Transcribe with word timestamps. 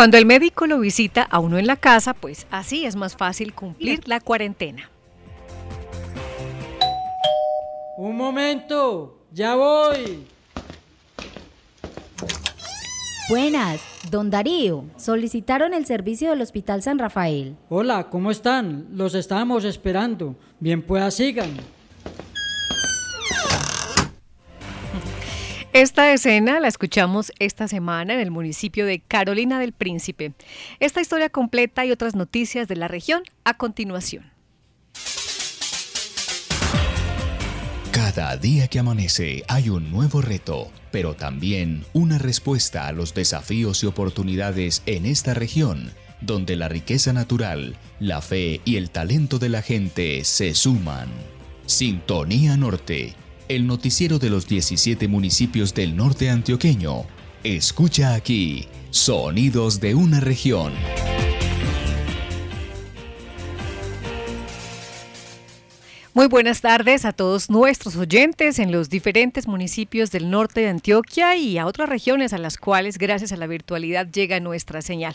Cuando 0.00 0.16
el 0.16 0.24
médico 0.24 0.66
lo 0.66 0.80
visita 0.80 1.20
a 1.24 1.40
uno 1.40 1.58
en 1.58 1.66
la 1.66 1.76
casa, 1.76 2.14
pues 2.14 2.46
así 2.50 2.86
es 2.86 2.96
más 2.96 3.18
fácil 3.18 3.52
cumplir 3.52 4.08
la 4.08 4.18
cuarentena. 4.18 4.88
Un 7.98 8.16
momento, 8.16 9.18
ya 9.30 9.54
voy. 9.56 10.24
Buenas, 13.28 13.82
don 14.10 14.30
Darío. 14.30 14.86
Solicitaron 14.96 15.74
el 15.74 15.84
servicio 15.84 16.30
del 16.30 16.40
Hospital 16.40 16.82
San 16.82 16.98
Rafael. 16.98 17.56
Hola, 17.68 18.08
¿cómo 18.08 18.30
están? 18.30 18.86
Los 18.92 19.14
estábamos 19.14 19.64
esperando. 19.64 20.34
Bien, 20.60 20.80
pues 20.80 21.12
sigan. 21.12 21.50
Esta 25.72 26.12
escena 26.12 26.58
la 26.58 26.66
escuchamos 26.66 27.30
esta 27.38 27.68
semana 27.68 28.14
en 28.14 28.18
el 28.18 28.32
municipio 28.32 28.86
de 28.86 28.98
Carolina 28.98 29.60
del 29.60 29.72
Príncipe. 29.72 30.32
Esta 30.80 31.00
historia 31.00 31.30
completa 31.30 31.86
y 31.86 31.92
otras 31.92 32.16
noticias 32.16 32.66
de 32.66 32.74
la 32.74 32.88
región 32.88 33.22
a 33.44 33.56
continuación. 33.56 34.32
Cada 37.92 38.36
día 38.36 38.66
que 38.66 38.80
amanece 38.80 39.44
hay 39.46 39.68
un 39.68 39.92
nuevo 39.92 40.20
reto, 40.20 40.72
pero 40.90 41.14
también 41.14 41.84
una 41.92 42.18
respuesta 42.18 42.88
a 42.88 42.92
los 42.92 43.14
desafíos 43.14 43.84
y 43.84 43.86
oportunidades 43.86 44.82
en 44.86 45.06
esta 45.06 45.34
región, 45.34 45.92
donde 46.20 46.56
la 46.56 46.68
riqueza 46.68 47.12
natural, 47.12 47.76
la 48.00 48.22
fe 48.22 48.60
y 48.64 48.74
el 48.74 48.90
talento 48.90 49.38
de 49.38 49.50
la 49.50 49.62
gente 49.62 50.24
se 50.24 50.52
suman. 50.56 51.08
Sintonía 51.66 52.56
Norte, 52.56 53.14
el 53.50 53.66
noticiero 53.66 54.20
de 54.20 54.30
los 54.30 54.46
17 54.46 55.08
municipios 55.08 55.74
del 55.74 55.96
norte 55.96 56.30
antioqueño. 56.30 57.02
Escucha 57.42 58.14
aquí, 58.14 58.68
sonidos 58.90 59.80
de 59.80 59.96
una 59.96 60.20
región. 60.20 60.72
Muy 66.12 66.26
buenas 66.26 66.60
tardes 66.60 67.04
a 67.04 67.12
todos 67.12 67.50
nuestros 67.50 67.94
oyentes 67.94 68.58
en 68.58 68.72
los 68.72 68.90
diferentes 68.90 69.46
municipios 69.46 70.10
del 70.10 70.28
norte 70.28 70.60
de 70.60 70.68
Antioquia 70.68 71.36
y 71.36 71.56
a 71.56 71.66
otras 71.66 71.88
regiones 71.88 72.32
a 72.32 72.38
las 72.38 72.58
cuales 72.58 72.98
gracias 72.98 73.30
a 73.30 73.36
la 73.36 73.46
virtualidad 73.46 74.10
llega 74.10 74.40
nuestra 74.40 74.82
señal. 74.82 75.14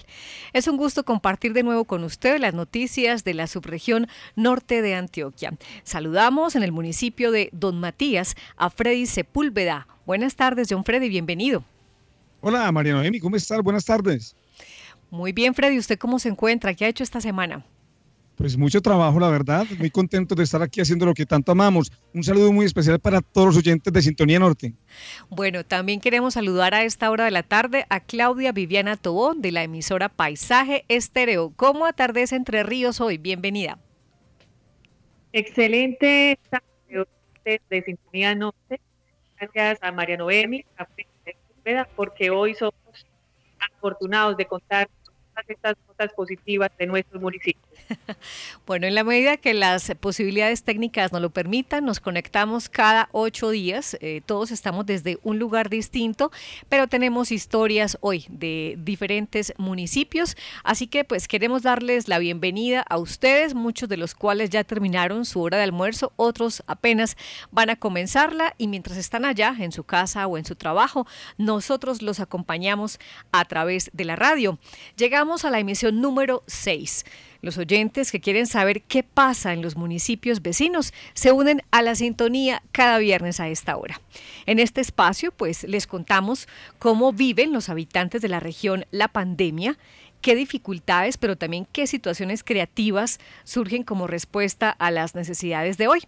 Es 0.54 0.70
un 0.70 0.78
gusto 0.78 1.04
compartir 1.04 1.52
de 1.52 1.64
nuevo 1.64 1.84
con 1.84 2.06
usted 2.06 2.40
las 2.40 2.54
noticias 2.54 3.26
de 3.26 3.34
la 3.34 3.48
subregión 3.48 4.08
norte 4.38 4.82
de 4.82 4.96
Antioquia. 4.96 5.58
Saludamos 5.84 6.56
en 6.56 6.64
el 6.64 6.72
municipio 6.72 7.32
de 7.32 7.50
Don 7.52 7.78
Matías 7.78 8.36
a 8.56 8.70
Freddy 8.70 9.06
Sepúlveda. 9.06 9.90
Buenas 10.06 10.38
tardes, 10.38 10.70
John 10.72 10.86
Freddy, 10.86 11.10
bienvenido. 11.10 11.66
Hola, 12.40 12.72
María 12.72 12.94
Noemi, 12.94 13.20
¿cómo 13.20 13.36
estás? 13.36 13.62
Buenas 13.62 13.84
tardes. 13.84 14.34
Muy 15.12 15.34
bien, 15.34 15.56
Freddy, 15.56 15.78
¿usted 15.78 16.00
cómo 16.00 16.20
se 16.20 16.30
encuentra? 16.30 16.74
¿Qué 16.74 16.86
ha 16.86 16.88
hecho 16.88 17.04
esta 17.04 17.20
semana? 17.20 17.66
Pues 18.36 18.58
mucho 18.58 18.82
trabajo, 18.82 19.20
la 19.20 19.30
verdad. 19.30 19.66
Muy 19.78 19.90
contento 19.90 20.36
de 20.36 20.44
estar 20.44 20.62
aquí 20.62 20.82
haciendo 20.82 21.06
lo 21.06 21.14
que 21.14 21.26
tanto 21.26 21.52
amamos. 21.52 21.92
Un 22.14 22.24
saludo 22.24 22.52
muy 22.52 22.66
especial 22.66 23.00
para 23.00 23.22
todos 23.22 23.48
los 23.48 23.58
oyentes 23.58 23.92
de 23.92 24.02
Sintonía 24.02 24.40
Norte. 24.40 24.74
Bueno, 25.30 25.64
también 25.64 26.02
queremos 26.02 26.34
saludar 26.34 26.74
a 26.74 26.84
esta 26.84 27.10
hora 27.12 27.26
de 27.26 27.32
la 27.32 27.44
tarde 27.44 27.86
a 27.90 28.02
Claudia 28.02 28.52
Viviana 28.52 28.98
Tobón 28.98 29.42
de 29.42 29.52
la 29.52 29.64
emisora 29.64 30.10
Paisaje 30.10 30.84
Estéreo. 30.90 31.54
¿Cómo 31.56 31.86
atardece 31.86 32.36
Entre 32.36 32.64
Ríos 32.64 33.00
hoy? 33.00 33.18
Bienvenida. 33.18 33.80
Excelente 35.32 36.40
de 37.46 37.82
Sintonía 37.84 38.36
Norte. 38.36 38.82
Gracias 39.40 39.80
a 39.82 39.92
María 39.92 40.18
Noemi, 40.18 40.66
a 40.78 40.88
porque 41.96 42.30
hoy 42.30 42.54
somos 42.56 42.76
afortunados 43.60 44.38
de 44.38 44.46
contar 44.46 44.90
estas 45.48 45.76
notas 45.88 46.14
positivas 46.14 46.72
de 46.78 46.88
nuestro 46.88 47.20
municipio. 47.20 47.62
Bueno, 48.66 48.88
en 48.88 48.96
la 48.96 49.04
medida 49.04 49.38
que 49.38 49.54
las 49.54 49.94
posibilidades 50.00 50.64
técnicas 50.64 51.12
nos 51.12 51.22
lo 51.22 51.30
permitan, 51.30 51.86
nos 51.86 52.00
conectamos 52.00 52.68
cada 52.68 53.10
ocho 53.12 53.50
días. 53.50 53.96
Eh, 54.02 54.22
todos 54.26 54.52
estamos 54.52 54.86
desde 54.86 55.20
un 55.24 55.38
lugar 55.38 55.70
distinto, 55.70 56.32
pero 56.68 56.88
tenemos 56.88 57.32
historias 57.32 57.98
hoy 58.02 58.26
de 58.30 58.76
diferentes 58.80 59.54
municipios. 59.58 60.36
Así 60.64 60.88
que 60.88 61.04
pues 61.04 61.28
queremos 61.28 61.62
darles 61.62 62.08
la 62.08 62.18
bienvenida 62.18 62.82
a 62.82 62.98
ustedes, 62.98 63.54
muchos 63.54 63.88
de 63.88 63.98
los 63.98 64.16
cuales 64.16 64.50
ya 64.50 64.64
terminaron 64.64 65.26
su 65.26 65.42
hora 65.42 65.58
de 65.58 65.64
almuerzo, 65.64 66.12
otros 66.16 66.64
apenas 66.68 67.18
van 67.52 67.70
a 67.70 67.76
comenzarla 67.76 68.56
y 68.58 68.68
mientras 68.68 68.98
están 68.98 69.26
allá 69.26 69.56
en 69.60 69.72
su 69.72 69.84
casa 69.84 70.26
o 70.28 70.38
en 70.38 70.46
su 70.46 70.56
trabajo, 70.56 71.06
nosotros 71.38 72.02
los 72.02 72.20
acompañamos 72.20 73.00
a 73.32 73.46
través 73.46 73.92
de 73.94 74.06
la 74.06 74.16
radio. 74.16 74.58
Llegamos 74.98 75.46
a 75.46 75.52
la 75.52 75.60
emisión 75.60 76.02
número 76.02 76.44
6. 76.48 77.06
Los 77.46 77.60
oyentes 77.60 78.12
que 78.12 78.20
quieren 78.20 78.48
saber 78.48 78.82
qué 78.82 79.04
pasa 79.04 79.54
en 79.54 79.62
los 79.62 79.76
municipios 79.76 80.42
vecinos 80.42 80.96
se 81.14 81.32
unen 81.32 81.62
a 81.70 81.84
la 81.84 81.94
sintonía 81.94 82.64
cada 82.72 82.98
viernes 82.98 83.40
a 83.40 83.50
esta 83.50 83.78
hora. 83.78 84.02
En 84.48 84.58
este 84.58 84.82
espacio, 84.82 85.32
pues 85.32 85.64
les 85.64 85.86
contamos 85.86 86.48
cómo 86.80 87.14
viven 87.14 87.54
los 87.54 87.70
habitantes 87.70 88.24
de 88.24 88.30
la 88.30 88.40
región 88.40 88.88
la 88.90 89.10
pandemia 89.10 89.78
qué 90.26 90.34
dificultades, 90.36 91.18
pero 91.18 91.36
también 91.36 91.68
qué 91.72 91.86
situaciones 91.86 92.44
creativas 92.44 93.20
surgen 93.44 93.84
como 93.84 94.08
respuesta 94.08 94.72
a 94.72 94.90
las 94.90 95.14
necesidades 95.14 95.78
de 95.78 95.88
hoy. 95.88 96.00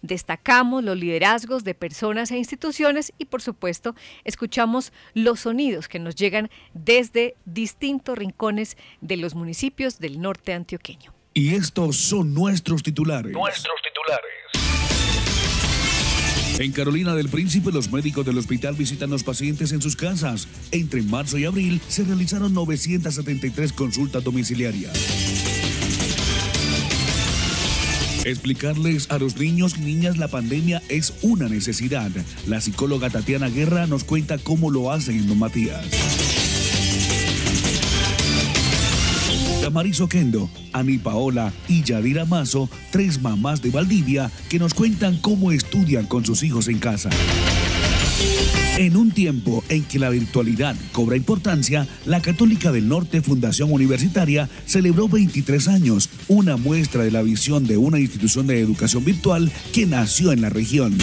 Destacamos 0.00 0.82
los 0.82 0.96
liderazgos 0.96 1.62
de 1.62 1.74
personas 1.74 2.30
e 2.30 2.38
instituciones 2.38 3.12
y 3.18 3.26
por 3.26 3.42
supuesto 3.42 3.94
escuchamos 4.24 4.94
los 5.12 5.40
sonidos 5.40 5.88
que 5.88 5.98
nos 5.98 6.14
llegan 6.14 6.48
desde 6.72 7.36
distintos 7.44 8.16
rincones 8.16 8.78
de 9.02 9.18
los 9.18 9.34
municipios 9.34 9.98
del 9.98 10.22
norte 10.22 10.54
antioqueño. 10.54 11.12
Y 11.34 11.54
estos 11.54 11.98
son 11.98 12.32
nuestros 12.32 12.82
titulares. 12.82 13.30
Nuestros 13.30 13.76
titulares. 13.82 14.45
En 16.58 16.72
Carolina 16.72 17.14
del 17.14 17.28
Príncipe, 17.28 17.70
los 17.70 17.92
médicos 17.92 18.24
del 18.24 18.38
hospital 18.38 18.74
visitan 18.74 19.10
a 19.10 19.12
los 19.12 19.24
pacientes 19.24 19.72
en 19.72 19.82
sus 19.82 19.94
casas. 19.94 20.48
Entre 20.72 21.02
marzo 21.02 21.36
y 21.36 21.44
abril 21.44 21.82
se 21.86 22.04
realizaron 22.04 22.54
973 22.54 23.74
consultas 23.74 24.24
domiciliarias. 24.24 24.92
Explicarles 28.24 29.10
a 29.10 29.18
los 29.18 29.36
niños 29.36 29.76
y 29.76 29.82
niñas 29.82 30.16
la 30.16 30.28
pandemia 30.28 30.82
es 30.88 31.12
una 31.20 31.48
necesidad. 31.48 32.10
La 32.48 32.60
psicóloga 32.60 33.10
Tatiana 33.10 33.48
Guerra 33.48 33.86
nos 33.86 34.04
cuenta 34.04 34.38
cómo 34.38 34.70
lo 34.70 34.90
hacen 34.90 35.18
en 35.18 35.28
Don 35.28 35.38
Matías. 35.38 36.35
Mariso 39.70 40.08
Kendo, 40.08 40.50
Ani 40.72 40.98
Paola 40.98 41.52
y 41.68 41.82
Yadira 41.82 42.24
Mazo, 42.24 42.68
tres 42.90 43.20
mamás 43.20 43.62
de 43.62 43.70
Valdivia 43.70 44.30
que 44.48 44.58
nos 44.58 44.74
cuentan 44.74 45.18
cómo 45.18 45.52
estudian 45.52 46.06
con 46.06 46.24
sus 46.24 46.42
hijos 46.42 46.68
en 46.68 46.78
casa. 46.78 47.10
En 48.78 48.96
un 48.96 49.10
tiempo 49.10 49.64
en 49.68 49.84
que 49.84 49.98
la 49.98 50.10
virtualidad 50.10 50.76
cobra 50.92 51.16
importancia, 51.16 51.86
la 52.04 52.20
Católica 52.20 52.72
del 52.72 52.88
Norte 52.88 53.22
Fundación 53.22 53.72
Universitaria 53.72 54.50
celebró 54.66 55.08
23 55.08 55.68
años, 55.68 56.10
una 56.28 56.56
muestra 56.56 57.02
de 57.02 57.10
la 57.10 57.22
visión 57.22 57.66
de 57.66 57.78
una 57.78 57.98
institución 57.98 58.46
de 58.46 58.60
educación 58.60 59.04
virtual 59.04 59.50
que 59.72 59.86
nació 59.86 60.32
en 60.32 60.42
la 60.42 60.50
región 60.50 60.96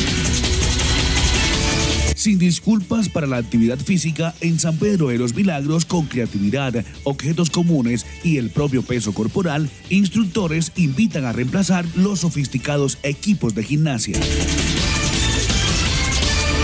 sin 2.24 2.40
disculpas 2.40 3.10
para 3.10 3.28
la 3.28 3.36
actividad 3.36 3.78
física 3.78 4.34
en 4.40 4.58
San 4.58 4.78
Pedro 4.78 5.10
de 5.10 5.18
los 5.18 5.36
Milagros 5.36 5.84
con 5.84 6.06
creatividad, 6.06 6.74
objetos 7.04 7.50
comunes 7.50 8.06
y 8.24 8.38
el 8.38 8.50
propio 8.50 8.82
peso 8.82 9.14
corporal, 9.14 9.70
instructores 9.90 10.72
invitan 10.78 11.26
a 11.26 11.34
reemplazar 11.34 11.84
los 11.98 12.22
sofisticados 12.22 12.98
equipos 13.04 13.56
de 13.56 13.64
gimnasia. 13.64 14.18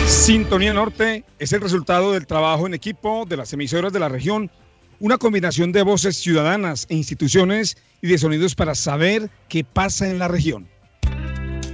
Sintonía 0.07 0.73
Norte 0.73 1.25
es 1.39 1.51
el 1.51 1.59
resultado 1.59 2.13
del 2.13 2.25
trabajo 2.25 2.65
en 2.65 2.73
equipo 2.73 3.25
de 3.27 3.35
las 3.35 3.51
emisoras 3.51 3.91
de 3.91 3.99
la 3.99 4.07
región, 4.07 4.49
una 5.01 5.17
combinación 5.17 5.73
de 5.73 5.81
voces 5.81 6.15
ciudadanas 6.15 6.85
e 6.87 6.95
instituciones 6.95 7.75
y 8.01 8.07
de 8.07 8.17
sonidos 8.17 8.55
para 8.55 8.75
saber 8.75 9.29
qué 9.49 9.65
pasa 9.65 10.09
en 10.09 10.19
la 10.19 10.29
región 10.29 10.69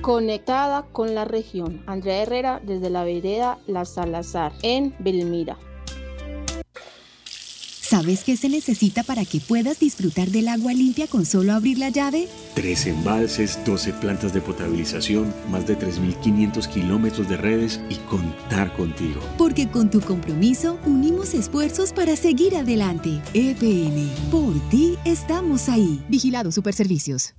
conectada 0.06 0.86
con 0.92 1.16
la 1.16 1.26
región. 1.26 1.82
Andrea 1.88 2.22
Herrera 2.22 2.62
desde 2.64 2.92
la 2.92 3.04
vereda 3.04 3.58
La 3.66 3.86
Salazar, 3.86 4.54
en 4.62 4.94
Belmira. 5.00 5.58
¿Sabes 7.82 8.24
qué 8.24 8.38
se 8.38 8.48
necesita 8.48 9.02
para 9.02 9.26
que 9.26 9.40
puedas 9.40 9.80
disfrutar 9.80 10.28
del 10.28 10.48
agua 10.48 10.74
limpia 10.74 11.08
con 11.08 11.26
solo 11.26 11.54
abrir 11.54 11.80
la 11.80 11.90
llave? 11.90 12.28
Tres 12.54 12.86
embalses, 12.86 13.60
12 13.66 13.94
plantas 13.94 14.32
de 14.32 14.42
potabilización, 14.42 15.34
más 15.50 15.66
de 15.66 15.76
3.500 15.76 16.68
kilómetros 16.68 17.28
de 17.28 17.38
redes 17.38 17.82
y 17.90 17.96
contar 18.08 18.74
contigo. 18.74 19.22
Porque 19.40 19.68
con 19.68 19.90
tu 19.90 20.02
compromiso 20.02 20.78
unimos 20.86 21.34
esfuerzos 21.34 21.94
para 21.94 22.16
seguir 22.16 22.56
adelante. 22.56 23.22
EPN, 23.34 24.08
por 24.30 24.54
ti 24.70 24.98
estamos 25.04 25.68
ahí. 25.68 26.00
Vigilado 26.10 26.52
Superservicios. 26.52 27.34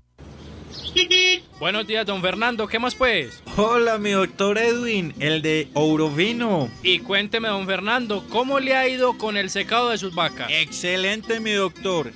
Buenos 1.59 1.87
días, 1.87 2.07
don 2.07 2.23
Fernando. 2.23 2.67
¿Qué 2.67 2.79
más 2.79 2.95
pues? 2.95 3.43
Hola, 3.57 3.99
mi 3.99 4.11
doctor 4.11 4.59
Edwin, 4.59 5.15
el 5.19 5.43
de 5.43 5.69
Ourovino. 5.75 6.71
Y 6.83 7.01
cuénteme, 7.01 7.49
don 7.49 7.67
Fernando, 7.67 8.25
¿cómo 8.29 8.61
le 8.61 8.75
ha 8.75 8.89
ido 8.89 9.17
con 9.19 9.37
el 9.37 9.51
secado 9.51 9.91
de 9.91 9.99
sus 9.99 10.15
vacas? 10.15 10.49
Excelente, 10.51 11.41
mi 11.41 11.53
doctor. 11.53 12.13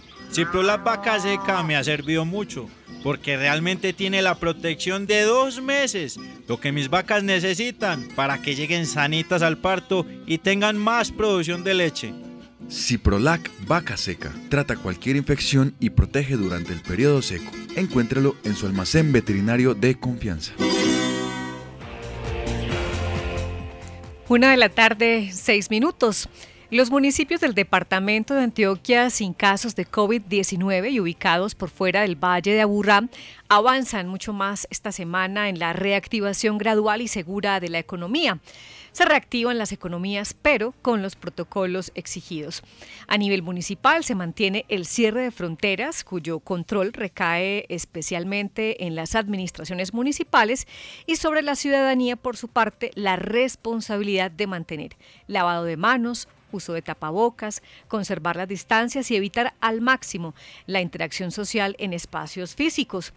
la 0.62 0.76
Vaca 0.78 1.20
Seca 1.20 1.62
me 1.62 1.76
ha 1.76 1.84
servido 1.84 2.24
mucho, 2.24 2.68
porque 3.02 3.36
realmente 3.36 3.92
tiene 3.92 4.22
la 4.22 4.36
protección 4.36 5.06
de 5.06 5.22
dos 5.22 5.60
meses, 5.60 6.18
lo 6.48 6.60
que 6.60 6.72
mis 6.72 6.88
vacas 6.88 7.22
necesitan 7.22 8.08
para 8.14 8.40
que 8.40 8.54
lleguen 8.54 8.86
sanitas 8.86 9.42
al 9.42 9.58
parto 9.58 10.06
y 10.26 10.38
tengan 10.38 10.76
más 10.76 11.10
producción 11.10 11.64
de 11.64 11.74
leche. 11.74 12.12
Ciprolac 12.68 13.50
Vaca 13.66 13.96
Seca 13.96 14.32
trata 14.48 14.76
cualquier 14.76 15.16
infección 15.16 15.74
y 15.80 15.90
protege 15.90 16.36
durante 16.36 16.72
el 16.72 16.80
periodo 16.80 17.22
seco. 17.22 17.50
Encuéntralo 17.76 18.36
en 18.44 18.54
su 18.54 18.66
almacén 18.66 19.12
veterinario 19.12 19.74
de 19.74 19.98
confianza. 19.98 20.52
Una 24.28 24.52
de 24.52 24.56
la 24.56 24.68
tarde, 24.68 25.30
seis 25.32 25.70
minutos. 25.70 26.28
Los 26.70 26.92
municipios 26.92 27.40
del 27.40 27.54
departamento 27.54 28.34
de 28.34 28.44
Antioquia 28.44 29.10
sin 29.10 29.34
casos 29.34 29.74
de 29.74 29.88
COVID-19 29.88 30.92
y 30.92 31.00
ubicados 31.00 31.56
por 31.56 31.68
fuera 31.68 32.02
del 32.02 32.14
Valle 32.14 32.52
de 32.52 32.60
Aburrá 32.60 33.08
avanzan 33.48 34.06
mucho 34.06 34.32
más 34.32 34.68
esta 34.70 34.92
semana 34.92 35.48
en 35.48 35.58
la 35.58 35.72
reactivación 35.72 36.58
gradual 36.58 37.02
y 37.02 37.08
segura 37.08 37.58
de 37.58 37.70
la 37.70 37.80
economía 37.80 38.38
se 38.92 39.04
reactivan 39.04 39.58
las 39.58 39.72
economías, 39.72 40.34
pero 40.34 40.74
con 40.82 41.02
los 41.02 41.16
protocolos 41.16 41.92
exigidos. 41.94 42.62
A 43.06 43.18
nivel 43.18 43.42
municipal 43.42 44.04
se 44.04 44.14
mantiene 44.14 44.64
el 44.68 44.86
cierre 44.86 45.22
de 45.22 45.30
fronteras, 45.30 46.04
cuyo 46.04 46.40
control 46.40 46.92
recae 46.92 47.66
especialmente 47.68 48.84
en 48.84 48.94
las 48.94 49.14
administraciones 49.14 49.94
municipales 49.94 50.66
y 51.06 51.16
sobre 51.16 51.42
la 51.42 51.54
ciudadanía, 51.54 52.16
por 52.16 52.36
su 52.36 52.48
parte, 52.48 52.90
la 52.94 53.16
responsabilidad 53.16 54.30
de 54.30 54.46
mantener 54.46 54.96
lavado 55.26 55.64
de 55.64 55.76
manos, 55.76 56.28
uso 56.52 56.72
de 56.72 56.82
tapabocas, 56.82 57.62
conservar 57.88 58.36
las 58.36 58.48
distancias 58.48 59.10
y 59.10 59.16
evitar 59.16 59.54
al 59.60 59.80
máximo 59.80 60.34
la 60.66 60.80
interacción 60.80 61.30
social 61.30 61.76
en 61.78 61.92
espacios 61.92 62.54
físicos. 62.54 63.12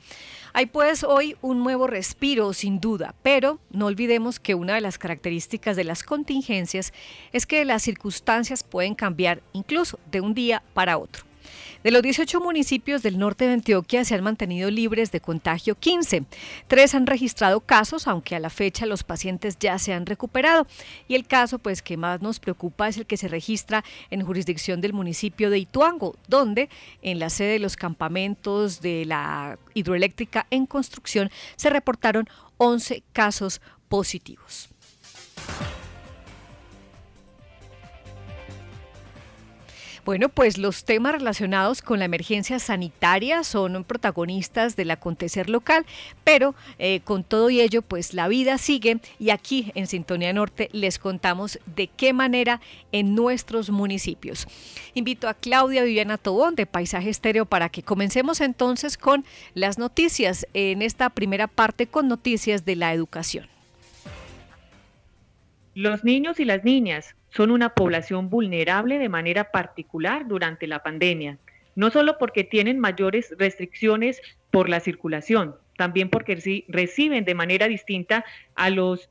Hay 0.54 0.68
pues 0.68 1.04
hoy 1.04 1.36
un 1.42 1.64
nuevo 1.64 1.88
respiro, 1.88 2.54
sin 2.54 2.80
duda, 2.80 3.16
pero 3.24 3.60
no 3.72 3.88
olvidemos 3.88 4.40
que 4.40 4.56
una 4.56 4.76
de 4.76 4.82
las 4.82 4.98
características 4.98 5.76
de 5.76 5.84
las 5.84 6.04
contingencias 6.04 6.94
es 7.32 7.46
que 7.46 7.66
las 7.66 7.84
circunstancias 7.84 8.64
pueden 8.64 8.96
cambiar 8.96 9.42
incluso 9.54 10.00
de 10.12 10.22
un 10.22 10.34
día 10.34 10.64
para 10.74 10.98
otro. 10.98 11.33
De 11.84 11.92
los 11.92 12.02
18 12.02 12.40
municipios 12.40 13.04
del 13.04 13.20
norte 13.20 13.46
de 13.46 13.54
Antioquia 13.54 14.06
se 14.06 14.16
han 14.16 14.24
mantenido 14.24 14.72
libres 14.72 15.12
de 15.12 15.20
contagio 15.20 15.76
15. 15.76 16.24
Tres 16.70 16.96
han 16.96 17.06
registrado 17.06 17.60
casos, 17.60 18.08
aunque 18.08 18.38
a 18.38 18.40
la 18.40 18.50
fecha 18.50 18.86
los 18.86 19.04
pacientes 19.04 19.58
ya 19.60 19.78
se 19.78 19.92
han 19.92 20.06
recuperado. 20.06 20.66
Y 21.10 21.16
el 21.16 21.28
caso 21.28 21.60
pues 21.60 21.82
que 21.82 21.98
más 21.98 22.22
nos 22.22 22.40
preocupa 22.40 22.88
es 22.88 22.98
el 22.98 23.06
que 23.06 23.18
se 23.18 23.28
registra 23.28 23.84
en 24.12 24.26
jurisdicción 24.26 24.80
del 24.80 24.94
municipio 24.94 25.50
de 25.50 25.60
Ituango, 25.60 26.16
donde 26.30 26.70
en 27.02 27.20
la 27.20 27.30
sede 27.30 27.54
de 27.54 27.60
los 27.60 27.76
campamentos 27.76 28.80
de 28.80 29.04
la 29.04 29.60
hidroeléctrica 29.74 30.48
en 30.52 30.66
construcción 30.66 31.32
se 31.58 31.70
reportaron 31.70 32.30
11 32.60 33.04
casos 33.12 33.60
positivos. 33.90 34.70
Bueno, 40.06 40.28
pues 40.28 40.58
los 40.58 40.84
temas 40.84 41.14
relacionados 41.14 41.82
con 41.82 42.00
la 42.00 42.06
emergencia 42.06 42.60
sanitaria 42.60 43.46
son 43.46 43.86
protagonistas 43.86 44.76
del 44.76 44.92
acontecer 44.92 45.50
local, 45.50 45.86
pero 46.26 46.56
eh, 46.78 47.00
con 47.06 47.24
todo 47.24 47.50
y 47.50 47.62
ello, 47.62 47.82
pues 47.82 48.14
la 48.14 48.28
vida 48.28 48.58
sigue 48.58 49.00
y 49.18 49.30
aquí 49.30 49.72
en 49.76 49.88
Sintonía 49.88 50.34
Norte 50.34 50.68
les 50.74 51.00
contamos 51.00 51.58
de 51.78 51.88
qué 51.88 52.12
manera 52.12 52.60
en 52.92 53.16
nuestros 53.16 53.70
municipios. 53.70 54.46
Invito 54.94 55.30
a 55.30 55.36
Claudia 55.36 55.86
Viviana 55.86 56.18
Tobón 56.18 56.56
de 56.56 56.66
Paisaje 56.66 57.10
Estéreo 57.10 57.46
para 57.46 57.70
que 57.70 57.82
comencemos 57.82 58.42
entonces 58.42 58.98
con 58.98 59.24
las 59.54 59.78
noticias 59.78 60.46
en 60.54 60.82
esta 60.82 61.12
primera 61.12 61.48
parte 61.48 61.88
con 61.88 62.10
noticias 62.10 62.66
de 62.66 62.76
la 62.76 62.94
educación. 62.94 63.48
Los 65.76 66.04
niños 66.04 66.42
y 66.42 66.46
las 66.46 66.66
niñas 66.66 67.16
son 67.36 67.52
una 67.52 67.70
población 67.70 68.30
vulnerable 68.30 69.00
de 69.00 69.10
manera 69.10 69.52
particular 69.52 70.28
durante 70.28 70.68
la 70.68 70.84
pandemia, 70.84 71.40
no 71.76 71.90
solo 71.90 72.18
porque 72.20 72.44
tienen 72.44 72.80
mayores 72.80 73.34
restricciones 73.38 74.22
por 74.52 74.70
la 74.70 74.80
circulación, 74.80 75.56
también 75.78 76.10
porque 76.10 76.64
reciben 76.68 77.26
de 77.26 77.36
manera 77.36 77.68
distinta 77.68 78.24
a 78.56 78.70
los 78.70 79.10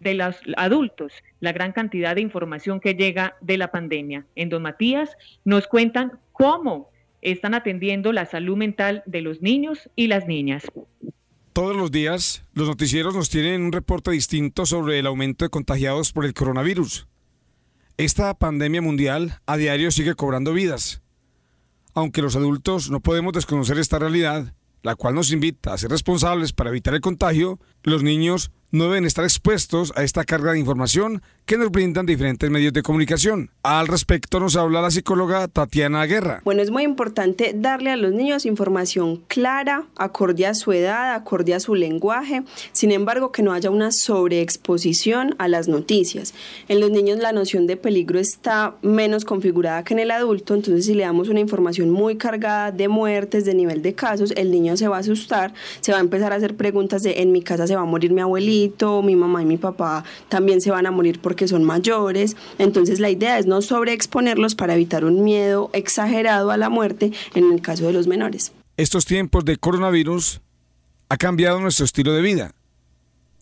de 0.00 0.14
los 0.14 0.36
adultos 0.56 1.12
la 1.40 1.52
gran 1.52 1.72
cantidad 1.72 2.14
de 2.14 2.22
información 2.22 2.80
que 2.80 2.94
llega 2.94 3.36
de 3.42 3.58
la 3.58 3.70
pandemia. 3.70 4.24
En 4.34 4.48
Don 4.48 4.62
Matías 4.62 5.10
nos 5.44 5.66
cuentan 5.66 6.12
cómo 6.32 6.90
están 7.20 7.52
atendiendo 7.52 8.10
la 8.12 8.24
salud 8.24 8.56
mental 8.56 9.02
de 9.04 9.20
los 9.20 9.42
niños 9.42 9.90
y 9.94 10.06
las 10.06 10.26
niñas. 10.26 10.64
Todos 11.52 11.76
los 11.76 11.90
días 11.90 12.46
los 12.54 12.66
noticieros 12.66 13.14
nos 13.14 13.28
tienen 13.28 13.62
un 13.62 13.72
reporte 13.72 14.10
distinto 14.10 14.64
sobre 14.64 14.98
el 14.98 15.06
aumento 15.06 15.44
de 15.44 15.50
contagiados 15.50 16.12
por 16.12 16.24
el 16.24 16.32
coronavirus. 16.32 17.06
Esta 18.00 18.32
pandemia 18.32 18.80
mundial 18.80 19.42
a 19.44 19.58
diario 19.58 19.90
sigue 19.90 20.14
cobrando 20.14 20.54
vidas. 20.54 21.02
Aunque 21.92 22.22
los 22.22 22.34
adultos 22.34 22.90
no 22.90 23.00
podemos 23.00 23.34
desconocer 23.34 23.78
esta 23.78 23.98
realidad, 23.98 24.54
la 24.82 24.94
cual 24.94 25.14
nos 25.14 25.32
invita 25.32 25.74
a 25.74 25.76
ser 25.76 25.90
responsables 25.90 26.54
para 26.54 26.70
evitar 26.70 26.94
el 26.94 27.02
contagio, 27.02 27.60
los 27.82 28.02
niños 28.02 28.52
no 28.70 28.84
deben 28.84 29.04
estar 29.04 29.24
expuestos 29.24 29.92
a 29.96 30.04
esta 30.04 30.24
carga 30.24 30.52
de 30.52 30.58
información 30.58 31.22
que 31.46 31.58
nos 31.58 31.70
brindan 31.70 32.06
diferentes 32.06 32.48
medios 32.48 32.72
de 32.72 32.82
comunicación. 32.82 33.50
Al 33.62 33.88
respecto 33.88 34.38
nos 34.38 34.56
habla 34.56 34.80
la 34.80 34.90
psicóloga 34.90 35.48
Tatiana 35.48 36.06
Guerra. 36.06 36.40
Bueno, 36.44 36.62
es 36.62 36.70
muy 36.70 36.84
importante 36.84 37.52
darle 37.56 37.90
a 37.90 37.96
los 37.96 38.12
niños 38.12 38.46
información 38.46 39.24
clara, 39.26 39.86
acorde 39.96 40.46
a 40.46 40.54
su 40.54 40.72
edad, 40.72 41.14
acorde 41.14 41.54
a 41.54 41.60
su 41.60 41.74
lenguaje, 41.74 42.42
sin 42.72 42.92
embargo 42.92 43.32
que 43.32 43.42
no 43.42 43.52
haya 43.52 43.70
una 43.70 43.90
sobreexposición 43.90 45.34
a 45.38 45.48
las 45.48 45.66
noticias. 45.66 46.34
En 46.68 46.78
los 46.80 46.90
niños 46.90 47.18
la 47.18 47.32
noción 47.32 47.66
de 47.66 47.76
peligro 47.76 48.20
está 48.20 48.76
menos 48.82 49.24
configurada 49.24 49.82
que 49.82 49.94
en 49.94 50.00
el 50.00 50.12
adulto, 50.12 50.54
entonces 50.54 50.86
si 50.86 50.94
le 50.94 51.02
damos 51.02 51.28
una 51.28 51.40
información 51.40 51.90
muy 51.90 52.16
cargada 52.16 52.70
de 52.70 52.86
muertes, 52.86 53.44
de 53.44 53.54
nivel 53.54 53.82
de 53.82 53.94
casos, 53.94 54.32
el 54.36 54.50
niño 54.52 54.76
se 54.76 54.86
va 54.86 54.98
a 54.98 55.00
asustar, 55.00 55.52
se 55.80 55.90
va 55.90 55.98
a 55.98 56.00
empezar 56.00 56.32
a 56.32 56.36
hacer 56.36 56.54
preguntas 56.56 57.02
de 57.02 57.20
en 57.20 57.32
mi 57.32 57.42
casa 57.42 57.66
se 57.66 57.74
va 57.74 57.82
a 57.82 57.86
morir 57.86 58.12
mi 58.12 58.20
mi 59.02 59.16
mamá 59.16 59.42
y 59.42 59.46
mi 59.46 59.56
papá 59.56 60.04
también 60.28 60.60
se 60.60 60.70
van 60.70 60.86
a 60.86 60.90
morir 60.90 61.20
porque 61.20 61.40
que 61.40 61.48
son 61.48 61.64
mayores. 61.64 62.36
Entonces 62.58 63.00
la 63.00 63.08
idea 63.08 63.38
es 63.38 63.46
no 63.46 63.62
sobreexponerlos 63.62 64.54
para 64.54 64.74
evitar 64.74 65.06
un 65.06 65.24
miedo 65.24 65.70
exagerado 65.72 66.50
a 66.50 66.58
la 66.58 66.68
muerte 66.68 67.12
en 67.34 67.50
el 67.50 67.62
caso 67.62 67.86
de 67.86 67.94
los 67.94 68.06
menores. 68.06 68.52
Estos 68.76 69.06
tiempos 69.06 69.46
de 69.46 69.56
coronavirus 69.56 70.42
ha 71.08 71.16
cambiado 71.16 71.60
nuestro 71.60 71.86
estilo 71.86 72.12
de 72.12 72.20
vida. 72.20 72.54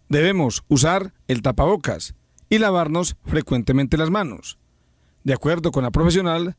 Debemos 0.09 0.63
usar 0.69 1.13
el 1.27 1.43
tapabocas 1.43 2.15
y 2.49 2.59
lavarnos 2.59 3.17
frecuentemente 3.25 3.97
las 3.97 4.11
manos. 4.11 4.59
De 5.25 5.35
acuerdo 5.35 5.73
con 5.73 5.83
la 5.83 5.91
profesional, 5.91 6.57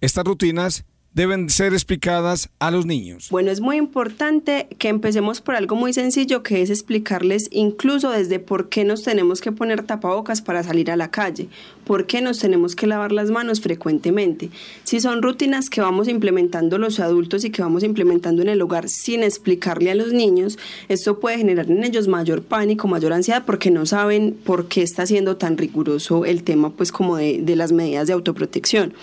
estas 0.00 0.24
rutinas 0.24 0.84
deben 1.12 1.50
ser 1.50 1.72
explicadas 1.72 2.50
a 2.60 2.70
los 2.70 2.86
niños? 2.86 3.28
Bueno, 3.30 3.50
es 3.50 3.60
muy 3.60 3.76
importante 3.76 4.68
que 4.78 4.88
empecemos 4.88 5.40
por 5.40 5.56
algo 5.56 5.74
muy 5.74 5.92
sencillo, 5.92 6.42
que 6.42 6.62
es 6.62 6.70
explicarles 6.70 7.48
incluso 7.50 8.10
desde 8.10 8.38
por 8.38 8.68
qué 8.68 8.84
nos 8.84 9.02
tenemos 9.02 9.40
que 9.40 9.50
poner 9.50 9.82
tapabocas 9.82 10.40
para 10.40 10.62
salir 10.62 10.90
a 10.90 10.96
la 10.96 11.10
calle, 11.10 11.48
por 11.84 12.06
qué 12.06 12.20
nos 12.20 12.38
tenemos 12.38 12.76
que 12.76 12.86
lavar 12.86 13.10
las 13.10 13.30
manos 13.30 13.60
frecuentemente. 13.60 14.50
Si 14.84 15.00
son 15.00 15.22
rutinas 15.22 15.68
que 15.68 15.80
vamos 15.80 16.06
implementando 16.06 16.78
los 16.78 17.00
adultos 17.00 17.44
y 17.44 17.50
que 17.50 17.62
vamos 17.62 17.82
implementando 17.82 18.42
en 18.42 18.48
el 18.48 18.62
hogar 18.62 18.88
sin 18.88 19.22
explicarle 19.22 19.90
a 19.90 19.96
los 19.96 20.12
niños, 20.12 20.58
esto 20.88 21.18
puede 21.18 21.38
generar 21.38 21.70
en 21.70 21.82
ellos 21.82 22.06
mayor 22.06 22.42
pánico, 22.42 22.86
mayor 22.86 23.12
ansiedad, 23.12 23.44
porque 23.44 23.70
no 23.70 23.84
saben 23.84 24.38
por 24.44 24.68
qué 24.68 24.82
está 24.82 25.06
siendo 25.06 25.36
tan 25.36 25.58
riguroso 25.58 26.24
el 26.24 26.44
tema, 26.44 26.70
pues 26.70 26.92
como 26.92 27.16
de, 27.16 27.40
de 27.42 27.56
las 27.56 27.72
medidas 27.72 28.06
de 28.06 28.12
autoprotección. 28.12 28.94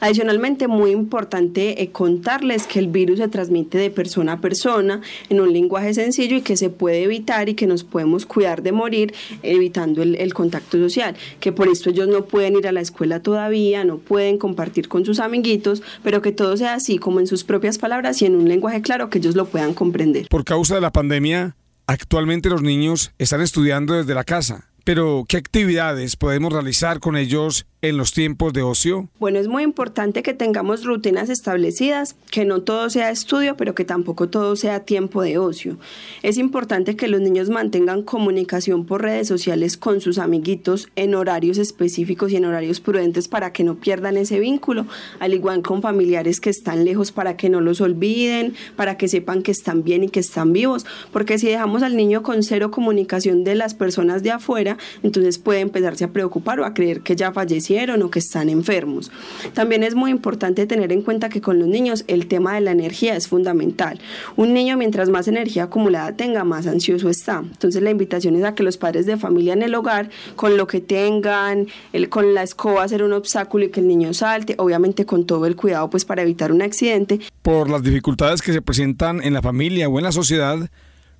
Adicionalmente, 0.00 0.68
muy 0.68 0.92
importante 0.92 1.55
eh, 1.56 1.90
contarles 1.90 2.66
que 2.66 2.78
el 2.78 2.88
virus 2.88 3.18
se 3.18 3.28
transmite 3.28 3.78
de 3.78 3.90
persona 3.90 4.32
a 4.32 4.40
persona 4.40 5.00
en 5.28 5.40
un 5.40 5.52
lenguaje 5.52 5.94
sencillo 5.94 6.36
y 6.36 6.42
que 6.42 6.56
se 6.56 6.70
puede 6.70 7.02
evitar 7.02 7.48
y 7.48 7.54
que 7.54 7.66
nos 7.66 7.84
podemos 7.84 8.26
cuidar 8.26 8.62
de 8.62 8.72
morir 8.72 9.14
evitando 9.42 10.02
el, 10.02 10.16
el 10.16 10.34
contacto 10.34 10.78
social, 10.78 11.16
que 11.40 11.52
por 11.52 11.68
esto 11.68 11.90
ellos 11.90 12.08
no 12.08 12.24
pueden 12.24 12.56
ir 12.56 12.68
a 12.68 12.72
la 12.72 12.80
escuela 12.80 13.20
todavía, 13.20 13.84
no 13.84 13.98
pueden 13.98 14.38
compartir 14.38 14.88
con 14.88 15.04
sus 15.04 15.18
amiguitos, 15.18 15.82
pero 16.02 16.22
que 16.22 16.32
todo 16.32 16.56
sea 16.56 16.74
así 16.74 16.98
como 16.98 17.20
en 17.20 17.26
sus 17.26 17.44
propias 17.44 17.78
palabras 17.78 18.20
y 18.22 18.26
en 18.26 18.36
un 18.36 18.48
lenguaje 18.48 18.82
claro 18.82 19.10
que 19.10 19.18
ellos 19.18 19.34
lo 19.34 19.46
puedan 19.46 19.74
comprender. 19.74 20.26
Por 20.28 20.44
causa 20.44 20.74
de 20.74 20.80
la 20.80 20.92
pandemia, 20.92 21.56
actualmente 21.86 22.50
los 22.50 22.62
niños 22.62 23.12
están 23.18 23.40
estudiando 23.40 23.94
desde 23.94 24.14
la 24.14 24.24
casa, 24.24 24.68
pero 24.84 25.24
¿qué 25.28 25.36
actividades 25.36 26.16
podemos 26.16 26.52
realizar 26.52 27.00
con 27.00 27.16
ellos 27.16 27.66
en 27.88 27.96
los 27.96 28.12
tiempos 28.12 28.52
de 28.52 28.62
ocio? 28.62 29.08
Bueno, 29.18 29.38
es 29.38 29.48
muy 29.48 29.62
importante 29.62 30.22
que 30.22 30.34
tengamos 30.34 30.84
rutinas 30.84 31.30
establecidas, 31.30 32.16
que 32.30 32.44
no 32.44 32.62
todo 32.62 32.90
sea 32.90 33.10
estudio, 33.10 33.56
pero 33.56 33.74
que 33.74 33.84
tampoco 33.84 34.28
todo 34.28 34.56
sea 34.56 34.80
tiempo 34.80 35.22
de 35.22 35.38
ocio. 35.38 35.78
Es 36.22 36.38
importante 36.38 36.96
que 36.96 37.08
los 37.08 37.20
niños 37.20 37.50
mantengan 37.50 38.02
comunicación 38.02 38.86
por 38.86 39.02
redes 39.02 39.28
sociales 39.28 39.76
con 39.76 40.00
sus 40.00 40.18
amiguitos 40.18 40.88
en 40.96 41.14
horarios 41.14 41.58
específicos 41.58 42.32
y 42.32 42.36
en 42.36 42.44
horarios 42.44 42.80
prudentes 42.80 43.28
para 43.28 43.52
que 43.52 43.64
no 43.64 43.76
pierdan 43.76 44.16
ese 44.16 44.38
vínculo, 44.38 44.86
al 45.18 45.34
igual 45.34 45.62
con 45.62 45.82
familiares 45.82 46.40
que 46.40 46.50
están 46.50 46.84
lejos 46.84 47.12
para 47.12 47.36
que 47.36 47.48
no 47.48 47.60
los 47.60 47.80
olviden, 47.80 48.54
para 48.76 48.96
que 48.96 49.08
sepan 49.08 49.42
que 49.42 49.50
están 49.50 49.84
bien 49.84 50.04
y 50.04 50.08
que 50.08 50.20
están 50.20 50.52
vivos, 50.52 50.86
porque 51.12 51.38
si 51.38 51.48
dejamos 51.48 51.82
al 51.82 51.96
niño 51.96 52.22
con 52.22 52.42
cero 52.42 52.70
comunicación 52.70 53.44
de 53.44 53.54
las 53.54 53.74
personas 53.74 54.22
de 54.22 54.32
afuera, 54.32 54.76
entonces 55.02 55.38
puede 55.38 55.60
empezarse 55.60 56.04
a 56.04 56.12
preocupar 56.12 56.60
o 56.60 56.64
a 56.64 56.74
creer 56.74 57.00
que 57.00 57.16
ya 57.16 57.32
o 57.76 58.10
que 58.10 58.18
están 58.18 58.48
enfermos. 58.48 59.10
También 59.52 59.82
es 59.82 59.94
muy 59.94 60.10
importante 60.10 60.66
tener 60.66 60.92
en 60.92 61.02
cuenta 61.02 61.28
que 61.28 61.42
con 61.42 61.58
los 61.58 61.68
niños 61.68 62.04
el 62.06 62.26
tema 62.26 62.54
de 62.54 62.62
la 62.62 62.70
energía 62.70 63.16
es 63.16 63.28
fundamental. 63.28 64.00
Un 64.36 64.54
niño 64.54 64.78
mientras 64.78 65.10
más 65.10 65.28
energía 65.28 65.64
acumulada 65.64 66.16
tenga, 66.16 66.42
más 66.44 66.66
ansioso 66.66 67.10
está. 67.10 67.38
Entonces 67.38 67.82
la 67.82 67.90
invitación 67.90 68.34
es 68.36 68.44
a 68.44 68.54
que 68.54 68.62
los 68.62 68.78
padres 68.78 69.04
de 69.04 69.18
familia 69.18 69.52
en 69.52 69.62
el 69.62 69.74
hogar, 69.74 70.08
con 70.36 70.56
lo 70.56 70.66
que 70.66 70.80
tengan, 70.80 71.66
con 72.08 72.34
la 72.34 72.42
escoba 72.42 72.82
hacer 72.82 73.02
un 73.02 73.12
obstáculo 73.12 73.66
y 73.66 73.70
que 73.70 73.80
el 73.80 73.88
niño 73.88 74.14
salte, 74.14 74.54
obviamente 74.58 75.04
con 75.04 75.26
todo 75.26 75.44
el 75.46 75.54
cuidado 75.54 75.90
pues 75.90 76.04
para 76.06 76.22
evitar 76.22 76.52
un 76.52 76.62
accidente. 76.62 77.20
Por 77.42 77.68
las 77.68 77.82
dificultades 77.82 78.40
que 78.40 78.52
se 78.52 78.62
presentan 78.62 79.22
en 79.22 79.34
la 79.34 79.42
familia 79.42 79.88
o 79.88 79.98
en 79.98 80.04
la 80.04 80.12
sociedad, 80.12 80.70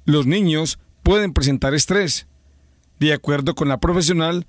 los 0.07 0.27
niños 0.27 0.79
pueden 1.03 1.35
presentar 1.35 1.75
estrés. 1.75 2.27
De 2.99 3.13
acuerdo 3.13 3.55
con 3.55 3.69
la 3.69 3.79
profesional, 3.79 4.47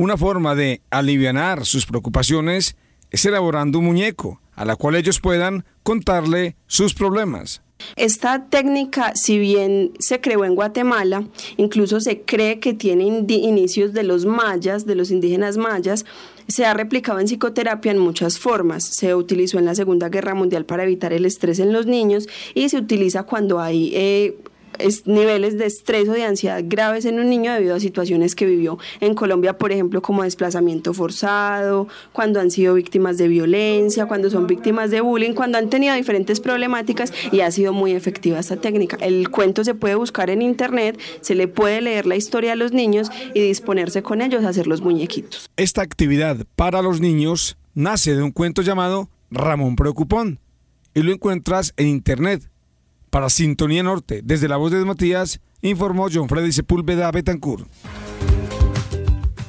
una 0.00 0.16
forma 0.16 0.54
de 0.54 0.80
aliviar 0.88 1.66
sus 1.66 1.84
preocupaciones 1.84 2.74
es 3.10 3.26
elaborando 3.26 3.80
un 3.80 3.84
muñeco 3.84 4.40
a 4.54 4.64
la 4.64 4.74
cual 4.74 4.94
ellos 4.94 5.20
puedan 5.20 5.66
contarle 5.82 6.56
sus 6.66 6.94
problemas. 6.94 7.60
Esta 7.96 8.46
técnica, 8.46 9.14
si 9.14 9.38
bien 9.38 9.92
se 9.98 10.22
creó 10.22 10.46
en 10.46 10.54
Guatemala, 10.54 11.24
incluso 11.58 12.00
se 12.00 12.22
cree 12.22 12.60
que 12.60 12.72
tiene 12.72 13.04
inicios 13.04 13.92
de 13.92 14.02
los 14.02 14.24
mayas, 14.24 14.86
de 14.86 14.94
los 14.94 15.10
indígenas 15.10 15.58
mayas, 15.58 16.06
se 16.48 16.64
ha 16.64 16.72
replicado 16.72 17.20
en 17.20 17.26
psicoterapia 17.26 17.92
en 17.92 17.98
muchas 17.98 18.38
formas. 18.38 18.84
Se 18.84 19.14
utilizó 19.14 19.58
en 19.58 19.66
la 19.66 19.74
Segunda 19.74 20.08
Guerra 20.08 20.34
Mundial 20.34 20.64
para 20.64 20.84
evitar 20.84 21.12
el 21.12 21.26
estrés 21.26 21.58
en 21.58 21.74
los 21.74 21.84
niños 21.84 22.26
y 22.54 22.70
se 22.70 22.78
utiliza 22.78 23.24
cuando 23.24 23.60
hay 23.60 23.92
eh, 23.94 24.38
es 24.82 25.06
niveles 25.06 25.58
de 25.58 25.66
estrés 25.66 26.08
o 26.08 26.12
de 26.12 26.24
ansiedad 26.24 26.62
graves 26.64 27.04
en 27.04 27.18
un 27.20 27.28
niño 27.28 27.52
debido 27.52 27.74
a 27.74 27.80
situaciones 27.80 28.34
que 28.34 28.46
vivió 28.46 28.78
en 29.00 29.14
Colombia, 29.14 29.58
por 29.58 29.72
ejemplo, 29.72 30.02
como 30.02 30.22
desplazamiento 30.22 30.94
forzado, 30.94 31.88
cuando 32.12 32.40
han 32.40 32.50
sido 32.50 32.74
víctimas 32.74 33.18
de 33.18 33.28
violencia, 33.28 34.06
cuando 34.06 34.30
son 34.30 34.46
víctimas 34.46 34.90
de 34.90 35.00
bullying, 35.00 35.32
cuando 35.32 35.58
han 35.58 35.70
tenido 35.70 35.94
diferentes 35.94 36.40
problemáticas 36.40 37.12
y 37.32 37.40
ha 37.40 37.50
sido 37.50 37.72
muy 37.72 37.92
efectiva 37.92 38.38
esta 38.38 38.56
técnica. 38.56 38.96
El 39.00 39.30
cuento 39.30 39.64
se 39.64 39.74
puede 39.74 39.94
buscar 39.94 40.30
en 40.30 40.42
internet, 40.42 40.98
se 41.20 41.34
le 41.34 41.48
puede 41.48 41.80
leer 41.80 42.06
la 42.06 42.16
historia 42.16 42.52
a 42.52 42.56
los 42.56 42.72
niños 42.72 43.10
y 43.34 43.40
disponerse 43.40 44.02
con 44.02 44.22
ellos 44.22 44.44
a 44.44 44.48
hacer 44.48 44.66
los 44.66 44.80
muñequitos. 44.80 45.50
Esta 45.56 45.82
actividad 45.82 46.46
para 46.56 46.82
los 46.82 47.00
niños 47.00 47.56
nace 47.74 48.14
de 48.14 48.22
un 48.22 48.32
cuento 48.32 48.62
llamado 48.62 49.08
Ramón 49.30 49.76
Preocupón 49.76 50.40
y 50.94 51.02
lo 51.02 51.12
encuentras 51.12 51.72
en 51.76 51.86
internet 51.86 52.49
para 53.10 53.28
Sintonía 53.28 53.82
Norte, 53.82 54.20
desde 54.24 54.48
la 54.48 54.56
voz 54.56 54.72
de 54.72 54.84
Matías, 54.84 55.40
informó 55.62 56.08
John 56.12 56.28
Freddy 56.28 56.52
Sepúlveda 56.52 57.10
Betancourt. 57.10 57.68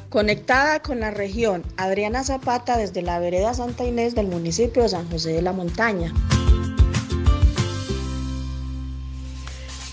Conectada 0.09 0.81
con 0.81 0.99
la 0.99 1.11
región, 1.11 1.63
Adriana 1.77 2.23
Zapata 2.25 2.75
desde 2.75 3.01
la 3.01 3.19
vereda 3.19 3.53
Santa 3.53 3.85
Inés 3.85 4.13
del 4.13 4.27
municipio 4.27 4.83
de 4.83 4.89
San 4.89 5.09
José 5.09 5.31
de 5.31 5.41
la 5.41 5.53
Montaña. 5.53 6.11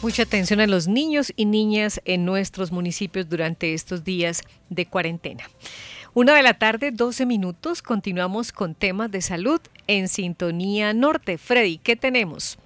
Mucha 0.02 0.22
atención 0.22 0.60
a 0.60 0.66
los 0.66 0.88
niños 0.88 1.32
y 1.36 1.44
niñas 1.44 2.00
en 2.04 2.24
nuestros 2.24 2.72
municipios 2.72 3.28
durante 3.28 3.74
estos 3.74 4.04
días 4.04 4.42
de 4.70 4.86
cuarentena. 4.86 5.44
Una 6.14 6.34
de 6.34 6.42
la 6.42 6.54
tarde, 6.54 6.90
12 6.90 7.26
minutos, 7.26 7.82
continuamos 7.82 8.50
con 8.50 8.74
temas 8.74 9.10
de 9.10 9.22
salud 9.22 9.60
en 9.86 10.08
Sintonía 10.08 10.94
Norte. 10.94 11.36
Freddy, 11.36 11.78
¿qué 11.78 11.96
tenemos? 11.96 12.58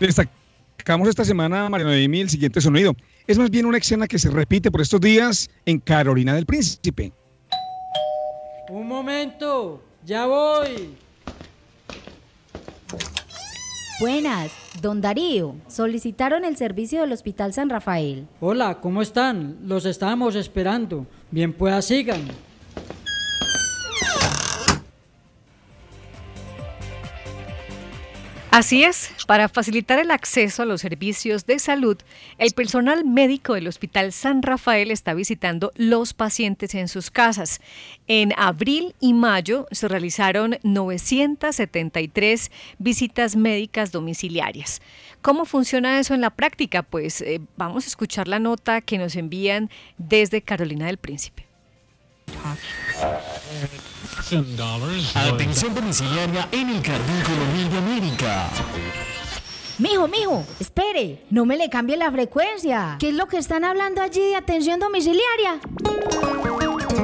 Destacamos 0.00 1.08
esta 1.08 1.24
semana, 1.24 1.68
Mariano 1.68 1.90
Noemi, 1.90 2.20
el 2.20 2.30
siguiente 2.30 2.60
sonido. 2.60 2.94
Es 3.26 3.36
más 3.38 3.50
bien 3.50 3.66
una 3.66 3.78
escena 3.78 4.06
que 4.06 4.18
se 4.18 4.30
repite 4.30 4.70
por 4.70 4.80
estos 4.80 5.00
días 5.00 5.50
en 5.66 5.80
Carolina 5.80 6.34
del 6.34 6.46
Príncipe. 6.46 7.12
Un 8.70 8.86
momento, 8.86 9.82
ya 10.04 10.26
voy. 10.26 10.94
Buenas, 14.00 14.52
don 14.80 15.00
Darío. 15.00 15.56
Solicitaron 15.66 16.44
el 16.44 16.56
servicio 16.56 17.00
del 17.00 17.12
Hospital 17.12 17.52
San 17.52 17.68
Rafael. 17.68 18.28
Hola, 18.40 18.80
¿cómo 18.80 19.02
están? 19.02 19.58
Los 19.64 19.84
estábamos 19.86 20.36
esperando. 20.36 21.04
Bien, 21.32 21.52
pues 21.52 21.84
sigan. 21.84 22.22
Así 28.50 28.82
es, 28.82 29.10
para 29.26 29.50
facilitar 29.50 29.98
el 29.98 30.10
acceso 30.10 30.62
a 30.62 30.64
los 30.64 30.80
servicios 30.80 31.44
de 31.44 31.58
salud, 31.58 31.98
el 32.38 32.52
personal 32.52 33.04
médico 33.04 33.52
del 33.52 33.68
Hospital 33.68 34.10
San 34.10 34.42
Rafael 34.42 34.90
está 34.90 35.12
visitando 35.12 35.70
los 35.76 36.14
pacientes 36.14 36.74
en 36.74 36.88
sus 36.88 37.10
casas. 37.10 37.60
En 38.06 38.32
abril 38.38 38.94
y 39.00 39.12
mayo 39.12 39.68
se 39.70 39.86
realizaron 39.86 40.58
973 40.62 42.50
visitas 42.78 43.36
médicas 43.36 43.92
domiciliarias. 43.92 44.80
¿Cómo 45.20 45.44
funciona 45.44 46.00
eso 46.00 46.14
en 46.14 46.22
la 46.22 46.30
práctica? 46.30 46.82
Pues 46.82 47.20
eh, 47.20 47.42
vamos 47.58 47.84
a 47.84 47.88
escuchar 47.88 48.28
la 48.28 48.38
nota 48.38 48.80
que 48.80 48.96
nos 48.96 49.14
envían 49.16 49.68
desde 49.98 50.40
Carolina 50.40 50.86
del 50.86 50.96
Príncipe. 50.96 51.46
Atención 55.14 55.74
domiciliaria 55.74 56.48
en 56.50 56.70
el 56.70 56.82
Jardín 56.82 57.22
Colonial 57.22 57.70
de 57.70 57.78
América. 57.78 58.50
Mijo, 59.78 60.08
mijo, 60.08 60.44
espere, 60.58 61.24
no 61.30 61.46
me 61.46 61.56
le 61.56 61.70
cambie 61.70 61.96
la 61.96 62.10
frecuencia. 62.10 62.96
¿Qué 62.98 63.10
es 63.10 63.14
lo 63.14 63.28
que 63.28 63.38
están 63.38 63.64
hablando 63.64 64.02
allí 64.02 64.20
de 64.20 64.34
atención 64.34 64.80
domiciliaria? 64.80 65.60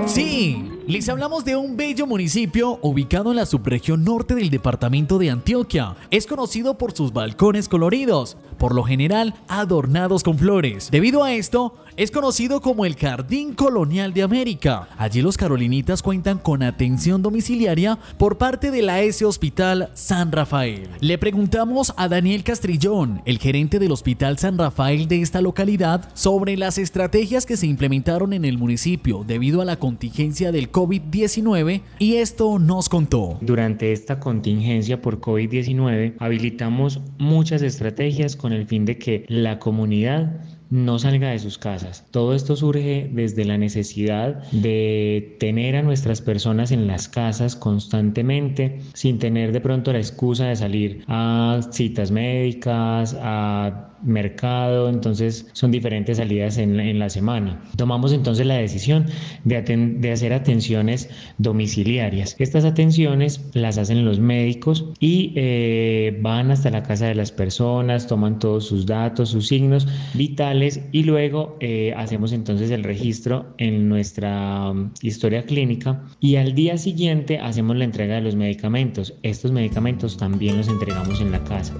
Sí, 0.07 0.69
les 0.89 1.09
hablamos 1.09 1.45
de 1.45 1.55
un 1.55 1.77
bello 1.77 2.07
municipio 2.07 2.81
ubicado 2.83 3.31
en 3.31 3.37
la 3.37 3.47
subregión 3.47 4.05
norte 4.05 4.35
del 4.35 4.51
departamento 4.51 5.19
de 5.19 5.31
Antioquia. 5.31 5.95
Es 6.11 6.27
conocido 6.27 6.77
por 6.77 6.93
sus 6.93 7.13
balcones 7.13 7.69
coloridos, 7.69 8.37
por 8.57 8.75
lo 8.75 8.83
general 8.83 9.35
adornados 9.49 10.23
con 10.23 10.39
flores. 10.39 10.91
Debido 10.91 11.25
a 11.25 11.33
esto, 11.33 11.75
es 11.97 12.11
conocido 12.11 12.61
como 12.61 12.85
el 12.85 12.97
Jardín 12.97 13.55
Colonial 13.55 14.13
de 14.13 14.23
América. 14.23 14.89
Allí 14.99 15.23
los 15.23 15.37
carolinitas 15.37 16.03
cuentan 16.03 16.39
con 16.39 16.63
atención 16.63 17.23
domiciliaria 17.23 17.99
por 18.19 18.37
parte 18.37 18.71
de 18.71 18.83
la 18.83 19.01
S 19.03 19.25
Hospital 19.25 19.91
San 19.95 20.33
Rafael. 20.33 20.89
Le 21.01 21.19
preguntamos 21.19 21.95
a 21.97 22.09
Daniel 22.09 22.43
Castrillón, 22.43 23.23
el 23.27 23.39
gerente 23.39 23.79
del 23.79 23.93
Hospital 23.93 24.39
San 24.39 24.59
Rafael 24.59 25.07
de 25.07 25.21
esta 25.21 25.41
localidad, 25.41 26.09
sobre 26.15 26.57
las 26.57 26.79
estrategias 26.79 27.47
que 27.47 27.57
se 27.57 27.69
implementaron 27.69 28.33
en 28.33 28.45
el 28.45 28.59
municipio 28.59 29.25
debido 29.25 29.61
a 29.61 29.65
la 29.65 29.77
contingencia 29.77 30.51
del 30.51 30.73
COVID-19 30.73 31.83
y 31.99 32.17
esto 32.17 32.59
nos 32.59 32.89
contó. 32.89 33.39
Durante 33.41 33.93
esta 33.93 34.19
contingencia 34.19 35.01
por 35.01 35.21
COVID-19 35.21 36.15
habilitamos 36.19 37.01
muchas 37.19 37.63
estrategias 37.63 38.37
con 38.45 38.53
el 38.53 38.67
fin 38.67 38.85
de 38.85 38.99
que 38.99 39.25
la 39.29 39.59
comunidad 39.59 40.31
no 40.69 40.99
salga 40.99 41.31
de 41.31 41.39
sus 41.39 41.57
casas. 41.57 42.07
Todo 42.11 42.35
esto 42.35 42.57
surge 42.57 43.09
desde 43.11 43.47
la 43.47 43.57
necesidad 43.57 44.43
de 44.53 45.39
tener 45.41 45.77
a 45.77 45.83
nuestras 45.83 46.21
personas 46.21 46.71
en 46.71 46.87
las 46.87 47.09
casas 47.09 47.57
constantemente, 47.57 48.81
sin 48.93 49.19
tener 49.19 49.53
de 49.53 49.63
pronto 49.63 49.95
la 49.95 49.99
excusa 49.99 50.45
de 50.49 50.57
salir 50.57 51.05
a 51.09 51.59
citas 51.71 52.11
médicas, 52.11 53.17
a 53.19 53.94
mercado, 54.05 54.89
entonces 54.89 55.47
son 55.53 55.71
diferentes 55.71 56.19
salidas 56.19 56.59
en, 56.59 56.75
la 56.99 57.09
semana. 57.09 57.61
Tomamos 57.77 58.13
entonces 58.13 58.47
la 58.47 58.57
decisión 58.57 59.07
de, 59.45 60.13
hacer 60.13 60.33
atenciones 60.33 61.09
domiciliarias. 61.39 62.37
Estas 62.39 62.65
atenciones 62.65 63.41
las 63.55 63.79
hacen 63.79 64.05
los 64.05 64.21
médicos 64.21 64.85
y 65.01 65.33
eh, 65.37 66.19
van 66.21 66.51
hasta 66.51 66.71
la 66.71 66.83
casa 66.83 67.07
de 67.07 67.15
las 67.15 67.33
personas, 67.33 68.07
toman 68.07 68.39
todos 68.39 68.67
sus 68.67 68.87
datos, 68.87 69.31
sus 69.31 69.49
signos 69.49 69.87
vitales 70.15 70.81
y 70.93 71.05
luego 71.05 71.57
eh, 71.61 71.95
hacemos 71.97 72.33
entonces 72.33 72.71
el 72.71 72.85
registro 72.85 73.55
en 73.59 73.89
nuestra 73.89 74.71
um, 74.71 74.91
historia 75.03 75.45
clínica 75.45 76.03
y 76.21 76.37
al 76.37 76.55
día 76.55 76.79
siguiente 76.79 77.39
hacemos 77.39 77.77
la 77.77 77.85
entrega 77.85 78.17
de 78.17 78.23
los 78.23 78.37
medicamentos. 78.37 79.15
Estos 79.23 79.53
medicamentos 79.53 80.17
también 80.17 80.57
los 80.57 80.69
entregamos 80.69 81.21
en 81.21 81.33
la 81.33 81.43
casa. 81.45 81.75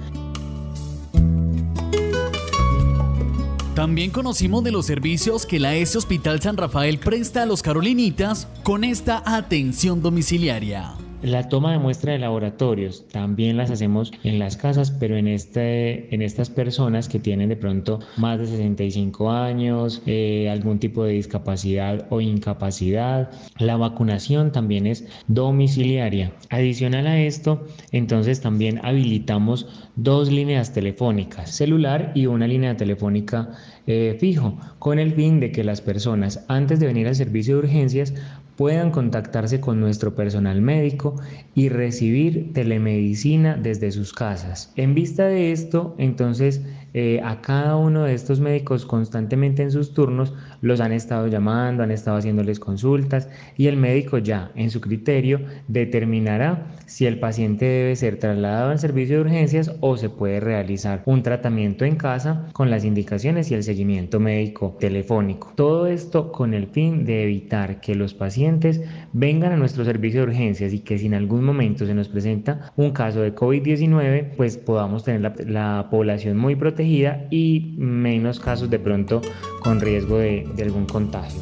También 3.75 4.09
conocimos 4.09 4.63
de 4.63 4.71
los 4.71 4.85
servicios 4.85 5.45
que 5.45 5.59
la 5.59 5.75
S 5.75 5.97
Hospital 5.97 6.41
San 6.41 6.55
Rafael 6.55 6.97
presta 6.97 7.43
a 7.43 7.45
los 7.45 7.61
carolinitas 7.61 8.47
con 8.63 8.85
esta 8.85 9.21
atención 9.25 10.01
domiciliaria. 10.01 10.93
La 11.25 11.49
toma 11.49 11.71
de 11.71 11.79
muestra 11.79 12.13
de 12.13 12.19
laboratorios 12.19 13.07
también 13.07 13.57
las 13.57 13.71
hacemos 13.71 14.11
en 14.23 14.37
las 14.37 14.57
casas, 14.57 14.91
pero 14.91 15.17
en, 15.17 15.27
este, 15.27 16.13
en 16.13 16.21
estas 16.21 16.51
personas 16.51 17.09
que 17.09 17.17
tienen 17.17 17.49
de 17.49 17.55
pronto 17.55 17.99
más 18.15 18.37
de 18.37 18.45
65 18.45 19.31
años, 19.31 20.03
eh, 20.05 20.47
algún 20.51 20.77
tipo 20.77 21.03
de 21.03 21.13
discapacidad 21.13 22.05
o 22.11 22.21
incapacidad. 22.21 23.31
La 23.57 23.75
vacunación 23.75 24.51
también 24.51 24.85
es 24.85 25.07
domiciliaria. 25.27 26.31
Adicional 26.51 27.07
a 27.07 27.19
esto, 27.19 27.65
entonces 27.91 28.39
también 28.41 28.79
habilitamos 28.85 29.89
dos 29.95 30.31
líneas 30.31 30.73
telefónicas, 30.73 31.49
celular 31.49 32.11
y 32.13 32.27
una 32.27 32.45
línea 32.45 32.77
telefónica 32.77 33.49
eh, 33.87 34.17
fijo, 34.19 34.57
con 34.79 34.99
el 34.99 35.13
fin 35.13 35.39
de 35.39 35.51
que 35.51 35.63
las 35.63 35.81
personas 35.81 36.43
antes 36.47 36.79
de 36.79 36.87
venir 36.87 37.07
al 37.07 37.15
servicio 37.15 37.55
de 37.55 37.59
urgencias 37.59 38.13
puedan 38.55 38.91
contactarse 38.91 39.59
con 39.59 39.79
nuestro 39.79 40.15
personal 40.15 40.61
médico 40.61 41.15
y 41.53 41.69
recibir 41.69 42.53
telemedicina 42.53 43.55
desde 43.55 43.91
sus 43.91 44.13
casas. 44.13 44.71
En 44.75 44.95
vista 44.95 45.25
de 45.25 45.51
esto, 45.51 45.95
entonces 45.97 46.61
eh, 46.97 47.19
a 47.21 47.41
cada 47.41 47.75
uno 47.75 48.03
de 48.03 48.13
estos 48.13 48.39
médicos 48.39 48.85
constantemente 48.85 49.61
en 49.61 49.69
sus 49.69 49.93
turnos 49.93 50.33
los 50.61 50.79
han 50.79 50.93
estado 50.93 51.27
llamando, 51.27 51.83
han 51.83 51.91
estado 51.91 52.15
haciéndoles 52.15 52.57
consultas 52.57 53.27
y 53.57 53.67
el 53.67 53.75
médico 53.75 54.17
ya 54.17 54.49
en 54.55 54.71
su 54.71 54.79
criterio 54.79 55.41
determinará 55.67 56.67
si 56.85 57.05
el 57.05 57.19
paciente 57.19 57.65
debe 57.65 57.97
ser 57.97 58.17
trasladado 58.17 58.71
al 58.71 58.79
servicio 58.79 59.17
de 59.17 59.21
urgencias 59.23 59.73
o 59.81 59.97
se 59.97 60.09
puede 60.09 60.39
realizar 60.39 61.03
un 61.05 61.21
tratamiento 61.21 61.83
en 61.83 61.97
casa 61.97 62.47
con 62.53 62.69
las 62.69 62.85
indicaciones 62.85 63.51
y 63.51 63.55
el 63.55 63.63
seguimiento 63.63 64.21
médico 64.21 64.77
telefónico. 64.79 65.51
Todo 65.55 65.87
esto 65.87 66.31
con 66.31 66.53
el 66.53 66.67
fin 66.67 67.03
de 67.03 67.23
evitar 67.23 67.81
que 67.81 67.95
los 67.95 68.13
pacientes 68.13 68.81
vengan 69.11 69.51
a 69.51 69.57
nuestro 69.57 69.83
servicio 69.83 70.21
de 70.21 70.27
urgencias 70.27 70.71
y 70.71 70.79
que 70.79 70.97
si 70.97 71.07
en 71.07 71.15
algún 71.15 71.43
momento 71.43 71.85
se 71.85 71.93
nos 71.93 72.07
presenta 72.07 72.71
un 72.77 72.91
caso 72.91 73.19
de 73.19 73.35
COVID-19 73.35 74.35
pues 74.37 74.55
podamos 74.55 75.03
tener 75.03 75.19
la, 75.19 75.35
la 75.45 75.87
población 75.91 76.37
muy 76.37 76.55
protegida 76.55 76.84
y 76.85 77.75
menos 77.77 78.39
casos 78.39 78.69
de 78.69 78.79
pronto 78.79 79.21
con 79.61 79.81
riesgo 79.81 80.17
de, 80.17 80.47
algún 80.61 80.85
contagio. 80.85 81.41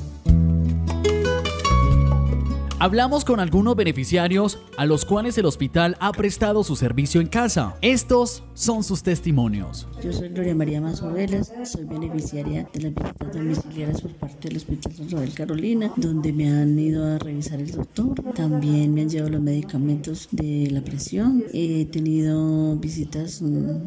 Hablamos 2.84 3.24
con 3.24 3.40
algunos 3.40 3.78
beneficiarios 3.78 4.60
a 4.76 4.86
los 4.86 5.06
cuales 5.06 5.38
el 5.38 5.46
hospital 5.46 5.96
ha 6.02 6.12
prestado 6.12 6.66
su 6.66 6.76
servicio 6.76 7.22
en 7.22 7.28
casa. 7.28 7.78
Estos 7.82 8.44
son 8.56 8.84
sus 8.84 9.04
testimonios. 9.04 9.88
Yo 10.04 10.12
soy 10.12 10.28
Gloria 10.28 10.54
María 10.54 10.82
Mazovelas, 10.82 11.54
soy 11.64 11.86
beneficiaria 11.86 12.68
de 12.74 12.82
las 12.82 12.94
visitas 12.94 13.34
domiciliarias 13.34 14.02
por 14.02 14.12
parte 14.16 14.50
del 14.50 14.58
Hospital 14.58 14.94
San 14.98 15.10
Rafael 15.10 15.34
Carolina, 15.34 15.94
donde 15.96 16.34
me 16.34 16.50
han 16.50 16.78
ido 16.78 17.06
a 17.06 17.20
revisar 17.20 17.62
el 17.62 17.72
doctor. 17.72 18.22
También 18.34 18.94
me 18.94 19.04
han 19.04 19.10
llevado 19.10 19.32
los 19.32 19.42
medicamentos 19.42 20.28
de 20.32 20.68
la 20.70 20.82
presión. 20.82 21.42
He 21.54 21.86
tenido 21.86 22.76
visitas 22.76 23.40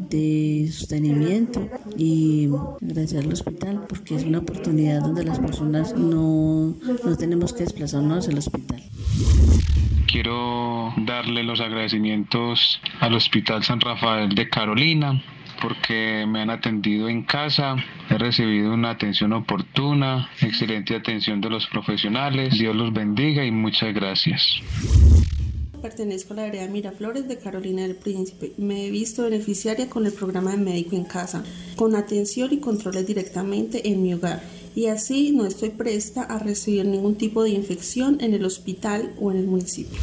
de 0.09 0.71
sostenimiento 0.73 1.69
y 1.95 2.49
gracias 2.81 3.23
al 3.23 3.31
hospital 3.31 3.85
porque 3.87 4.15
es 4.15 4.23
una 4.23 4.39
oportunidad 4.39 5.03
donde 5.03 5.23
las 5.23 5.37
personas 5.37 5.95
no, 5.95 6.73
no 7.03 7.15
tenemos 7.15 7.53
que 7.53 7.61
desplazarnos 7.61 8.27
al 8.27 8.39
hospital. 8.39 8.86
Quiero 10.05 10.93
darle 10.97 11.43
los 11.43 11.59
agradecimientos 11.59 12.79
al 12.99 13.13
Hospital 13.13 13.63
San 13.63 13.81
Rafael 13.81 14.29
de 14.29 14.49
Carolina 14.49 15.21
porque 15.61 16.25
me 16.27 16.41
han 16.41 16.49
atendido 16.49 17.09
en 17.09 17.23
casa, 17.23 17.75
he 18.09 18.17
recibido 18.17 18.73
una 18.73 18.91
atención 18.91 19.33
oportuna, 19.33 20.29
excelente 20.41 20.95
atención 20.95 21.41
de 21.41 21.49
los 21.49 21.67
profesionales, 21.67 22.57
Dios 22.57 22.75
los 22.75 22.93
bendiga 22.93 23.43
y 23.43 23.51
muchas 23.51 23.93
gracias. 23.93 24.61
Pertenezco 25.81 26.33
a 26.33 26.37
la 26.37 26.43
área 26.45 26.67
Miraflores 26.67 27.27
de 27.27 27.37
Carolina 27.37 27.83
del 27.83 27.95
Príncipe. 27.95 28.53
Me 28.57 28.87
he 28.87 28.91
visto 28.91 29.23
beneficiaria 29.23 29.89
con 29.89 30.05
el 30.05 30.13
programa 30.13 30.51
de 30.51 30.57
médico 30.57 30.95
en 30.95 31.05
casa, 31.05 31.43
con 31.75 31.95
atención 31.95 32.51
y 32.51 32.59
controles 32.59 33.05
directamente 33.05 33.87
en 33.87 34.01
mi 34.01 34.13
hogar 34.13 34.41
y 34.75 34.87
así 34.87 35.31
no 35.31 35.45
estoy 35.45 35.69
presta 35.69 36.23
a 36.23 36.39
recibir 36.39 36.85
ningún 36.85 37.15
tipo 37.15 37.43
de 37.43 37.49
infección 37.49 38.17
en 38.21 38.33
el 38.33 38.45
hospital 38.45 39.13
o 39.19 39.31
en 39.31 39.37
el 39.37 39.47
municipio. 39.47 39.99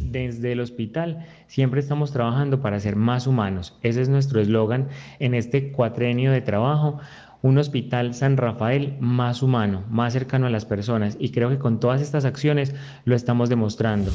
Desde 0.00 0.52
el 0.52 0.60
hospital 0.60 1.26
siempre 1.48 1.80
estamos 1.80 2.12
trabajando 2.12 2.60
para 2.60 2.80
ser 2.80 2.96
más 2.96 3.26
humanos. 3.26 3.76
Ese 3.82 4.00
es 4.00 4.08
nuestro 4.08 4.40
eslogan 4.40 4.88
en 5.18 5.34
este 5.34 5.70
cuatrenio 5.70 6.32
de 6.32 6.40
trabajo 6.40 6.98
un 7.42 7.58
hospital 7.58 8.14
San 8.14 8.36
Rafael 8.36 8.96
más 9.00 9.42
humano, 9.42 9.84
más 9.90 10.12
cercano 10.12 10.46
a 10.46 10.50
las 10.50 10.64
personas 10.64 11.16
y 11.20 11.30
creo 11.30 11.48
que 11.48 11.58
con 11.58 11.80
todas 11.80 12.00
estas 12.00 12.24
acciones 12.24 12.74
lo 13.04 13.14
estamos 13.14 13.48
demostrando. 13.48 14.10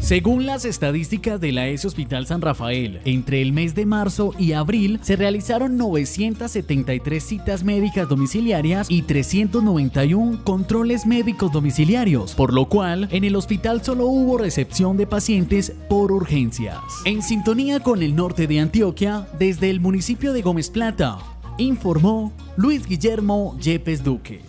Según 0.00 0.46
las 0.46 0.64
estadísticas 0.64 1.40
de 1.40 1.50
la 1.50 1.66
ES 1.66 1.84
Hospital 1.84 2.26
San 2.26 2.40
Rafael, 2.40 3.00
entre 3.04 3.42
el 3.42 3.52
mes 3.52 3.74
de 3.74 3.86
marzo 3.86 4.32
y 4.38 4.52
abril 4.52 5.00
se 5.02 5.16
realizaron 5.16 5.76
973 5.76 7.24
citas 7.24 7.64
médicas 7.64 8.08
domiciliarias 8.08 8.88
y 8.88 9.02
391 9.02 10.44
controles 10.44 11.06
médicos 11.06 11.50
domiciliarios, 11.50 12.34
por 12.34 12.52
lo 12.52 12.68
cual 12.68 13.08
en 13.10 13.24
el 13.24 13.34
hospital 13.34 13.82
solo 13.82 14.06
hubo 14.06 14.38
recepción 14.38 14.96
de 14.96 15.08
pacientes 15.08 15.72
por 15.88 16.12
urgencias. 16.12 16.78
En 17.04 17.22
sintonía 17.22 17.80
con 17.80 18.02
el 18.02 18.14
norte 18.14 18.46
de 18.46 18.60
Antioquia, 18.60 19.26
desde 19.38 19.70
el 19.70 19.80
municipio 19.80 20.32
de 20.32 20.42
Gómez 20.42 20.70
Plata, 20.70 21.18
informó 21.58 22.32
Luis 22.56 22.86
Guillermo 22.86 23.56
Yepes 23.60 24.02
Duque. 24.04 24.40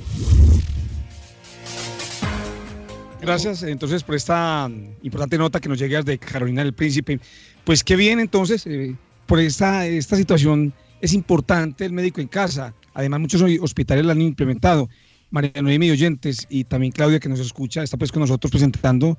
Gracias 3.22 3.64
entonces 3.64 4.04
por 4.04 4.16
esta 4.16 4.70
importante 5.02 5.38
nota 5.38 5.60
que 5.60 5.70
nos 5.70 5.80
llega 5.80 6.02
de 6.02 6.18
Carolina 6.18 6.64
del 6.64 6.74
Príncipe. 6.74 7.20
Pues 7.64 7.84
qué 7.84 7.96
bien 7.96 8.20
entonces, 8.20 8.66
eh, 8.68 8.96
por 9.26 9.40
esta, 9.40 9.86
esta 9.86 10.16
situación 10.16 10.74
es 11.02 11.14
importante 11.14 11.86
el 11.86 11.94
médico 11.94 12.22
en 12.22 12.28
casa. 12.28 12.74
Además 12.94 13.20
muchos 13.20 13.44
hospitales 13.62 14.06
lo 14.06 14.12
han 14.12 14.22
implementado. 14.22 14.90
María 15.30 15.62
Noemi 15.62 15.92
oyentes 15.92 16.48
y 16.50 16.64
también 16.64 16.92
Claudia 16.92 17.20
que 17.20 17.28
nos 17.28 17.40
escucha, 17.40 17.84
está 17.84 17.98
pues 17.98 18.12
con 18.12 18.22
nosotros 18.22 18.50
presentando, 18.52 19.18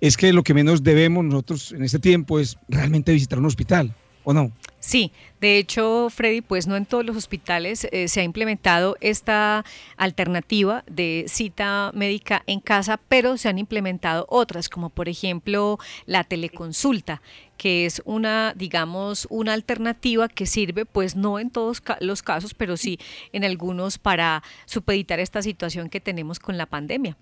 es 0.00 0.16
que 0.16 0.32
lo 0.32 0.42
que 0.42 0.54
menos 0.54 0.82
debemos 0.82 1.24
nosotros 1.24 1.72
en 1.72 1.84
este 1.84 1.98
tiempo 1.98 2.38
es 2.38 2.56
realmente 2.68 3.12
visitar 3.12 3.38
un 3.38 3.44
hospital, 3.44 3.94
¿o 4.24 4.32
no? 4.32 4.52
Sí, 4.90 5.12
de 5.40 5.56
hecho, 5.58 6.08
Freddy, 6.10 6.40
pues 6.40 6.66
no 6.66 6.74
en 6.74 6.84
todos 6.84 7.06
los 7.06 7.16
hospitales 7.16 7.86
eh, 7.92 8.08
se 8.08 8.22
ha 8.22 8.24
implementado 8.24 8.96
esta 9.00 9.64
alternativa 9.96 10.82
de 10.90 11.26
cita 11.28 11.92
médica 11.94 12.42
en 12.48 12.58
casa, 12.58 12.98
pero 13.08 13.36
se 13.36 13.48
han 13.48 13.60
implementado 13.60 14.26
otras, 14.28 14.68
como 14.68 14.90
por 14.90 15.08
ejemplo 15.08 15.78
la 16.06 16.24
teleconsulta, 16.24 17.22
que 17.56 17.86
es 17.86 18.02
una, 18.04 18.52
digamos, 18.56 19.28
una 19.30 19.52
alternativa 19.52 20.26
que 20.26 20.46
sirve, 20.46 20.84
pues 20.86 21.14
no 21.14 21.38
en 21.38 21.50
todos 21.50 21.80
los 22.00 22.24
casos, 22.24 22.52
pero 22.52 22.76
sí 22.76 22.98
en 23.32 23.44
algunos 23.44 23.96
para 23.96 24.42
supeditar 24.66 25.20
esta 25.20 25.40
situación 25.40 25.88
que 25.88 26.00
tenemos 26.00 26.40
con 26.40 26.58
la 26.58 26.66
pandemia. 26.66 27.16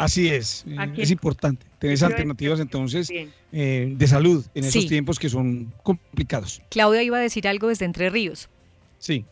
Así 0.00 0.30
es, 0.30 0.64
es 0.96 1.10
importante 1.10 1.66
tener 1.78 2.02
alternativas 2.02 2.58
entonces 2.58 3.12
eh, 3.52 3.92
de 3.94 4.06
salud 4.06 4.46
en 4.54 4.64
esos 4.64 4.86
tiempos 4.86 5.18
que 5.18 5.28
son 5.28 5.70
complicados. 5.82 6.62
Claudia 6.70 7.02
iba 7.02 7.18
a 7.18 7.20
decir 7.20 7.46
algo 7.46 7.68
desde 7.68 7.84
Entre 7.84 8.08
Ríos. 8.08 8.48
Sí. 8.98 9.26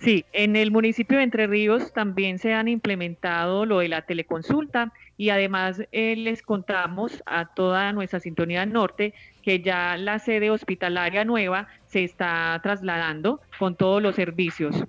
Sí, 0.00 0.24
en 0.32 0.56
el 0.56 0.72
municipio 0.72 1.18
de 1.18 1.22
Entre 1.22 1.46
Ríos 1.46 1.92
también 1.92 2.40
se 2.40 2.52
han 2.52 2.66
implementado 2.66 3.64
lo 3.64 3.78
de 3.78 3.86
la 3.86 4.02
teleconsulta 4.02 4.92
y 5.16 5.28
además 5.28 5.80
eh, 5.92 6.16
les 6.16 6.42
contamos 6.42 7.22
a 7.24 7.54
toda 7.54 7.92
nuestra 7.92 8.18
sintonía 8.18 8.66
norte 8.66 9.14
que 9.44 9.60
ya 9.60 9.96
la 9.96 10.18
sede 10.18 10.50
hospitalaria 10.50 11.24
nueva 11.24 11.68
se 11.86 12.02
está 12.02 12.58
trasladando 12.60 13.40
con 13.56 13.76
todos 13.76 14.02
los 14.02 14.16
servicios 14.16 14.84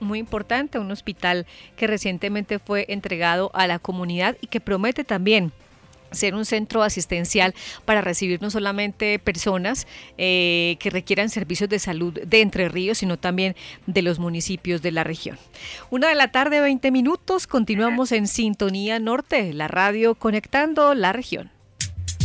muy 0.00 0.18
importante, 0.18 0.78
un 0.78 0.90
hospital 0.90 1.46
que 1.76 1.86
recientemente 1.86 2.58
fue 2.58 2.86
entregado 2.88 3.50
a 3.54 3.66
la 3.66 3.78
comunidad 3.78 4.36
y 4.40 4.46
que 4.46 4.60
promete 4.60 5.04
también 5.04 5.52
ser 6.12 6.34
un 6.34 6.44
centro 6.44 6.82
asistencial 6.82 7.54
para 7.84 8.00
recibir 8.00 8.42
no 8.42 8.50
solamente 8.50 9.18
personas 9.18 9.86
eh, 10.18 10.76
que 10.80 10.90
requieran 10.90 11.28
servicios 11.28 11.70
de 11.70 11.78
salud 11.78 12.12
de 12.12 12.40
Entre 12.40 12.68
Ríos, 12.68 12.98
sino 12.98 13.18
también 13.18 13.56
de 13.86 14.02
los 14.02 14.18
municipios 14.18 14.82
de 14.82 14.92
la 14.92 15.04
región. 15.04 15.38
Una 15.90 16.08
de 16.08 16.14
la 16.14 16.32
tarde, 16.32 16.60
20 16.60 16.90
minutos, 16.90 17.46
continuamos 17.46 18.12
en 18.12 18.26
Sintonía 18.26 18.98
Norte, 18.98 19.52
la 19.52 19.68
radio 19.68 20.14
conectando 20.14 20.94
la 20.94 21.12
región. 21.12 21.50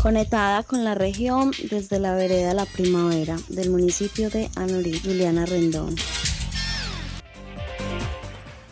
Conectada 0.01 0.61
con 0.63 0.83
la 0.83 0.93
región 0.93 1.51
desde 1.71 1.99
la 1.99 2.13
vereda 2.13 2.53
La 2.53 2.65
Primavera 2.65 3.38
del 3.49 3.71
municipio 3.71 4.29
de 4.29 4.49
Anorí, 4.55 4.99
Juliana 4.99 5.45
Rendón. 5.45 5.95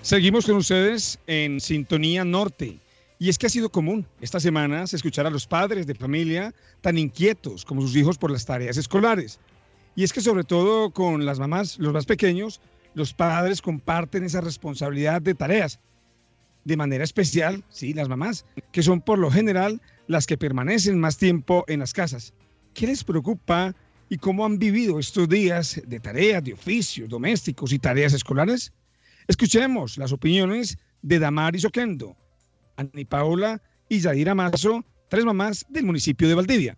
Seguimos 0.04 0.46
con 0.46 0.58
ustedes 0.58 1.18
en 1.28 1.62
Sintonía 1.62 2.26
Norte. 2.26 2.78
Y 3.20 3.30
es 3.30 3.38
que 3.38 3.46
ha 3.46 3.50
sido 3.50 3.70
común 3.70 4.06
estas 4.20 4.44
semanas 4.44 4.94
escuchar 4.94 5.26
a 5.26 5.30
los 5.30 5.48
padres 5.48 5.88
de 5.88 5.96
familia 5.96 6.54
tan 6.82 6.98
inquietos 6.98 7.64
como 7.64 7.80
sus 7.82 7.96
hijos 7.96 8.18
por 8.18 8.30
las 8.30 8.46
tareas 8.46 8.76
escolares. 8.76 9.40
Y 9.96 10.04
es 10.04 10.12
que 10.12 10.20
sobre 10.20 10.44
todo 10.44 10.92
con 10.92 11.26
las 11.26 11.40
mamás, 11.40 11.80
los 11.80 11.94
más 11.94 12.06
pequeños, 12.06 12.60
los 12.96 13.14
padres 13.14 13.62
comparten 13.62 14.26
esa 14.26 14.42
responsabilidad 14.42 15.22
de 15.22 15.36
tareas. 15.36 15.80
De 16.66 16.76
manera 16.76 17.06
especial, 17.06 17.64
sí, 17.70 17.94
las 17.94 18.10
mamás, 18.10 18.46
que 18.74 18.84
son 18.84 19.00
por 19.00 19.18
lo 19.18 19.32
general 19.32 19.82
las 20.08 20.28
que 20.28 20.38
permanecen 20.38 21.00
más 21.00 21.18
tiempo 21.18 21.64
en 21.70 21.80
las 21.80 21.94
casas. 21.94 22.34
¿Qué 22.74 22.88
les 22.88 23.06
preocupa 23.06 23.74
y 24.10 24.18
cómo 24.18 24.46
han 24.46 24.60
vivido 24.60 25.00
estos 25.00 25.30
días 25.30 25.82
de 25.88 26.02
tareas, 26.02 26.44
de 26.44 26.52
oficios 26.52 27.08
domésticos 27.08 27.72
y 27.72 27.80
tareas 27.80 28.12
escolares? 28.12 28.74
Escuchemos 29.28 29.98
las 29.98 30.12
opiniones 30.12 30.78
de 31.02 31.20
Damaris 31.20 31.66
Oquendo, 31.66 32.18
Ani 32.78 33.06
Paola 33.06 33.62
y 33.90 34.00
Yadira 34.00 34.36
Mazo, 34.36 34.84
tres 35.10 35.26
mamás 35.26 35.66
del 35.70 35.86
municipio 35.86 36.28
de 36.28 36.36
Valdivia. 36.36 36.78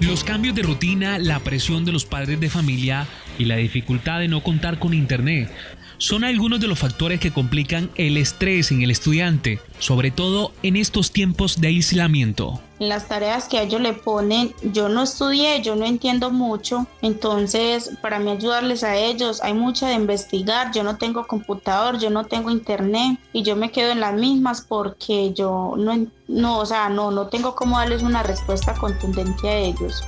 Los 0.00 0.22
cambios 0.22 0.54
de 0.54 0.62
rutina, 0.62 1.18
la 1.18 1.40
presión 1.40 1.84
de 1.84 1.92
los 1.92 2.04
padres 2.04 2.38
de 2.38 2.48
familia 2.48 3.06
y 3.38 3.46
la 3.46 3.56
dificultad 3.56 4.20
de 4.20 4.28
no 4.28 4.42
contar 4.42 4.78
con 4.78 4.94
Internet 4.94 5.50
son 5.98 6.22
algunos 6.22 6.60
de 6.60 6.68
los 6.68 6.78
factores 6.78 7.18
que 7.18 7.32
complican 7.32 7.90
el 7.96 8.16
estrés 8.16 8.70
en 8.70 8.82
el 8.82 8.92
estudiante, 8.92 9.58
sobre 9.80 10.12
todo 10.12 10.54
en 10.62 10.76
estos 10.76 11.10
tiempos 11.10 11.60
de 11.60 11.68
aislamiento. 11.68 12.62
Las 12.78 13.08
tareas 13.08 13.48
que 13.48 13.58
a 13.58 13.62
ellos 13.62 13.80
le 13.80 13.92
ponen, 13.92 14.54
yo 14.72 14.88
no 14.88 15.02
estudié, 15.02 15.62
yo 15.62 15.74
no 15.74 15.84
entiendo 15.84 16.30
mucho, 16.30 16.86
entonces 17.02 17.90
para 18.00 18.20
mí 18.20 18.30
ayudarles 18.30 18.84
a 18.84 18.96
ellos 18.96 19.42
hay 19.42 19.54
mucho 19.54 19.86
de 19.86 19.94
investigar, 19.94 20.72
yo 20.72 20.84
no 20.84 20.96
tengo 20.96 21.26
computador, 21.26 21.98
yo 21.98 22.10
no 22.10 22.24
tengo 22.24 22.50
internet 22.50 23.18
y 23.32 23.42
yo 23.42 23.56
me 23.56 23.72
quedo 23.72 23.90
en 23.90 24.00
las 24.00 24.14
mismas 24.14 24.60
porque 24.60 25.32
yo 25.34 25.74
no, 25.76 26.06
no 26.28 26.58
o 26.58 26.66
sea, 26.66 26.88
no, 26.88 27.10
no 27.10 27.26
tengo 27.26 27.54
cómo 27.54 27.78
darles 27.78 28.02
una 28.02 28.22
respuesta 28.22 28.74
contundente 28.74 29.48
a 29.48 29.56
ellos. 29.56 30.04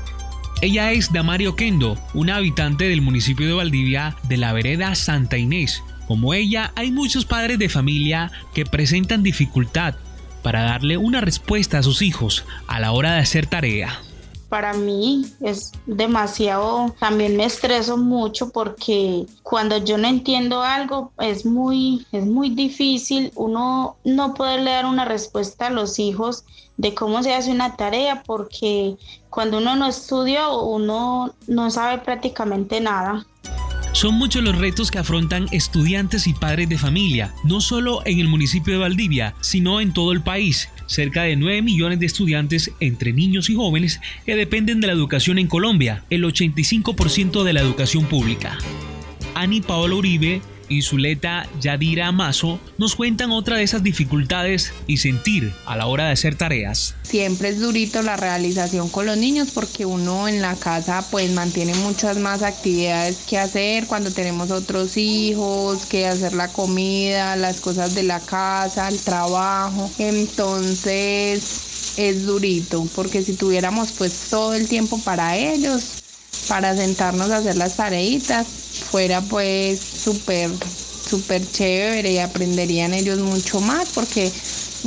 Ella 0.63 0.93
es 0.93 1.11
Damario 1.11 1.57
Kendo, 1.57 1.97
una 2.13 2.37
habitante 2.37 2.85
del 2.85 3.01
municipio 3.01 3.47
de 3.47 3.55
Valdivia 3.55 4.17
de 4.29 4.37
la 4.37 4.53
vereda 4.53 4.95
Santa 4.95 5.39
Inés. 5.39 5.83
Como 6.07 6.35
ella, 6.35 6.73
hay 6.77 6.91
muchos 6.91 7.25
padres 7.25 7.59
de 7.59 7.69
familia 7.69 8.31
que 8.53 8.67
presentan 8.67 9.23
dificultad 9.23 9.95
para 10.43 10.63
darle 10.63 10.97
una 10.97 11.21
respuesta 11.21 11.79
a 11.79 11.83
sus 11.83 12.03
hijos 12.03 12.45
a 12.67 12.81
la 12.81 12.93
hora 12.93 13.13
de 13.15 13.21
hacer 13.21 13.47
tarea 13.47 14.01
para 14.51 14.75
mí 14.75 15.25
es 15.41 15.73
demasiado, 15.87 16.93
también 16.99 17.37
me 17.37 17.45
estreso 17.45 17.97
mucho 17.97 18.51
porque 18.51 19.25
cuando 19.45 19.79
yo 19.79 19.97
no 19.97 20.09
entiendo 20.09 20.61
algo 20.61 21.13
es 21.21 21.47
muy, 21.47 22.05
es 22.11 22.27
muy 22.27 22.51
difícil 22.51 23.31
uno 23.37 23.97
no 24.05 24.35
poderle 24.35 24.73
dar 24.73 24.87
una 24.87 25.05
respuesta 25.05 25.69
a 25.69 25.71
los 25.71 26.01
hijos 26.01 26.45
de 26.77 26.95
cómo 26.95 27.23
se 27.23 27.33
hace 27.33 27.53
una 27.53 27.77
tarea 27.77 28.25
porque 28.27 28.97
cuando 29.31 29.59
uno 29.59 29.77
no 29.77 29.87
estudia 29.87 30.49
uno 30.49 31.33
no 31.47 31.71
sabe 31.71 31.99
prácticamente 31.99 32.81
nada. 32.81 33.25
Son 33.93 34.15
muchos 34.15 34.43
los 34.43 34.57
retos 34.57 34.91
que 34.91 34.99
afrontan 34.99 35.47
estudiantes 35.51 36.27
y 36.27 36.33
padres 36.33 36.69
de 36.69 36.79
familia, 36.79 37.35
no 37.45 37.61
solo 37.61 38.03
en 38.07 38.21
el 38.21 38.29
municipio 38.29 38.73
de 38.73 38.79
Valdivia, 38.79 39.35
sino 39.41 39.81
en 39.81 39.93
todo 39.93 40.13
el 40.13 40.23
país. 40.23 40.69
Cerca 40.87 41.25
de 41.25 41.37
9 41.37 41.61
millones 41.63 41.99
de 41.99 42.07
estudiantes 42.07 42.71
entre 42.79 43.13
niños 43.13 43.51
y 43.51 43.57
jóvenes 43.57 44.01
que 44.25 44.37
dependen 44.37 44.81
de 44.81 44.87
la 44.87 44.93
educación 44.93 45.39
en 45.39 45.49
Colombia, 45.49 46.05
el 46.09 46.25
85% 46.25 47.43
de 47.43 47.53
la 47.53 47.61
educación 47.61 48.07
pública. 48.07 48.57
Ani 49.35 49.61
Paola 49.61 49.97
Uribe 49.97 50.41
y 50.71 50.83
Zuleta 50.83 51.47
Yadira 51.61 52.11
Mazo 52.13 52.59
nos 52.79 52.97
cuentan 52.97 53.33
otra 53.33 53.57
de 53.57 53.65
esas 53.65 53.83
dificultades 53.83 54.73
y 54.87 54.97
sentir 54.99 55.53
a 55.67 55.77
la 55.77 55.87
hora 55.87 56.07
de 56.07 56.13
hacer 56.13 56.37
tareas. 56.37 56.95
Siempre 57.03 57.51
es 57.51 57.61
durito 57.61 58.01
la 58.03 58.17
realización 58.17 58.89
con 58.89 59.05
los 59.05 59.19
niños 59.19 59.51
porque 59.53 59.85
uno 59.85 60.29
en 60.29 60.41
la 60.41 60.55
casa 60.55 61.05
pues 61.11 61.31
mantiene 61.33 61.75
muchas 61.75 62.19
más 62.19 62.43
actividades 62.43 63.19
que 63.29 63.37
hacer 63.37 63.87
cuando 63.87 64.13
tenemos 64.13 64.51
otros 64.53 64.97
hijos, 64.97 65.85
que 65.87 66.07
hacer 66.07 66.33
la 66.33 66.49
comida, 66.49 67.37
las 67.37 67.61
cosas 67.61 67.95
de 67.95 68.05
la 68.05 68.21
casa, 68.21 68.89
el 68.89 69.01
trabajo. 69.01 69.91
Entonces 69.99 71.97
es 71.97 72.25
durito 72.25 72.87
porque 72.95 73.23
si 73.23 73.35
tuviéramos 73.35 73.91
pues 73.93 74.29
todo 74.31 74.55
el 74.55 74.69
tiempo 74.69 75.01
para 75.03 75.37
ellos, 75.37 76.01
para 76.51 76.75
sentarnos 76.75 77.31
a 77.31 77.37
hacer 77.37 77.57
las 77.57 77.77
tareitas, 77.77 78.49
fuera 78.91 79.21
pues 79.21 79.79
súper, 79.79 80.51
súper 81.09 81.49
chévere 81.49 82.11
y 82.11 82.19
aprenderían 82.19 82.93
ellos 82.93 83.21
mucho 83.21 83.61
más 83.61 83.91
porque 83.95 84.33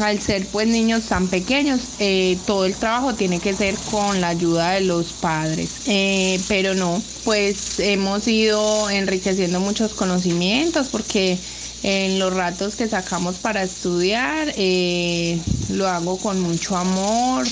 al 0.01 0.19
ser 0.19 0.45
pues 0.47 0.67
niños 0.67 1.05
tan 1.05 1.29
pequeños, 1.29 1.81
eh, 1.99 2.37
todo 2.45 2.65
el 2.65 2.75
trabajo 2.75 3.13
tiene 3.13 3.39
que 3.39 3.53
ser 3.53 3.75
con 3.91 4.19
la 4.19 4.29
ayuda 4.29 4.71
de 4.71 4.81
los 4.81 5.13
padres. 5.13 5.69
Eh, 5.85 6.41
pero 6.49 6.73
no, 6.73 7.01
pues 7.23 7.79
hemos 7.79 8.27
ido 8.27 8.89
enriqueciendo 8.89 9.61
muchos 9.61 9.93
conocimientos 9.93 10.89
porque 10.89 11.37
en 11.83 12.19
los 12.19 12.33
ratos 12.33 12.75
que 12.75 12.89
sacamos 12.89 13.37
para 13.37 13.63
estudiar 13.63 14.53
eh, 14.57 15.39
lo 15.69 15.87
hago 15.87 16.17
con 16.17 16.41
mucho 16.41 16.75
amor. 16.75 17.45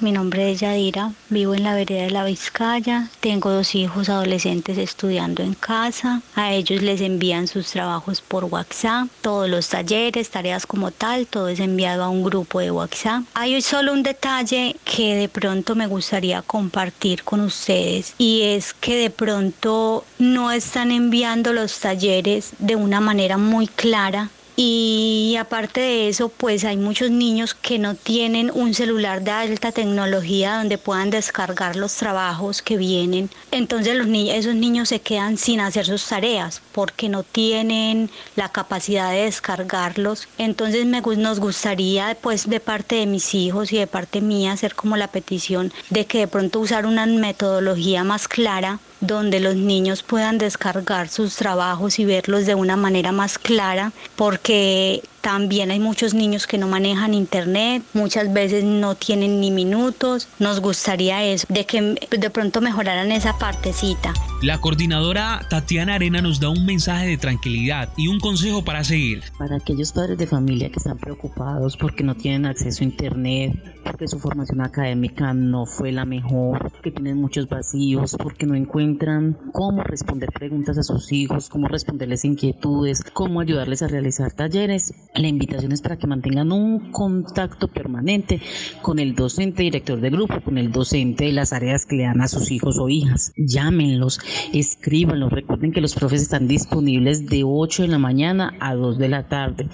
Mi 0.00 0.10
nombre 0.10 0.50
es 0.50 0.58
Yadira, 0.58 1.12
vivo 1.30 1.54
en 1.54 1.62
la 1.62 1.72
vereda 1.72 2.02
de 2.02 2.10
la 2.10 2.24
Vizcaya, 2.24 3.10
tengo 3.20 3.50
dos 3.50 3.76
hijos 3.76 4.08
adolescentes 4.08 4.76
estudiando 4.76 5.44
en 5.44 5.54
casa, 5.54 6.20
a 6.34 6.52
ellos 6.52 6.82
les 6.82 7.00
envían 7.00 7.46
sus 7.46 7.68
trabajos 7.68 8.20
por 8.20 8.44
WhatsApp, 8.44 9.06
todos 9.22 9.48
los 9.48 9.68
talleres, 9.68 10.30
tareas 10.30 10.66
como 10.66 10.90
tal, 10.90 11.28
todo 11.28 11.46
es 11.46 11.60
enviado 11.60 12.02
a 12.02 12.08
un 12.08 12.24
grupo 12.24 12.58
de 12.58 12.72
WhatsApp. 12.72 13.22
Hay 13.34 13.62
solo 13.62 13.92
un 13.92 14.02
detalle 14.02 14.74
que 14.84 15.14
de 15.14 15.28
pronto 15.28 15.76
me 15.76 15.86
gustaría 15.86 16.42
compartir 16.42 17.22
con 17.22 17.40
ustedes 17.40 18.14
y 18.18 18.42
es 18.42 18.74
que 18.74 18.96
de 18.96 19.10
pronto 19.10 20.04
no 20.18 20.50
están 20.50 20.90
enviando 20.90 21.52
los 21.52 21.78
talleres 21.78 22.50
de 22.58 22.74
una 22.74 23.00
manera 23.00 23.38
muy 23.38 23.68
clara 23.68 24.28
y 24.56 25.36
aparte 25.40 25.80
de 25.80 26.08
eso, 26.08 26.28
pues 26.28 26.64
hay 26.64 26.76
muchos 26.76 27.10
niños 27.10 27.54
que 27.54 27.80
no 27.80 27.96
tienen 27.96 28.52
un 28.54 28.72
celular 28.72 29.22
de 29.22 29.32
alta 29.32 29.72
tecnología 29.72 30.58
donde 30.58 30.78
puedan 30.78 31.10
descargar 31.10 31.74
los 31.74 31.94
trabajos 31.94 32.62
que 32.62 32.76
vienen. 32.76 33.30
Entonces 33.50 33.96
los 33.96 34.06
niños, 34.06 34.36
esos 34.36 34.54
niños 34.54 34.90
se 34.90 35.00
quedan 35.00 35.38
sin 35.38 35.58
hacer 35.58 35.86
sus 35.86 36.06
tareas 36.06 36.62
porque 36.70 37.08
no 37.08 37.24
tienen 37.24 38.10
la 38.36 38.48
capacidad 38.48 39.10
de 39.10 39.24
descargarlos. 39.24 40.28
Entonces 40.38 40.86
me, 40.86 41.00
nos 41.00 41.40
gustaría, 41.40 42.16
pues 42.20 42.48
de 42.48 42.60
parte 42.60 42.96
de 42.96 43.06
mis 43.06 43.34
hijos 43.34 43.72
y 43.72 43.78
de 43.78 43.88
parte 43.88 44.20
mía, 44.20 44.52
hacer 44.52 44.76
como 44.76 44.96
la 44.96 45.08
petición 45.08 45.72
de 45.90 46.06
que 46.06 46.18
de 46.18 46.28
pronto 46.28 46.60
usar 46.60 46.86
una 46.86 47.06
metodología 47.06 48.04
más 48.04 48.28
clara 48.28 48.78
donde 49.06 49.40
los 49.40 49.56
niños 49.56 50.02
puedan 50.02 50.38
descargar 50.38 51.08
sus 51.08 51.36
trabajos 51.36 51.98
y 51.98 52.04
verlos 52.04 52.46
de 52.46 52.54
una 52.54 52.76
manera 52.76 53.12
más 53.12 53.38
clara, 53.38 53.92
porque 54.16 55.02
también 55.24 55.70
hay 55.70 55.80
muchos 55.80 56.12
niños 56.12 56.46
que 56.46 56.58
no 56.58 56.68
manejan 56.68 57.14
internet, 57.14 57.82
muchas 57.94 58.30
veces 58.30 58.62
no 58.62 58.94
tienen 58.94 59.40
ni 59.40 59.50
minutos. 59.50 60.28
Nos 60.38 60.60
gustaría 60.60 61.24
eso, 61.24 61.46
de 61.48 61.64
que 61.64 61.80
de 62.10 62.30
pronto 62.30 62.60
mejoraran 62.60 63.10
esa 63.10 63.38
partecita. 63.38 64.12
La 64.42 64.60
coordinadora 64.60 65.40
Tatiana 65.48 65.94
Arena 65.94 66.20
nos 66.20 66.40
da 66.40 66.50
un 66.50 66.66
mensaje 66.66 67.06
de 67.06 67.16
tranquilidad 67.16 67.88
y 67.96 68.08
un 68.08 68.20
consejo 68.20 68.62
para 68.62 68.84
seguir. 68.84 69.22
Para 69.38 69.56
aquellos 69.56 69.92
padres 69.92 70.18
de 70.18 70.26
familia 70.26 70.68
que 70.68 70.76
están 70.78 70.98
preocupados 70.98 71.78
porque 71.78 72.04
no 72.04 72.14
tienen 72.14 72.44
acceso 72.44 72.84
a 72.84 72.84
internet, 72.84 73.54
porque 73.82 74.06
su 74.06 74.18
formación 74.18 74.60
académica 74.60 75.32
no 75.32 75.64
fue 75.64 75.90
la 75.90 76.04
mejor, 76.04 76.70
que 76.82 76.90
tienen 76.90 77.16
muchos 77.16 77.48
vacíos, 77.48 78.14
porque 78.22 78.44
no 78.44 78.54
encuentran 78.54 79.38
cómo 79.52 79.82
responder 79.82 80.28
preguntas 80.30 80.76
a 80.76 80.82
sus 80.82 81.10
hijos, 81.12 81.48
cómo 81.48 81.68
responderles 81.68 82.26
inquietudes, 82.26 83.02
cómo 83.14 83.40
ayudarles 83.40 83.80
a 83.80 83.88
realizar 83.88 84.32
talleres, 84.32 84.92
la 85.14 85.28
invitación 85.28 85.72
es 85.72 85.80
para 85.80 85.96
que 85.96 86.06
mantengan 86.06 86.50
un 86.52 86.90
contacto 86.90 87.68
permanente 87.68 88.40
con 88.82 88.98
el 88.98 89.14
docente 89.14 89.62
director 89.62 90.00
de 90.00 90.10
grupo, 90.10 90.40
con 90.40 90.58
el 90.58 90.72
docente 90.72 91.26
de 91.26 91.32
las 91.32 91.52
áreas 91.52 91.86
que 91.86 91.96
le 91.96 92.02
dan 92.04 92.20
a 92.20 92.28
sus 92.28 92.50
hijos 92.50 92.78
o 92.78 92.88
hijas. 92.88 93.32
Llámenlos, 93.36 94.20
escríbanlos. 94.52 95.32
Recuerden 95.32 95.72
que 95.72 95.80
los 95.80 95.94
profes 95.94 96.22
están 96.22 96.48
disponibles 96.48 97.26
de 97.26 97.44
8 97.44 97.82
de 97.82 97.88
la 97.88 97.98
mañana 97.98 98.54
a 98.60 98.74
2 98.74 98.98
de 98.98 99.08
la 99.08 99.28
tarde. 99.28 99.68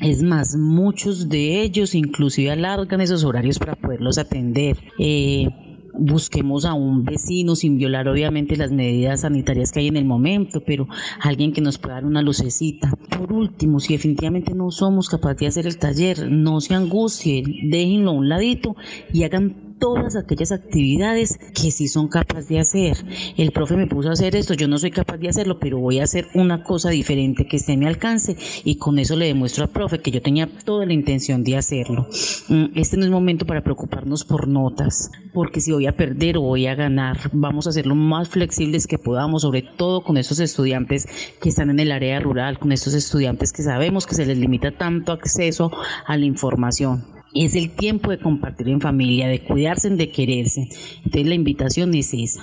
Es 0.00 0.22
más, 0.22 0.56
muchos 0.56 1.28
de 1.28 1.60
ellos 1.60 1.94
inclusive 1.94 2.50
alargan 2.50 3.00
esos 3.00 3.24
horarios 3.24 3.58
para 3.58 3.76
poderlos 3.76 4.18
atender. 4.18 4.78
Eh, 4.98 5.48
busquemos 5.94 6.64
a 6.64 6.74
un 6.74 7.04
vecino 7.04 7.56
sin 7.56 7.78
violar 7.78 8.08
obviamente 8.08 8.56
las 8.56 8.72
medidas 8.72 9.20
sanitarias 9.20 9.72
que 9.72 9.80
hay 9.80 9.88
en 9.88 9.96
el 9.96 10.04
momento, 10.04 10.62
pero 10.64 10.88
alguien 11.20 11.52
que 11.52 11.60
nos 11.60 11.78
pueda 11.78 11.94
dar 11.94 12.04
una 12.04 12.22
lucecita. 12.22 12.92
Por 13.16 13.32
último, 13.32 13.80
si 13.80 13.94
definitivamente 13.94 14.54
no 14.54 14.70
somos 14.70 15.08
capaces 15.08 15.40
de 15.40 15.46
hacer 15.46 15.66
el 15.66 15.78
taller, 15.78 16.30
no 16.30 16.60
se 16.60 16.74
angustien, 16.74 17.44
déjenlo 17.70 18.10
a 18.10 18.14
un 18.14 18.28
ladito 18.28 18.76
y 19.12 19.24
hagan 19.24 19.71
todas 19.82 20.14
aquellas 20.14 20.52
actividades 20.52 21.40
que 21.60 21.72
sí 21.72 21.88
son 21.88 22.06
capaces 22.06 22.48
de 22.48 22.60
hacer. 22.60 22.96
El 23.36 23.50
profe 23.50 23.76
me 23.76 23.88
puso 23.88 24.10
a 24.10 24.12
hacer 24.12 24.36
esto, 24.36 24.54
yo 24.54 24.68
no 24.68 24.78
soy 24.78 24.92
capaz 24.92 25.16
de 25.16 25.28
hacerlo, 25.28 25.58
pero 25.58 25.80
voy 25.80 25.98
a 25.98 26.04
hacer 26.04 26.28
una 26.34 26.62
cosa 26.62 26.90
diferente 26.90 27.48
que 27.48 27.56
esté 27.56 27.72
a 27.72 27.76
mi 27.76 27.86
alcance 27.86 28.36
y 28.62 28.76
con 28.76 29.00
eso 29.00 29.16
le 29.16 29.26
demuestro 29.26 29.64
al 29.64 29.70
profe 29.70 29.98
que 29.98 30.12
yo 30.12 30.22
tenía 30.22 30.46
toda 30.46 30.86
la 30.86 30.92
intención 30.92 31.42
de 31.42 31.56
hacerlo. 31.56 32.06
Mm, 32.48 32.66
Este 32.76 32.96
no 32.96 33.04
es 33.04 33.10
momento 33.10 33.44
para 33.44 33.64
preocuparnos 33.64 34.24
por 34.24 34.46
notas, 34.46 35.10
porque 35.34 35.60
si 35.60 35.72
voy 35.72 35.86
a 35.88 35.96
perder 35.96 36.36
o 36.36 36.42
voy 36.42 36.68
a 36.68 36.76
ganar, 36.76 37.18
vamos 37.32 37.66
a 37.66 37.72
ser 37.72 37.86
lo 37.88 37.96
más 37.96 38.28
flexibles 38.28 38.86
que 38.86 38.98
podamos, 38.98 39.42
sobre 39.42 39.62
todo 39.62 40.02
con 40.04 40.16
esos 40.16 40.38
estudiantes 40.38 41.08
que 41.42 41.48
están 41.48 41.70
en 41.70 41.80
el 41.80 41.90
área 41.90 42.20
rural, 42.20 42.60
con 42.60 42.70
estos 42.70 42.94
estudiantes 42.94 43.52
que 43.52 43.64
sabemos 43.64 44.06
que 44.06 44.14
se 44.14 44.26
les 44.26 44.38
limita 44.38 44.70
tanto 44.70 45.10
acceso 45.10 45.72
a 46.06 46.16
la 46.16 46.24
información. 46.24 47.21
Es 47.34 47.54
el 47.54 47.70
tiempo 47.70 48.10
de 48.10 48.18
compartir 48.18 48.68
en 48.68 48.80
familia, 48.80 49.28
de 49.28 49.42
cuidarse, 49.42 49.88
de 49.88 50.10
quererse. 50.10 50.68
Entonces 50.98 51.26
la 51.26 51.34
invitación 51.34 51.94
es 51.94 52.12
esa. 52.12 52.42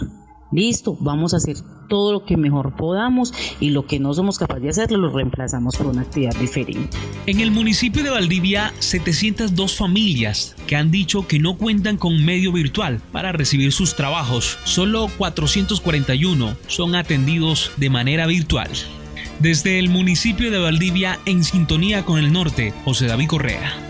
Listo, 0.52 0.98
vamos 1.00 1.36
a 1.36 1.38
hacer 1.38 1.58
todo 1.90 2.12
lo 2.12 2.26
que 2.26 2.36
mejor 2.36 2.76
podamos 2.76 3.32
y 3.60 3.70
lo 3.70 3.86
que 3.86 4.00
no 4.00 4.14
somos 4.16 4.40
capaces 4.40 4.64
de 4.64 4.70
hacerlo 4.70 4.98
lo 4.98 5.10
reemplazamos 5.12 5.78
por 5.78 5.88
una 5.88 6.02
actividad 6.02 6.36
diferente. 6.40 6.98
En 7.28 7.40
el 7.40 7.52
municipio 7.52 8.04
de 8.04 8.10
Valdivia, 8.10 8.74
702 8.80 9.78
familias 9.78 10.56
que 10.66 10.76
han 10.76 10.90
dicho 10.90 11.28
que 11.28 11.38
no 11.38 11.56
cuentan 11.56 11.98
con 11.98 12.26
medio 12.26 12.52
virtual 12.52 13.00
para 13.12 13.32
recibir 13.32 13.72
sus 13.72 13.96
trabajos. 13.96 14.58
Solo 14.64 15.08
441 15.20 16.56
son 16.68 16.96
atendidos 16.96 17.72
de 17.78 17.92
manera 17.92 18.26
virtual. 18.26 18.70
Desde 19.40 19.78
el 19.78 19.90
municipio 19.90 20.50
de 20.50 20.58
Valdivia, 20.58 21.20
en 21.26 21.44
sintonía 21.44 22.06
con 22.06 22.18
el 22.18 22.34
norte, 22.34 22.74
José 22.86 23.06
David 23.06 23.28
Correa. 23.28 23.89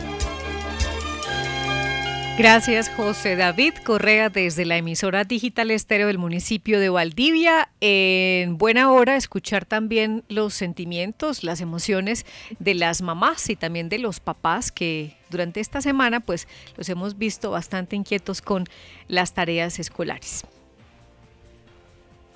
Gracias, 2.39 2.87
José 2.87 3.35
David 3.35 3.73
Correa, 3.83 4.29
desde 4.29 4.63
la 4.63 4.77
emisora 4.77 5.25
digital 5.25 5.71
estéreo 5.71 6.07
del 6.07 6.17
municipio 6.17 6.79
de 6.79 6.87
Valdivia. 6.87 7.67
En 7.81 8.57
buena 8.57 8.93
hora 8.93 9.17
escuchar 9.17 9.65
también 9.65 10.23
los 10.29 10.53
sentimientos, 10.53 11.43
las 11.43 11.59
emociones 11.59 12.25
de 12.57 12.75
las 12.75 13.01
mamás 13.01 13.49
y 13.49 13.57
también 13.57 13.89
de 13.89 13.99
los 13.99 14.21
papás 14.21 14.71
que 14.71 15.17
durante 15.29 15.59
esta 15.59 15.81
semana 15.81 16.21
pues 16.21 16.47
los 16.77 16.87
hemos 16.87 17.17
visto 17.17 17.51
bastante 17.51 17.97
inquietos 17.97 18.41
con 18.41 18.63
las 19.09 19.33
tareas 19.33 19.77
escolares. 19.77 20.45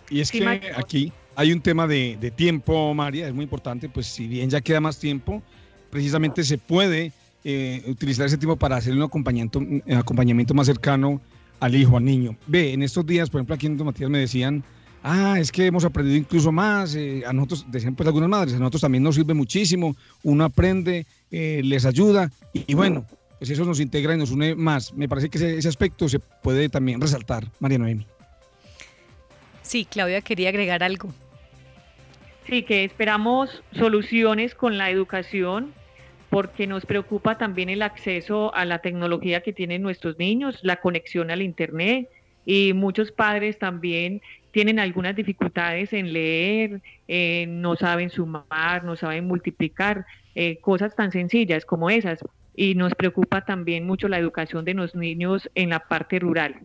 Y 0.10 0.20
es 0.20 0.32
que 0.32 0.46
aquí 0.76 1.13
hay 1.34 1.54
un 1.54 1.62
tema 1.62 1.88
de, 1.88 2.18
de 2.20 2.30
tiempo, 2.30 2.94
María, 2.94 3.30
es 3.30 3.34
muy 3.34 3.44
importante, 3.44 3.88
pues 3.88 4.08
si 4.08 4.28
bien 4.28 4.50
ya 4.50 4.60
queda 4.60 4.82
más 4.82 5.00
tiempo, 5.00 5.42
precisamente 5.89 6.44
se 6.44 6.58
puede 6.58 7.13
eh, 7.44 7.84
utilizar 7.88 8.26
ese 8.26 8.38
tiempo 8.38 8.56
para 8.56 8.78
hacer 8.78 8.94
un 8.94 9.04
acompañamiento, 9.04 9.60
un 9.60 9.84
acompañamiento 9.96 10.54
más 10.54 10.68
cercano 10.68 11.22
al 11.60 11.76
hijo, 11.76 11.98
al 11.98 12.06
niño. 12.06 12.38
Ve, 12.48 12.74
en 12.74 12.84
estos 12.84 13.06
días, 13.06 13.30
por 13.30 13.40
ejemplo, 13.40 13.56
aquí 13.56 13.68
en 13.68 13.78
Don 13.78 13.86
Matías 13.88 14.10
me 14.10 14.20
decían, 14.20 14.64
ah, 15.04 15.38
es 15.40 15.52
que 15.52 15.66
hemos 15.66 15.86
aprendido 15.86 16.18
incluso 16.18 16.52
más, 16.52 16.96
eh, 16.96 17.24
a 17.26 17.34
nosotros, 17.34 17.66
decían 17.70 17.96
pues 17.96 18.08
algunas 18.08 18.30
madres, 18.30 18.56
a 18.56 18.60
nosotros 18.60 18.82
también 18.82 19.04
nos 19.04 19.16
sirve 19.16 19.34
muchísimo, 19.34 19.96
uno 20.24 20.44
aprende, 20.44 21.06
eh, 21.32 21.62
les 21.64 21.86
ayuda, 21.86 22.32
y, 22.54 22.64
y, 22.68 22.74
bueno, 22.74 23.06
pues 23.40 23.50
eso 23.50 23.66
nos 23.66 23.80
integra 23.80 24.14
y 24.14 24.18
nos 24.18 24.32
une 24.32 24.56
más. 24.56 24.94
Me 24.94 25.10
parece 25.10 25.30
que 25.30 25.38
ese, 25.38 25.58
ese 25.58 25.68
aspecto 25.68 26.08
se 26.08 26.20
puede 26.20 26.70
también 26.70 27.02
resaltar, 27.02 27.50
María 27.60 27.78
Noemi. 27.78 28.06
Sí, 29.62 29.86
Claudia 29.86 30.22
quería 30.22 30.50
agregar 30.50 30.84
algo. 30.84 31.14
Sí, 32.48 32.64
que 32.64 32.84
esperamos 32.84 33.50
soluciones 33.74 34.54
con 34.54 34.78
la 34.78 34.90
educación 34.90 35.74
porque 36.34 36.65
nos 36.65 36.88
preocupa 36.88 37.38
también 37.38 37.69
el 37.69 37.84
acceso 37.84 38.56
a 38.56 38.65
la 38.65 38.80
tecnología 38.80 39.41
que 39.41 39.54
tienen 39.54 39.84
nuestros 39.84 40.17
niños, 40.17 40.58
la 40.63 40.78
conexión 40.78 41.30
al 41.30 41.43
Internet 41.43 42.10
y 42.43 42.74
muchos 42.74 43.12
padres 43.12 43.60
también 43.60 44.19
tienen 44.50 44.80
algunas 44.80 45.15
dificultades 45.15 45.93
en 45.93 46.12
leer, 46.12 46.82
no 47.48 47.76
saben 47.76 48.10
sumar, 48.10 48.84
no 48.84 48.96
saben 48.96 49.28
multiplicar, 49.28 50.08
eh, 50.34 50.58
cosas 50.60 50.96
tan 50.96 51.12
sencillas 51.12 51.65
como 51.65 51.91
esas. 51.91 52.17
Y 52.56 52.74
nos 52.74 52.96
preocupa 52.96 53.46
también 53.46 53.86
mucho 53.86 54.08
la 54.08 54.17
educación 54.17 54.65
de 54.65 54.74
los 54.74 54.96
niños 54.96 55.52
en 55.54 55.69
la 55.69 55.82
parte 55.82 56.17
rural. 56.17 56.56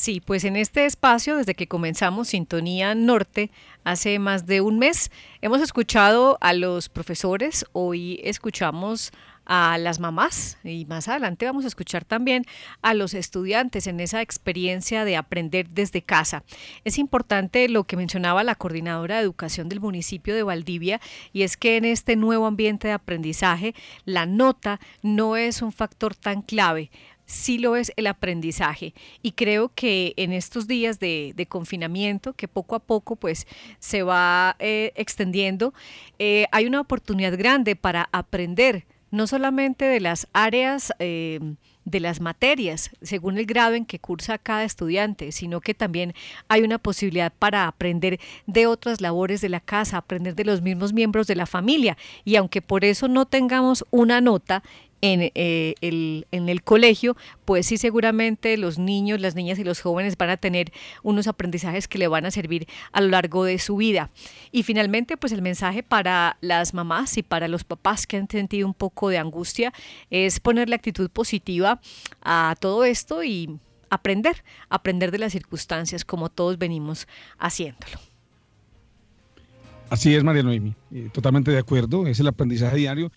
Sí, 0.00 0.22
pues 0.22 0.44
en 0.44 0.56
este 0.56 0.86
espacio, 0.86 1.36
desde 1.36 1.54
que 1.54 1.68
comenzamos 1.68 2.28
Sintonía 2.28 2.94
Norte, 2.94 3.50
hace 3.84 4.18
más 4.18 4.46
de 4.46 4.62
un 4.62 4.78
mes, 4.78 5.10
hemos 5.42 5.60
escuchado 5.60 6.38
a 6.40 6.54
los 6.54 6.88
profesores, 6.88 7.66
hoy 7.72 8.18
escuchamos 8.24 9.12
a 9.44 9.76
las 9.78 10.00
mamás 10.00 10.58
y 10.64 10.86
más 10.86 11.08
adelante 11.08 11.44
vamos 11.44 11.64
a 11.64 11.68
escuchar 11.68 12.04
también 12.04 12.46
a 12.82 12.94
los 12.94 13.14
estudiantes 13.14 13.86
en 13.88 14.00
esa 14.00 14.22
experiencia 14.22 15.04
de 15.04 15.16
aprender 15.16 15.68
desde 15.68 16.00
casa. 16.00 16.44
Es 16.84 16.98
importante 16.98 17.68
lo 17.68 17.84
que 17.84 17.96
mencionaba 17.96 18.44
la 18.44 18.54
coordinadora 18.54 19.16
de 19.16 19.22
educación 19.22 19.68
del 19.68 19.80
municipio 19.80 20.34
de 20.34 20.44
Valdivia 20.44 21.00
y 21.32 21.42
es 21.42 21.56
que 21.58 21.76
en 21.76 21.84
este 21.84 22.16
nuevo 22.16 22.46
ambiente 22.46 22.88
de 22.88 22.94
aprendizaje 22.94 23.74
la 24.06 24.24
nota 24.24 24.80
no 25.02 25.36
es 25.36 25.60
un 25.60 25.72
factor 25.72 26.14
tan 26.14 26.40
clave 26.42 26.90
sí 27.30 27.58
lo 27.58 27.76
es 27.76 27.92
el 27.96 28.08
aprendizaje. 28.08 28.92
Y 29.22 29.32
creo 29.32 29.70
que 29.74 30.14
en 30.16 30.32
estos 30.32 30.66
días 30.66 30.98
de, 30.98 31.46
confinamiento, 31.48 32.32
que 32.32 32.48
poco 32.48 32.74
a 32.74 32.80
poco 32.80 33.16
pues 33.16 33.46
se 33.78 34.02
va 34.02 34.56
eh, 34.58 34.92
extendiendo, 34.96 35.72
eh, 36.18 36.46
hay 36.50 36.66
una 36.66 36.80
oportunidad 36.80 37.38
grande 37.38 37.76
para 37.76 38.08
aprender, 38.12 38.84
no 39.10 39.26
solamente 39.26 39.84
de 39.84 40.00
las 40.00 40.26
áreas 40.32 40.92
eh, 40.98 41.40
de 41.84 42.00
las 42.00 42.20
materias, 42.20 42.90
según 43.02 43.38
el 43.38 43.46
grado 43.46 43.74
en 43.74 43.86
que 43.86 43.98
cursa 43.98 44.38
cada 44.38 44.64
estudiante, 44.64 45.32
sino 45.32 45.60
que 45.60 45.74
también 45.74 46.14
hay 46.48 46.62
una 46.62 46.78
posibilidad 46.78 47.32
para 47.32 47.66
aprender 47.66 48.20
de 48.46 48.66
otras 48.66 49.00
labores 49.00 49.40
de 49.40 49.48
la 49.48 49.60
casa, 49.60 49.96
aprender 49.96 50.34
de 50.34 50.44
los 50.44 50.62
mismos 50.62 50.92
miembros 50.92 51.26
de 51.26 51.36
la 51.36 51.46
familia. 51.46 51.96
Y 52.24 52.36
aunque 52.36 52.62
por 52.62 52.84
eso 52.84 53.08
no 53.08 53.26
tengamos 53.26 53.84
una 53.90 54.20
nota, 54.20 54.62
en, 55.00 55.30
eh, 55.34 55.74
el, 55.80 56.26
en 56.30 56.48
el 56.48 56.62
colegio, 56.62 57.16
pues 57.44 57.66
sí 57.66 57.78
seguramente 57.78 58.56
los 58.56 58.78
niños, 58.78 59.20
las 59.20 59.34
niñas 59.34 59.58
y 59.58 59.64
los 59.64 59.80
jóvenes 59.80 60.16
van 60.16 60.30
a 60.30 60.36
tener 60.36 60.72
unos 61.02 61.26
aprendizajes 61.26 61.88
que 61.88 61.98
le 61.98 62.08
van 62.08 62.26
a 62.26 62.30
servir 62.30 62.66
a 62.92 63.00
lo 63.00 63.08
largo 63.08 63.44
de 63.44 63.58
su 63.58 63.76
vida. 63.76 64.10
Y 64.52 64.62
finalmente, 64.62 65.16
pues 65.16 65.32
el 65.32 65.42
mensaje 65.42 65.82
para 65.82 66.36
las 66.40 66.74
mamás 66.74 67.16
y 67.18 67.22
para 67.22 67.48
los 67.48 67.64
papás 67.64 68.06
que 68.06 68.16
han 68.16 68.28
sentido 68.28 68.66
un 68.66 68.74
poco 68.74 69.08
de 69.08 69.18
angustia 69.18 69.72
es 70.10 70.40
ponerle 70.40 70.74
actitud 70.74 71.10
positiva 71.10 71.80
a 72.22 72.54
todo 72.60 72.84
esto 72.84 73.22
y 73.22 73.58
aprender, 73.90 74.44
aprender 74.68 75.10
de 75.10 75.18
las 75.18 75.32
circunstancias 75.32 76.04
como 76.04 76.28
todos 76.28 76.58
venimos 76.58 77.06
haciéndolo. 77.38 77.98
Así 79.90 80.14
es, 80.14 80.22
María 80.22 80.44
Noemi, 80.44 80.72
eh, 80.92 81.08
totalmente 81.12 81.50
de 81.50 81.58
acuerdo, 81.58 82.06
es 82.06 82.20
el 82.20 82.28
aprendizaje 82.28 82.76
diario 82.76 83.10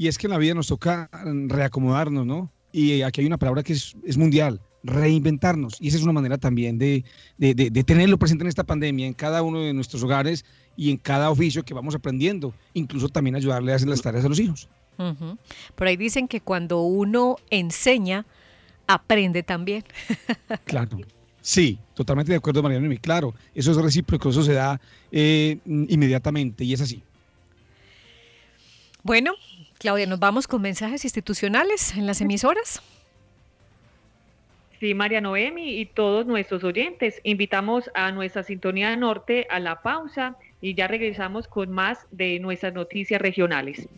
y 0.00 0.08
es 0.08 0.16
que 0.16 0.28
en 0.28 0.30
la 0.30 0.38
vida 0.38 0.54
nos 0.54 0.68
toca 0.68 1.10
reacomodarnos, 1.12 2.24
¿no? 2.24 2.50
Y 2.72 3.02
aquí 3.02 3.20
hay 3.20 3.26
una 3.26 3.36
palabra 3.36 3.62
que 3.62 3.74
es, 3.74 3.94
es 4.02 4.16
mundial, 4.16 4.58
reinventarnos. 4.82 5.76
Y 5.78 5.88
esa 5.88 5.98
es 5.98 6.02
una 6.02 6.14
manera 6.14 6.38
también 6.38 6.78
de, 6.78 7.04
de, 7.36 7.52
de, 7.52 7.68
de, 7.68 7.84
tenerlo 7.84 8.18
presente 8.18 8.44
en 8.44 8.48
esta 8.48 8.64
pandemia, 8.64 9.06
en 9.06 9.12
cada 9.12 9.42
uno 9.42 9.60
de 9.60 9.74
nuestros 9.74 10.02
hogares 10.02 10.46
y 10.74 10.90
en 10.90 10.96
cada 10.96 11.28
oficio 11.28 11.64
que 11.64 11.74
vamos 11.74 11.94
aprendiendo, 11.94 12.54
incluso 12.72 13.10
también 13.10 13.36
ayudarle 13.36 13.72
a 13.72 13.76
hacer 13.76 13.88
las 13.88 14.00
tareas 14.00 14.24
a 14.24 14.30
los 14.30 14.40
hijos. 14.40 14.70
Uh 14.96 15.02
-huh. 15.02 15.38
Por 15.74 15.86
ahí 15.86 15.98
dicen 15.98 16.28
que 16.28 16.40
cuando 16.40 16.80
uno 16.80 17.36
enseña, 17.50 18.24
aprende 18.86 19.42
también. 19.42 19.84
claro. 20.64 20.96
Sí, 21.42 21.78
totalmente 21.92 22.32
de 22.32 22.38
acuerdo, 22.38 22.62
Mariano. 22.62 22.88
Claro, 23.02 23.34
eso 23.54 23.72
es 23.72 23.76
recíproco, 23.76 24.30
eso 24.30 24.42
se 24.42 24.54
da 24.54 24.80
eh, 25.12 25.58
inmediatamente 25.66 26.64
y 26.64 26.72
es 26.72 26.80
así. 26.80 27.02
Bueno, 29.02 29.34
Claudia, 29.80 30.06
nos 30.06 30.20
vamos 30.20 30.46
con 30.46 30.60
mensajes 30.60 31.04
institucionales 31.04 31.96
en 31.96 32.06
las 32.06 32.20
emisoras. 32.20 32.82
Sí, 34.78 34.92
María 34.92 35.22
Noemi 35.22 35.78
y 35.80 35.86
todos 35.86 36.26
nuestros 36.26 36.64
oyentes, 36.64 37.18
invitamos 37.22 37.90
a 37.94 38.12
nuestra 38.12 38.42
sintonía 38.42 38.94
norte 38.96 39.46
a 39.48 39.58
la 39.58 39.80
pausa 39.80 40.36
y 40.60 40.74
ya 40.74 40.86
regresamos 40.86 41.48
con 41.48 41.70
más 41.70 42.06
de 42.10 42.38
nuestras 42.40 42.74
noticias 42.74 43.22
regionales. 43.22 43.88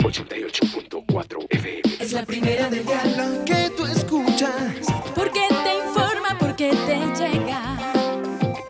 88.4 0.00 1.46
FM. 1.50 1.80
Es 2.00 2.12
la 2.12 2.24
primera 2.24 2.68
del 2.68 2.84
dial 2.84 3.44
que 3.46 3.70
tú 3.76 3.86
escuchas. 3.86 4.86
Porque 5.14 5.46
te 5.48 5.76
informa, 5.86 6.36
porque 6.40 6.70
te 6.70 6.96
llega. 7.22 7.76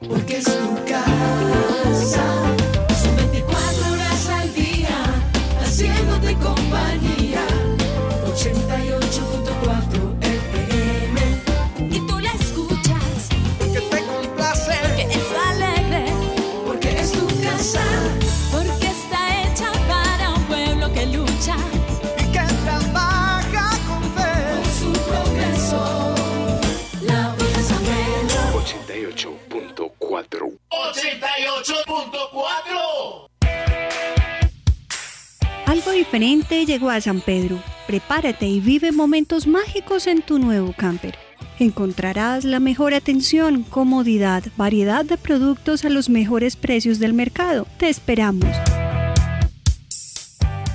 Porque 0.06 0.36
es 0.36 0.44
tu 0.44 0.74
casa. 0.84 2.49
4. 32.40 33.28
Algo 35.66 35.90
diferente 35.90 36.64
llegó 36.64 36.88
a 36.90 37.00
San 37.00 37.20
Pedro. 37.20 37.62
Prepárate 37.86 38.46
y 38.46 38.60
vive 38.60 38.92
momentos 38.92 39.46
mágicos 39.46 40.06
en 40.06 40.22
tu 40.22 40.38
nuevo 40.38 40.72
camper. 40.72 41.18
Encontrarás 41.58 42.44
la 42.44 42.58
mejor 42.58 42.94
atención, 42.94 43.62
comodidad, 43.64 44.44
variedad 44.56 45.04
de 45.04 45.18
productos 45.18 45.84
a 45.84 45.90
los 45.90 46.08
mejores 46.08 46.56
precios 46.56 46.98
del 46.98 47.12
mercado. 47.12 47.66
Te 47.76 47.90
esperamos. 47.90 48.48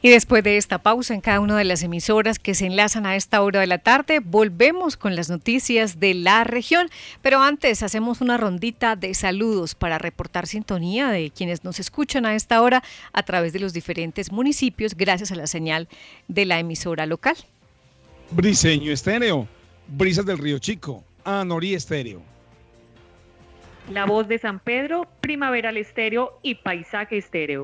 Y 0.09 0.11
después 0.11 0.43
de 0.43 0.57
esta 0.57 0.79
pausa 0.79 1.13
en 1.13 1.21
cada 1.21 1.39
una 1.39 1.55
de 1.55 1.63
las 1.65 1.83
emisoras 1.83 2.39
que 2.39 2.55
se 2.55 2.65
enlazan 2.65 3.05
a 3.05 3.15
esta 3.15 3.43
hora 3.43 3.59
de 3.59 3.67
la 3.67 3.77
tarde, 3.77 4.21
volvemos 4.21 4.97
con 4.97 5.15
las 5.15 5.29
noticias 5.29 5.99
de 5.99 6.15
la 6.15 6.43
región. 6.43 6.89
Pero 7.21 7.43
antes 7.43 7.83
hacemos 7.83 8.19
una 8.19 8.35
rondita 8.35 8.95
de 8.95 9.13
saludos 9.13 9.75
para 9.75 9.99
reportar 9.99 10.47
sintonía 10.47 11.09
de 11.09 11.29
quienes 11.29 11.63
nos 11.63 11.79
escuchan 11.79 12.25
a 12.25 12.33
esta 12.33 12.63
hora 12.63 12.81
a 13.13 13.21
través 13.21 13.53
de 13.53 13.59
los 13.59 13.71
diferentes 13.71 14.31
municipios 14.31 14.95
gracias 14.95 15.31
a 15.31 15.35
la 15.35 15.45
señal 15.45 15.87
de 16.27 16.45
la 16.47 16.57
emisora 16.57 17.05
local. 17.05 17.35
Briseño 18.31 18.91
Estéreo, 18.91 19.47
Brisas 19.89 20.25
del 20.25 20.39
Río 20.39 20.57
Chico, 20.57 21.03
Anorí 21.23 21.75
Estéreo. 21.75 22.23
La 23.91 24.07
voz 24.07 24.27
de 24.27 24.39
San 24.39 24.57
Pedro, 24.57 25.07
Primaveral 25.21 25.77
Estéreo 25.77 26.39
y 26.41 26.55
Paisaje 26.55 27.19
Estéreo. 27.19 27.61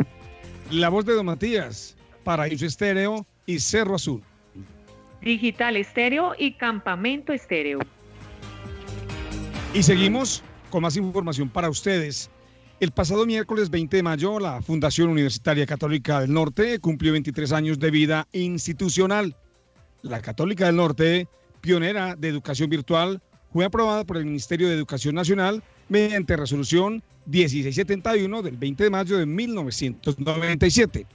La 0.69 0.89
voz 0.89 1.05
de 1.05 1.13
Don 1.13 1.25
Matías, 1.25 1.95
Paraíso 2.25 2.65
Estéreo 2.65 3.25
y 3.45 3.59
Cerro 3.59 3.95
Azul. 3.95 4.21
Digital 5.21 5.77
Estéreo 5.77 6.33
y 6.37 6.53
Campamento 6.53 7.31
Estéreo. 7.31 7.79
Y 9.73 9.83
seguimos 9.83 10.43
con 10.69 10.81
más 10.81 10.97
información 10.97 11.49
para 11.49 11.69
ustedes. 11.69 12.29
El 12.79 12.91
pasado 12.91 13.25
miércoles 13.25 13.69
20 13.69 13.97
de 13.97 14.03
mayo, 14.03 14.39
la 14.39 14.61
Fundación 14.61 15.09
Universitaria 15.09 15.65
Católica 15.65 16.19
del 16.19 16.33
Norte 16.33 16.79
cumplió 16.79 17.13
23 17.13 17.53
años 17.53 17.79
de 17.79 17.91
vida 17.91 18.27
institucional. 18.33 19.37
La 20.01 20.21
Católica 20.21 20.65
del 20.65 20.75
Norte, 20.75 21.27
pionera 21.61 22.15
de 22.15 22.27
educación 22.27 22.69
virtual, 22.69 23.21
fue 23.53 23.65
aprobada 23.65 24.03
por 24.03 24.17
el 24.17 24.25
Ministerio 24.25 24.67
de 24.67 24.73
Educación 24.73 25.15
Nacional 25.15 25.63
mediante 25.89 26.35
resolución 26.35 27.03
1671 27.27 28.41
del 28.41 28.57
20 28.57 28.83
de 28.83 28.89
mayo 28.89 29.17
de 29.17 29.25
1997 29.25 31.07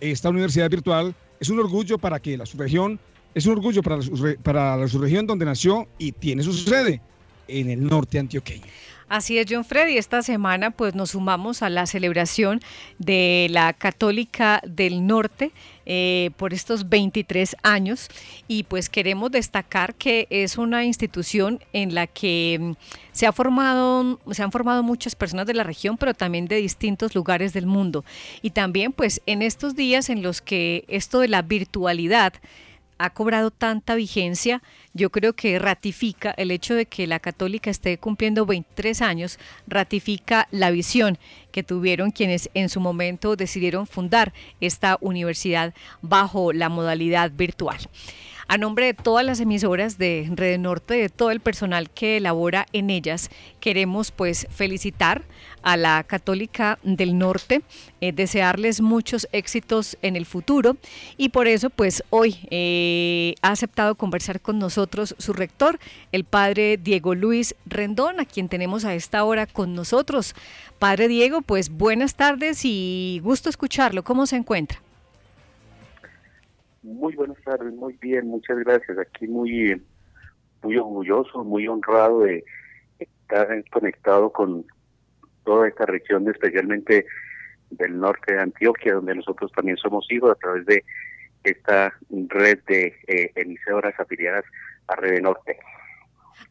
esta 0.00 0.30
universidad 0.30 0.70
virtual 0.70 1.14
es 1.40 1.48
un 1.48 1.58
orgullo 1.58 1.98
para 1.98 2.20
que 2.20 2.36
la 2.36 2.46
subregión, 2.46 2.98
es 3.34 3.46
un 3.46 3.52
orgullo 3.52 3.82
para 3.82 3.96
la, 3.98 4.04
para 4.42 4.76
la 4.76 4.88
subregión 4.88 5.26
donde 5.26 5.44
nació 5.44 5.86
y 5.98 6.12
tiene 6.12 6.42
su 6.42 6.52
sede 6.52 7.00
en 7.46 7.70
el 7.70 7.86
norte 7.86 8.18
antioqueño. 8.18 8.64
Así 9.08 9.38
es, 9.38 9.46
John 9.48 9.64
Freddy. 9.64 9.96
Esta 9.96 10.20
semana 10.20 10.70
pues 10.70 10.94
nos 10.94 11.12
sumamos 11.12 11.62
a 11.62 11.70
la 11.70 11.86
celebración 11.86 12.60
de 12.98 13.46
la 13.50 13.72
Católica 13.72 14.60
del 14.66 15.06
Norte 15.06 15.50
eh, 15.86 16.30
por 16.36 16.52
estos 16.52 16.90
23 16.90 17.56
años 17.62 18.08
y 18.48 18.64
pues 18.64 18.90
queremos 18.90 19.30
destacar 19.30 19.94
que 19.94 20.26
es 20.28 20.58
una 20.58 20.84
institución 20.84 21.58
en 21.72 21.94
la 21.94 22.06
que 22.06 22.58
mm, 22.60 22.72
se, 23.12 23.26
ha 23.26 23.32
formado, 23.32 24.20
se 24.30 24.42
han 24.42 24.52
formado 24.52 24.82
muchas 24.82 25.14
personas 25.14 25.46
de 25.46 25.54
la 25.54 25.62
región, 25.62 25.96
pero 25.96 26.12
también 26.12 26.46
de 26.46 26.56
distintos 26.56 27.14
lugares 27.14 27.54
del 27.54 27.64
mundo. 27.64 28.04
Y 28.42 28.50
también 28.50 28.92
pues 28.92 29.22
en 29.24 29.40
estos 29.40 29.74
días 29.74 30.10
en 30.10 30.22
los 30.22 30.42
que 30.42 30.84
esto 30.86 31.20
de 31.20 31.28
la 31.28 31.40
virtualidad 31.40 32.34
ha 32.98 33.10
cobrado 33.10 33.50
tanta 33.50 33.94
vigencia, 33.94 34.62
yo 34.92 35.10
creo 35.10 35.32
que 35.34 35.58
ratifica 35.58 36.32
el 36.36 36.50
hecho 36.50 36.74
de 36.74 36.86
que 36.86 37.06
la 37.06 37.20
católica 37.20 37.70
esté 37.70 37.96
cumpliendo 37.98 38.44
23 38.44 39.00
años, 39.02 39.38
ratifica 39.66 40.48
la 40.50 40.70
visión 40.70 41.18
que 41.52 41.62
tuvieron 41.62 42.10
quienes 42.10 42.50
en 42.54 42.68
su 42.68 42.80
momento 42.80 43.36
decidieron 43.36 43.86
fundar 43.86 44.32
esta 44.60 44.98
universidad 45.00 45.74
bajo 46.02 46.52
la 46.52 46.68
modalidad 46.68 47.30
virtual. 47.30 47.78
A 48.50 48.56
nombre 48.56 48.86
de 48.86 48.94
todas 48.94 49.26
las 49.26 49.40
emisoras 49.40 49.98
de 49.98 50.26
Red 50.34 50.58
Norte, 50.58 50.94
de 50.94 51.10
todo 51.10 51.30
el 51.30 51.40
personal 51.40 51.90
que 51.90 52.16
elabora 52.16 52.64
en 52.72 52.88
ellas, 52.88 53.28
queremos 53.60 54.10
pues 54.10 54.46
felicitar 54.48 55.22
a 55.62 55.76
la 55.76 56.02
Católica 56.02 56.78
del 56.82 57.18
Norte, 57.18 57.60
eh, 58.00 58.10
desearles 58.10 58.80
muchos 58.80 59.28
éxitos 59.32 59.98
en 60.00 60.16
el 60.16 60.24
futuro 60.24 60.78
y 61.18 61.28
por 61.28 61.46
eso 61.46 61.68
pues 61.68 62.02
hoy 62.08 62.38
eh, 62.50 63.34
ha 63.42 63.50
aceptado 63.50 63.96
conversar 63.96 64.40
con 64.40 64.58
nosotros 64.58 65.14
su 65.18 65.34
rector, 65.34 65.78
el 66.10 66.24
padre 66.24 66.78
Diego 66.78 67.14
Luis 67.14 67.54
Rendón, 67.66 68.18
a 68.18 68.24
quien 68.24 68.48
tenemos 68.48 68.86
a 68.86 68.94
esta 68.94 69.24
hora 69.24 69.44
con 69.44 69.74
nosotros. 69.74 70.34
Padre 70.78 71.08
Diego, 71.08 71.42
pues 71.42 71.68
buenas 71.68 72.14
tardes 72.14 72.64
y 72.64 73.20
gusto 73.22 73.50
escucharlo. 73.50 74.04
¿Cómo 74.04 74.24
se 74.24 74.36
encuentra? 74.36 74.80
Muy 76.88 77.14
buenas 77.14 77.36
tardes, 77.44 77.72
muy 77.74 77.98
bien, 78.00 78.28
muchas 78.28 78.58
gracias. 78.60 78.98
Aquí 78.98 79.28
muy, 79.28 79.80
muy 80.62 80.76
orgulloso, 80.78 81.44
muy 81.44 81.68
honrado 81.68 82.20
de 82.20 82.42
estar 82.98 83.62
conectado 83.70 84.32
con 84.32 84.64
toda 85.44 85.68
esta 85.68 85.84
región, 85.84 86.26
especialmente 86.28 87.04
del 87.70 88.00
norte 88.00 88.32
de 88.32 88.40
Antioquia, 88.40 88.94
donde 88.94 89.16
nosotros 89.16 89.52
también 89.52 89.76
somos 89.76 90.10
hijos 90.10 90.30
a 90.30 90.34
través 90.36 90.64
de 90.64 90.82
esta 91.44 91.92
red 92.10 92.58
de 92.66 92.94
eh, 93.06 93.32
emisoras 93.34 93.94
afiliadas 94.00 94.44
a 94.86 94.96
Red 94.96 95.20
Norte. 95.20 95.58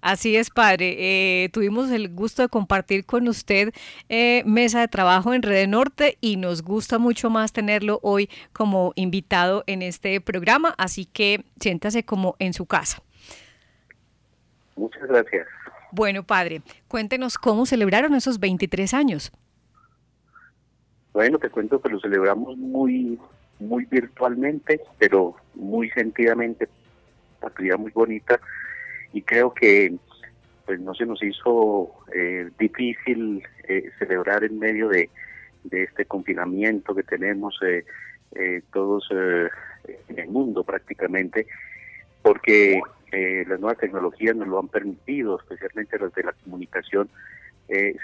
Así 0.02 0.36
es, 0.36 0.50
padre. 0.50 0.96
Eh, 0.98 1.50
tuvimos 1.50 1.90
el 1.92 2.10
gusto 2.14 2.42
de 2.42 2.50
compartir 2.50 3.06
con 3.06 3.28
usted 3.28 3.74
eh, 4.10 4.44
mesa 4.46 4.80
de 4.80 4.88
trabajo 4.88 5.34
en 5.34 5.42
Red 5.42 5.68
Norte 5.68 6.18
y 6.22 6.38
nos 6.38 6.62
gusta 6.62 7.00
mucho 7.00 7.30
más 7.30 7.52
tenerlo 7.52 8.00
hoy 8.04 8.30
como 8.54 8.94
invitado 8.96 9.64
en 9.68 9.82
este 9.82 10.22
programa, 10.22 10.76
así 10.78 11.06
que 11.06 11.44
siéntase 11.60 12.04
como 12.04 12.36
en 12.40 12.54
su 12.54 12.66
casa. 12.66 13.02
Muchas 14.76 15.08
gracias. 15.08 15.48
Bueno, 15.92 16.24
padre, 16.24 16.62
cuéntenos 16.88 17.38
cómo 17.38 17.66
celebraron 17.66 18.14
esos 18.14 18.40
23 18.40 18.94
años. 18.94 19.32
Bueno, 21.14 21.40
te 21.40 21.50
cuento 21.50 21.82
que 21.82 21.90
lo 21.90 22.00
celebramos 22.00 22.56
muy, 22.58 23.20
muy 23.60 23.86
virtualmente, 23.86 24.82
pero 25.00 25.36
muy 25.56 25.90
sentidamente, 25.90 26.70
una 27.40 27.48
actividad 27.50 27.78
muy 27.80 27.92
bonita 27.92 28.40
y 29.14 29.22
creo 29.22 29.54
que 29.54 29.96
pues 30.68 30.82
no 30.82 30.94
se 30.94 31.06
nos 31.06 31.24
hizo 31.24 31.92
eh, 32.14 32.50
difícil 32.60 33.42
eh, 33.70 33.90
celebrar 33.98 34.44
en 34.44 34.60
medio 34.60 34.90
de, 34.90 35.10
de 35.64 35.84
este 35.84 36.06
confinamiento 36.06 36.94
que 36.94 37.04
tenemos 37.04 37.58
eh, 37.66 37.86
eh, 38.36 38.62
todos 38.74 39.10
en 39.10 40.20
el 40.20 40.28
mundo 40.28 40.66
prácticamente, 40.66 41.48
porque 42.22 42.82
las 43.14 43.60
nuevas 43.62 43.78
tecnologías 43.78 44.36
nos 44.36 44.50
lo 44.50 44.60
han 44.60 44.68
permitido, 44.68 45.40
especialmente 45.40 45.98
las 45.98 46.14
de 46.14 46.24
la 46.24 46.34
comunicación, 46.44 47.10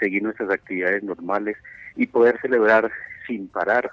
seguir 0.00 0.22
nuestras 0.22 0.50
actividades 0.50 1.02
normales 1.02 1.58
y 1.94 2.06
poder 2.06 2.40
celebrar 2.40 2.90
sin 3.26 3.48
parar, 3.48 3.90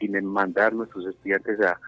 sin 0.00 0.24
mandar 0.24 0.72
nuestros 0.72 1.06
estudiantes 1.06 1.60
a, 1.60 1.78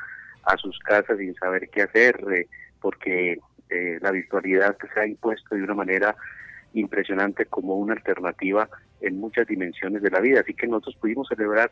a 0.45 0.57
sus 0.57 0.79
casas 0.79 1.19
sin 1.19 1.35
saber 1.35 1.69
qué 1.69 1.83
hacer, 1.83 2.47
porque 2.81 3.41
la 3.71 4.11
virtualidad 4.13 4.77
se 4.93 5.01
ha 5.01 5.07
impuesto 5.07 5.55
de 5.55 5.63
una 5.63 5.75
manera 5.75 6.15
impresionante 6.75 7.47
como 7.47 7.77
una 7.77 7.95
alternativa 7.95 8.69
en 9.01 9.19
muchas 9.19 9.47
dimensiones 9.47 10.03
de 10.03 10.11
la 10.11 10.21
vida. 10.21 10.41
Así 10.41 10.55
que 10.55 10.67
nosotros 10.67 10.97
pudimos 10.97 11.29
celebrar 11.29 11.71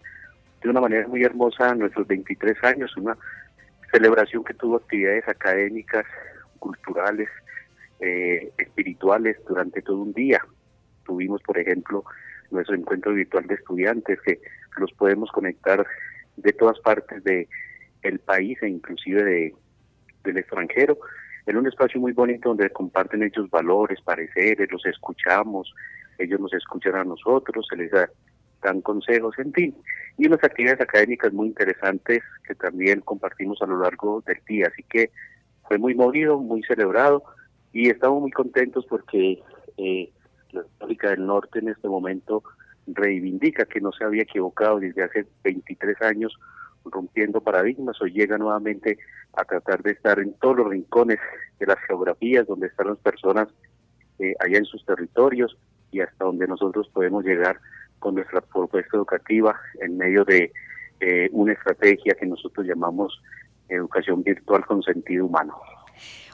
de 0.63 0.69
una 0.69 0.81
manera 0.81 1.09
muy 1.09 1.23
hermosa 1.23 1.75
nuestros 1.75 2.07
23 2.07 2.63
años, 2.65 2.97
una 2.97 3.17
celebración 3.91 4.45
que 4.45 4.55
tuvo 4.55 4.77
actividades 4.77 5.29
académicas, 5.29 6.07
culturales, 6.59 7.29
eh, 8.01 8.53
espirituales 8.59 9.37
durante 9.47 9.83
todo 9.83 9.99
un 9.99 10.13
día. 10.13 10.41
Tuvimos, 11.05 11.43
por 11.43 11.59
ejemplo, 11.59 12.05
nuestro 12.51 12.77
encuentro 12.77 13.13
virtual 13.13 13.47
de 13.47 13.55
estudiantes 13.55 14.21
que 14.21 14.41
los 14.79 14.93
podemos 14.93 15.31
conectar 15.33 15.85
de 16.37 16.53
todas 16.53 16.79
partes 16.81 17.23
de 17.25 17.49
el 18.03 18.19
país 18.19 18.59
e 18.63 18.69
inclusive 18.69 19.23
de, 19.23 19.55
del 20.25 20.39
extranjero 20.39 20.99
en 21.47 21.57
un 21.57 21.67
espacio 21.67 22.01
muy 22.01 22.13
bonito 22.13 22.51
donde 22.51 22.71
comparten 22.71 23.23
ellos 23.23 23.51
valores, 23.51 24.01
pareceres, 24.01 24.71
los 24.71 24.85
escuchamos, 24.87 25.75
ellos 26.19 26.41
nos 26.41 26.53
escuchan 26.53 26.95
a 26.95 27.05
nosotros, 27.05 27.67
se 27.69 27.77
les 27.77 27.91
dan 28.63 28.81
consejos, 28.83 29.37
en 29.39 29.53
fin, 29.53 29.75
y 30.19 30.27
unas 30.27 30.45
actividades 30.45 30.81
académicas 30.81 31.33
muy 31.33 31.49
interesantes 31.49 32.23
que 32.47 32.55
también 32.55 33.01
compartimos 33.01 33.61
a 33.63 33.67
lo 33.67 33.81
largo 33.81 34.23
del 34.27 34.39
día. 34.47 34.69
Así 34.73 34.85
que 34.85 35.11
fue 35.67 35.79
muy 35.79 35.95
movido, 35.95 36.39
muy 36.39 36.63
celebrado 36.63 37.25
y 37.73 37.89
estamos 37.89 38.21
muy 38.21 38.31
contentos 38.31 38.87
porque 38.89 39.43
eh, 39.79 40.11
la 40.53 40.63
Católica 40.63 41.11
del 41.11 41.27
Norte 41.27 41.59
en 41.59 41.69
este 41.69 41.89
momento 41.89 42.43
reivindica 42.87 43.65
que 43.65 43.81
no 43.81 43.93
se 43.93 44.05
había 44.05 44.23
equivocado 44.23 44.81
desde 44.81 45.03
hace 45.03 45.27
23 45.45 46.01
años 46.03 46.39
rompiendo 46.85 47.41
paradigmas 47.41 48.01
o 48.01 48.07
llega 48.07 48.39
nuevamente 48.39 48.99
a 49.35 49.45
tratar 49.45 49.83
de 49.83 49.93
estar 49.93 50.19
en 50.19 50.35
todos 50.35 50.57
los 50.57 50.69
rincones 50.69 51.19
de 51.59 51.67
las 51.67 51.79
geografías 51.87 52.47
donde 52.47 52.67
están 52.67 52.89
las 52.89 52.99
personas 52.99 53.49
eh, 54.19 54.35
allá 54.41 54.59
en 54.59 54.65
sus 54.65 54.85
territorios 54.85 55.57
y 55.91 56.01
hasta 56.01 56.25
donde 56.25 56.47
nosotros 56.47 56.89
podemos 56.93 57.25
llegar 57.25 57.59
con 57.99 58.15
nuestra 58.17 58.41
propuesta 58.41 58.97
educativa 58.97 59.59
en 59.81 59.97
medio 59.97 60.25
de 60.25 60.53
eh, 61.01 61.29
una 61.33 61.53
estrategia 61.53 62.15
que 62.15 62.27
nosotros 62.27 62.67
llamamos 62.67 63.23
educación 63.69 64.23
virtual 64.23 64.65
con 64.67 64.83
sentido 64.83 65.27
humano. 65.27 65.55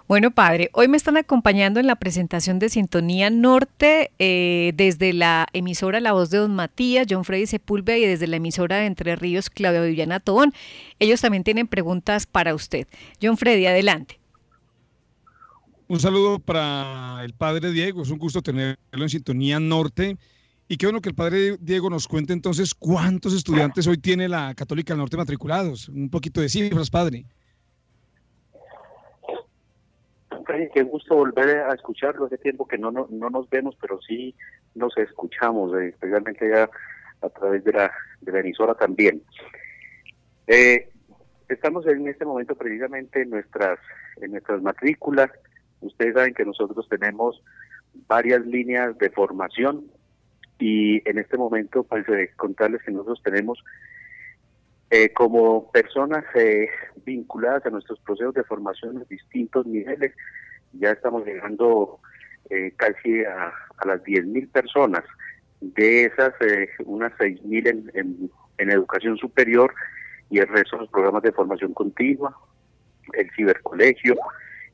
Bueno, 0.09 0.31
padre, 0.31 0.71
hoy 0.73 0.89
me 0.89 0.97
están 0.97 1.19
acompañando 1.19 1.81
en 1.81 1.87
la 1.87 1.97
presentación 1.97 2.59
de 2.59 2.71
Sintonía 2.71 3.29
Norte 3.29 4.11
eh, 4.19 4.73
desde 4.75 5.13
la 5.13 5.47
emisora 5.53 6.01
La 6.01 6.15
Voz 6.15 6.31
de 6.31 6.39
Don 6.39 6.55
Matías, 6.55 7.07
John 7.11 7.27
Freddy 7.27 7.47
Sepúlveda 7.47 7.99
y 7.99 8.07
desde 8.07 8.27
la 8.27 8.37
emisora 8.37 8.79
de 8.79 8.87
Entre 8.87 9.17
Ríos, 9.17 9.51
Claudia 9.51 9.83
Viviana 9.83 10.19
Tobón. 10.19 10.55
Ellos 10.99 11.21
también 11.21 11.45
tienen 11.45 11.67
preguntas 11.67 12.25
para 12.25 12.55
usted. 12.55 12.87
John 13.21 13.37
Freddy, 13.37 13.67
adelante. 13.67 14.19
Un 15.89 16.01
saludo 16.01 16.39
para 16.39 17.21
el 17.23 17.35
padre 17.35 17.71
Diego, 17.71 18.03
es 18.03 18.09
un 18.09 18.19
gusto 18.19 18.41
tenerlo 18.41 18.79
en 18.91 19.11
Sintonía 19.11 19.61
Norte. 19.61 20.17
Y 20.69 20.79
qué 20.79 20.87
bueno 20.87 21.03
que 21.03 21.11
el 21.11 21.15
padre 21.15 21.59
Diego 21.61 21.91
nos 21.91 22.09
cuente 22.09 22.33
entonces 22.33 22.75
cuántos 22.75 23.35
estudiantes 23.35 23.87
hoy 23.87 23.99
tiene 23.99 24.27
la 24.27 24.55
Católica 24.55 24.95
del 24.95 25.01
Norte 25.01 25.19
matriculados. 25.19 25.91
Un 25.91 26.09
poquito 26.09 26.41
de 26.41 26.49
cifras, 26.49 26.89
padre. 26.89 27.27
Qué 30.73 30.83
gusto 30.83 31.15
volver 31.15 31.59
a 31.61 31.75
escucharlo. 31.75 32.27
Hace 32.27 32.39
tiempo 32.39 32.67
que 32.67 32.79
no, 32.79 32.91
no, 32.91 33.07
nos 33.09 33.49
vemos, 33.51 33.77
pero 33.81 34.01
sí 34.01 34.35
nos 34.75 34.97
escuchamos, 34.97 35.75
eh, 35.79 35.89
especialmente 35.89 36.49
ya 36.49 36.69
a 37.21 37.29
través 37.29 37.65
de 37.65 37.73
la, 37.73 37.93
de 38.21 38.33
la 38.33 38.41
emisora 38.41 38.75
también. 38.75 39.23
Eh, 40.47 40.89
estamos 41.49 41.87
en 41.87 42.09
este 42.09 42.25
momento 42.25 42.55
precisamente 42.55 43.23
en 43.23 43.31
nuestras, 43.31 43.79
en 44.21 44.33
nuestras 44.33 44.63
matrículas. 44.63 45.31
Ustedes 45.81 46.15
saben 46.15 46.35
que 46.35 46.45
nosotros 46.45 46.89
tenemos 46.89 47.43
varias 48.07 48.45
líneas 48.47 48.97
de 48.99 49.11
formación 49.11 49.85
y 50.59 51.09
en 51.09 51.19
este 51.19 51.37
momento, 51.37 51.85
pues, 51.85 52.05
contarles 52.37 52.83
que 52.83 52.91
nosotros 52.91 53.23
tenemos 53.23 53.63
eh, 54.91 55.13
como 55.13 55.71
personas 55.71 56.25
eh, 56.35 56.69
vinculadas 57.05 57.67
a 57.67 57.71
nuestros 57.71 58.01
procesos 58.01 58.35
de 58.35 58.45
formación 58.45 58.97
en 58.97 59.05
distintos 59.09 59.67
niveles, 59.67 60.13
ya 60.73 60.93
estamos 60.93 61.27
llegando 61.27 62.01
eh, 62.51 62.73
casi 62.77 63.23
a, 63.25 63.53
las 63.85 64.03
10.000 64.03 64.51
personas. 64.51 65.05
De 65.61 66.05
esas, 66.05 66.33
unas 66.85 67.13
6.000 67.15 67.69
en, 67.69 67.91
en, 67.95 68.31
en 68.59 68.71
educación 68.71 69.19
superior 69.19 69.75
y 70.31 70.39
el 70.39 70.49
resto 70.49 70.77
en 70.77 70.83
los 70.83 70.91
programas 70.91 71.23
de 71.23 71.33
formación 71.33 71.75
continua, 71.75 72.37
el 73.13 73.31
cibercolegio 73.35 74.17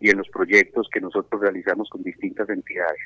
y 0.01 0.11
en 0.11 0.19
los 0.19 0.29
proyectos 0.29 0.89
que 0.93 1.01
nosotros 1.01 1.41
realizamos 1.41 1.89
con 1.89 2.03
distintas 2.03 2.49
entidades. 2.49 3.01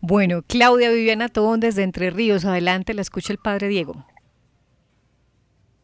Bueno, 0.00 0.42
Claudia 0.46 0.90
Viviana 0.90 1.28
Tobón 1.28 1.60
desde 1.60 1.82
Entre 1.82 2.10
Ríos, 2.10 2.44
adelante, 2.44 2.92
la 2.92 3.00
escucha 3.00 3.32
el 3.32 3.38
padre 3.38 3.68
Diego. 3.68 4.04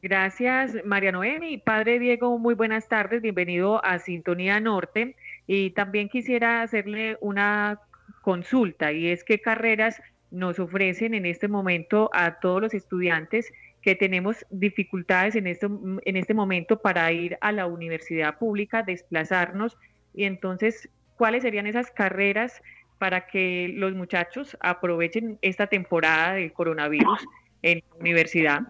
Gracias, 0.02 0.74
María 0.86 1.12
Noemi. 1.12 1.58
Padre 1.58 1.98
Diego, 1.98 2.38
muy 2.38 2.54
buenas 2.54 2.88
tardes. 2.88 3.20
Bienvenido 3.20 3.84
a 3.84 3.98
Sintonía 3.98 4.58
Norte. 4.58 5.14
Y 5.46 5.70
también 5.70 6.08
quisiera 6.08 6.62
hacerle 6.62 7.18
una 7.20 7.80
consulta 8.22 8.92
y 8.92 9.08
es 9.08 9.24
qué 9.24 9.40
carreras 9.40 10.00
nos 10.30 10.58
ofrecen 10.58 11.12
en 11.12 11.26
este 11.26 11.48
momento 11.48 12.08
a 12.14 12.40
todos 12.40 12.62
los 12.62 12.72
estudiantes 12.72 13.52
que 13.82 13.94
tenemos 13.94 14.46
dificultades 14.50 15.36
en 15.36 15.46
este, 15.46 15.66
en 15.66 16.16
este 16.16 16.32
momento 16.32 16.80
para 16.80 17.12
ir 17.12 17.36
a 17.42 17.52
la 17.52 17.66
universidad 17.66 18.38
pública, 18.38 18.82
desplazarnos. 18.82 19.76
Y 20.14 20.24
entonces, 20.24 20.88
¿cuáles 21.18 21.42
serían 21.42 21.66
esas 21.66 21.90
carreras 21.90 22.62
para 22.96 23.26
que 23.26 23.70
los 23.74 23.94
muchachos 23.94 24.56
aprovechen 24.60 25.38
esta 25.42 25.66
temporada 25.66 26.34
del 26.34 26.54
coronavirus 26.54 27.22
en 27.60 27.82
la 27.90 27.96
universidad? 27.96 28.60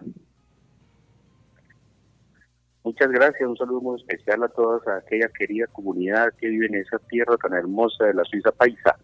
Muchas 2.83 3.11
gracias, 3.11 3.47
un 3.47 3.57
saludo 3.57 3.79
muy 3.79 3.99
especial 4.01 4.41
a 4.43 4.47
toda 4.47 4.79
aquella 4.97 5.29
querida 5.29 5.67
comunidad 5.67 6.33
que 6.39 6.47
vive 6.47 6.65
en 6.65 6.75
esa 6.75 6.97
tierra 6.97 7.37
tan 7.37 7.53
hermosa 7.53 8.05
de 8.05 8.15
la 8.15 8.23
Suiza 8.23 8.51
Paisa. 8.51 8.97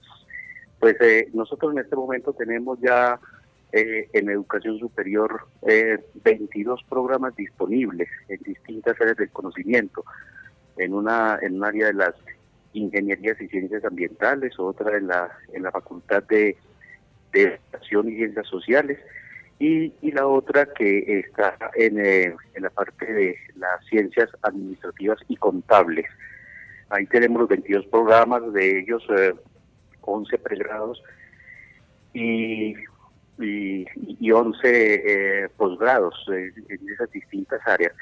Pues 0.79 0.95
eh, 0.99 1.29
nosotros 1.33 1.73
en 1.73 1.79
este 1.79 1.95
momento 1.95 2.33
tenemos 2.33 2.79
ya 2.81 3.19
eh, 3.71 4.09
en 4.13 4.29
educación 4.29 4.79
superior 4.79 5.47
22 5.61 6.79
eh, 6.79 6.85
programas 6.89 7.35
disponibles 7.35 8.09
en 8.29 8.39
distintas 8.39 8.99
áreas 8.99 9.17
del 9.17 9.29
conocimiento, 9.29 10.03
en 10.77 10.95
una 10.95 11.37
en 11.43 11.57
un 11.57 11.65
área 11.65 11.87
de 11.87 11.93
las 11.93 12.15
ingenierías 12.73 13.39
y 13.39 13.47
ciencias 13.47 13.85
ambientales, 13.85 14.57
otra 14.57 14.97
en 14.97 15.07
la 15.07 15.29
en 15.53 15.61
la 15.61 15.71
facultad 15.71 16.23
de 16.23 16.57
de 17.31 17.43
educación 17.43 18.09
y 18.09 18.15
ciencias 18.15 18.47
sociales 18.47 18.97
y, 19.59 20.11
la 20.11 20.27
otra 20.27 20.67
que 20.73 21.19
está 21.19 21.57
en, 21.75 21.99
eh, 21.99 22.35
en 22.53 22.63
la 22.63 22.69
parte 22.69 23.11
de 23.11 23.35
las 23.55 23.83
ciencias 23.85 24.29
administrativas 24.41 25.19
y 25.27 25.35
contables. 25.35 26.05
Ahí 26.89 27.05
tenemos 27.07 27.41
los 27.41 27.49
22 27.49 27.85
programas, 27.87 28.53
de 28.53 28.79
ellos 28.79 29.05
11 30.01 30.35
eh, 30.35 30.39
pregrados 30.39 31.03
y, 32.13 32.75
y, 33.39 33.85
y 34.19 34.31
11 34.31 34.59
eh, 34.63 35.49
posgrados 35.57 36.15
en 36.29 36.89
esas 36.89 37.11
distintas 37.11 37.59
áreas. 37.67 37.93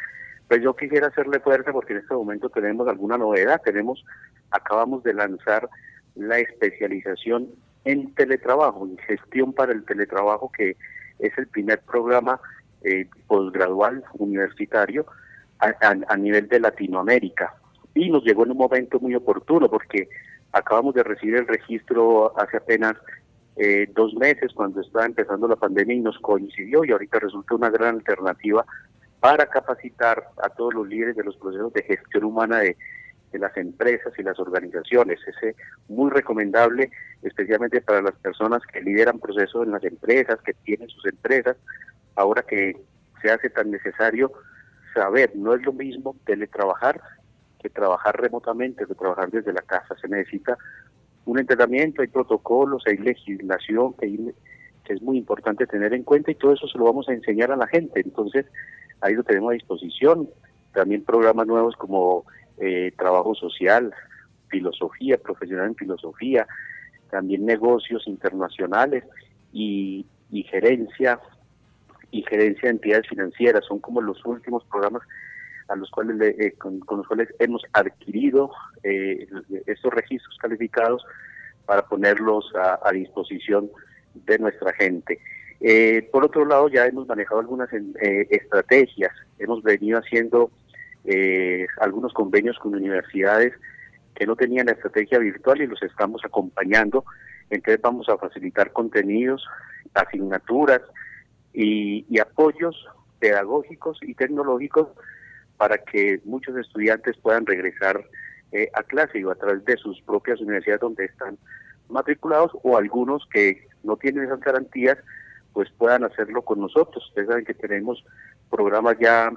Pues 0.47 0.61
yo 0.61 0.75
quisiera 0.75 1.07
hacerle 1.07 1.39
fuerza 1.39 1.71
porque 1.71 1.93
en 1.93 1.99
este 1.99 2.13
momento 2.13 2.49
tenemos 2.49 2.87
alguna 2.87 3.17
novedad. 3.17 3.61
Tenemos, 3.63 4.05
acabamos 4.51 5.03
de 5.03 5.13
lanzar 5.13 5.67
la 6.15 6.37
especialización 6.37 7.49
en 7.83 8.13
teletrabajo, 8.13 8.85
en 8.85 8.97
gestión 8.97 9.53
para 9.53 9.71
el 9.71 9.83
teletrabajo 9.85 10.51
que 10.51 10.75
es 11.19 11.37
el 11.37 11.47
primer 11.47 11.81
programa 11.81 12.39
eh, 12.83 13.07
posgradual 13.27 14.03
universitario 14.13 15.05
a, 15.59 16.17
nivel 16.17 16.47
de 16.47 16.59
Latinoamérica. 16.59 17.55
Y 17.93 18.09
nos 18.09 18.23
llegó 18.23 18.43
en 18.43 18.51
un 18.51 18.57
momento 18.57 18.99
muy 18.99 19.15
oportuno 19.15 19.69
porque 19.69 20.09
acabamos 20.51 20.93
de 20.93 21.03
recibir 21.03 21.35
el 21.35 21.47
registro 21.47 22.37
hace 22.39 22.57
apenas 22.57 22.95
eh, 23.55 23.89
dos 23.95 24.13
meses 24.15 24.51
cuando 24.53 24.81
estaba 24.81 25.05
empezando 25.05 25.47
la 25.47 25.55
pandemia 25.55 25.95
y 25.95 26.01
nos 26.01 26.19
coincidió 26.19 26.83
y 26.83 26.91
ahorita 26.91 27.19
resulta 27.19 27.55
una 27.55 27.69
gran 27.69 27.95
alternativa 27.95 28.65
para 29.19 29.47
capacitar 29.47 30.23
a 30.43 30.49
todos 30.49 30.73
los 30.73 30.87
líderes 30.87 31.15
de 31.15 31.23
los 31.23 31.37
procesos 31.37 31.73
de 31.73 31.83
gestión 31.83 32.25
humana 32.25 32.59
de, 32.59 32.75
de 33.35 33.39
las 33.39 33.55
empresas 33.57 34.13
y 34.17 34.23
las 34.23 34.39
organizaciones. 34.39 35.19
Es 35.27 35.55
muy 35.89 36.09
recomendable, 36.09 36.89
especialmente 37.21 37.81
para 37.81 38.01
las 38.01 38.15
personas 38.15 38.61
que 38.71 38.81
lideran 38.81 39.19
procesos 39.19 39.65
en 39.65 39.71
las 39.71 39.83
empresas, 39.83 40.39
que 40.41 40.53
tienen 40.53 40.87
sus 40.87 41.05
empresas, 41.05 41.57
ahora 42.15 42.43
que 42.43 42.77
se 43.21 43.29
hace 43.29 43.49
tan 43.49 43.71
necesario 43.71 44.31
saber, 44.93 45.35
no 45.35 45.53
es 45.53 45.61
lo 45.63 45.73
mismo 45.73 46.15
teletrabajar 46.25 47.01
que 47.61 47.69
trabajar 47.69 48.21
remotamente, 48.21 48.85
que 48.85 48.95
trabajar 48.95 49.29
desde 49.29 49.51
la 49.51 49.61
casa. 49.63 49.95
Se 49.99 50.07
necesita 50.07 50.57
un 51.25 51.37
entrenamiento, 51.39 52.01
hay 52.01 52.07
protocolos, 52.07 52.83
hay 52.87 52.97
legislación 52.97 53.93
que, 53.95 54.33
que 54.85 54.93
es 54.93 55.01
muy 55.01 55.17
importante 55.17 55.67
tener 55.67 55.93
en 55.93 56.03
cuenta 56.03 56.31
y 56.31 56.35
todo 56.35 56.53
eso 56.53 56.67
se 56.67 56.77
lo 56.77 56.85
vamos 56.85 57.09
a 57.09 57.13
enseñar 57.13 57.51
a 57.51 57.57
la 57.57 57.67
gente. 57.67 57.99
Entonces, 57.99 58.45
ahí 59.01 59.13
lo 59.13 59.23
tenemos 59.23 59.49
a 59.49 59.53
disposición. 59.55 60.29
También 60.73 61.03
programas 61.03 61.47
nuevos 61.47 61.75
como 61.75 62.25
eh, 62.57 62.91
trabajo 62.97 63.35
social, 63.35 63.93
filosofía, 64.47 65.17
profesional 65.17 65.67
en 65.67 65.75
filosofía, 65.75 66.47
también 67.09 67.45
negocios 67.45 68.07
internacionales 68.07 69.03
y, 69.51 70.05
gerencia 70.49 71.19
y 72.11 72.23
gerencia 72.23 72.63
de 72.63 72.69
entidades 72.69 73.07
financieras. 73.07 73.65
Son 73.65 73.79
como 73.79 74.01
los 74.01 74.23
últimos 74.25 74.63
programas 74.65 75.01
a 75.67 75.75
los 75.75 75.89
cuales 75.91 76.35
eh, 76.39 76.53
con, 76.57 76.81
los 76.89 77.07
cuales 77.07 77.29
hemos 77.39 77.63
adquirido 77.73 78.51
eh, 78.83 79.27
estos 79.65 79.93
registros 79.93 80.37
calificados 80.39 81.03
para 81.65 81.83
ponerlos 81.83 82.53
a, 82.55 82.91
disposición 82.91 83.71
de 84.13 84.37
nuestra 84.37 84.71
gente. 84.73 85.19
Eh, 85.61 86.07
por 86.11 86.23
otro 86.23 86.45
lado, 86.45 86.67
ya 86.69 86.85
hemos 86.85 87.07
manejado 87.07 87.39
algunas 87.39 87.69
estrategias, 88.29 89.11
hemos 89.39 89.63
venido 89.63 89.97
haciendo 89.97 90.51
algunos 91.79 92.13
convenios 92.13 92.57
con 92.59 92.75
universidades 92.75 93.53
que 94.15 94.25
no 94.25 94.35
tenían 94.35 94.67
la 94.67 94.73
estrategia 94.73 95.19
virtual 95.19 95.61
y 95.61 95.67
los 95.67 95.81
estamos 95.83 96.23
acompañando. 96.23 97.05
Entonces 97.49 97.81
vamos 97.81 98.09
a 98.09 98.17
facilitar 98.17 98.71
contenidos, 98.71 99.45
asignaturas 99.93 100.81
y 101.53 102.19
apoyos 102.19 102.87
pedagógicos 103.19 103.99
y 104.01 104.13
tecnológicos 104.13 104.89
para 105.57 105.77
que 105.77 106.21
muchos 106.25 106.55
estudiantes 106.57 107.17
puedan 107.17 107.45
regresar 107.45 108.03
eh, 108.51 108.69
a 108.73 108.83
clase 108.83 109.19
y 109.19 109.23
a 109.23 109.35
través 109.35 109.65
de 109.65 109.77
sus 109.77 110.01
propias 110.01 110.39
universidades 110.39 110.81
donde 110.81 111.05
están 111.05 111.37
matriculados 111.89 112.51
o 112.63 112.77
algunos 112.77 113.25
que 113.31 113.67
no 113.83 113.97
tienen 113.97 114.25
esas 114.25 114.39
garantías 114.39 114.97
pues 115.53 115.69
puedan 115.77 116.03
hacerlo 116.03 116.41
con 116.41 116.59
nosotros. 116.59 117.07
Ustedes 117.07 117.29
saben 117.29 117.45
que 117.45 117.53
tenemos 117.53 118.03
programas 118.49 118.97
ya 118.99 119.31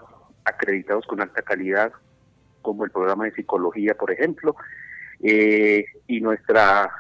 acreditados 0.45 1.07
con 1.07 1.21
alta 1.21 1.43
calidad, 1.43 1.93
como 2.63 2.85
el 2.85 2.91
programa 2.91 3.25
de 3.25 3.33
psicología, 3.33 3.95
por 3.95 4.11
ejemplo, 4.11 4.57
eh, 5.23 5.85
y 6.07 6.21
nuestra, 6.21 6.91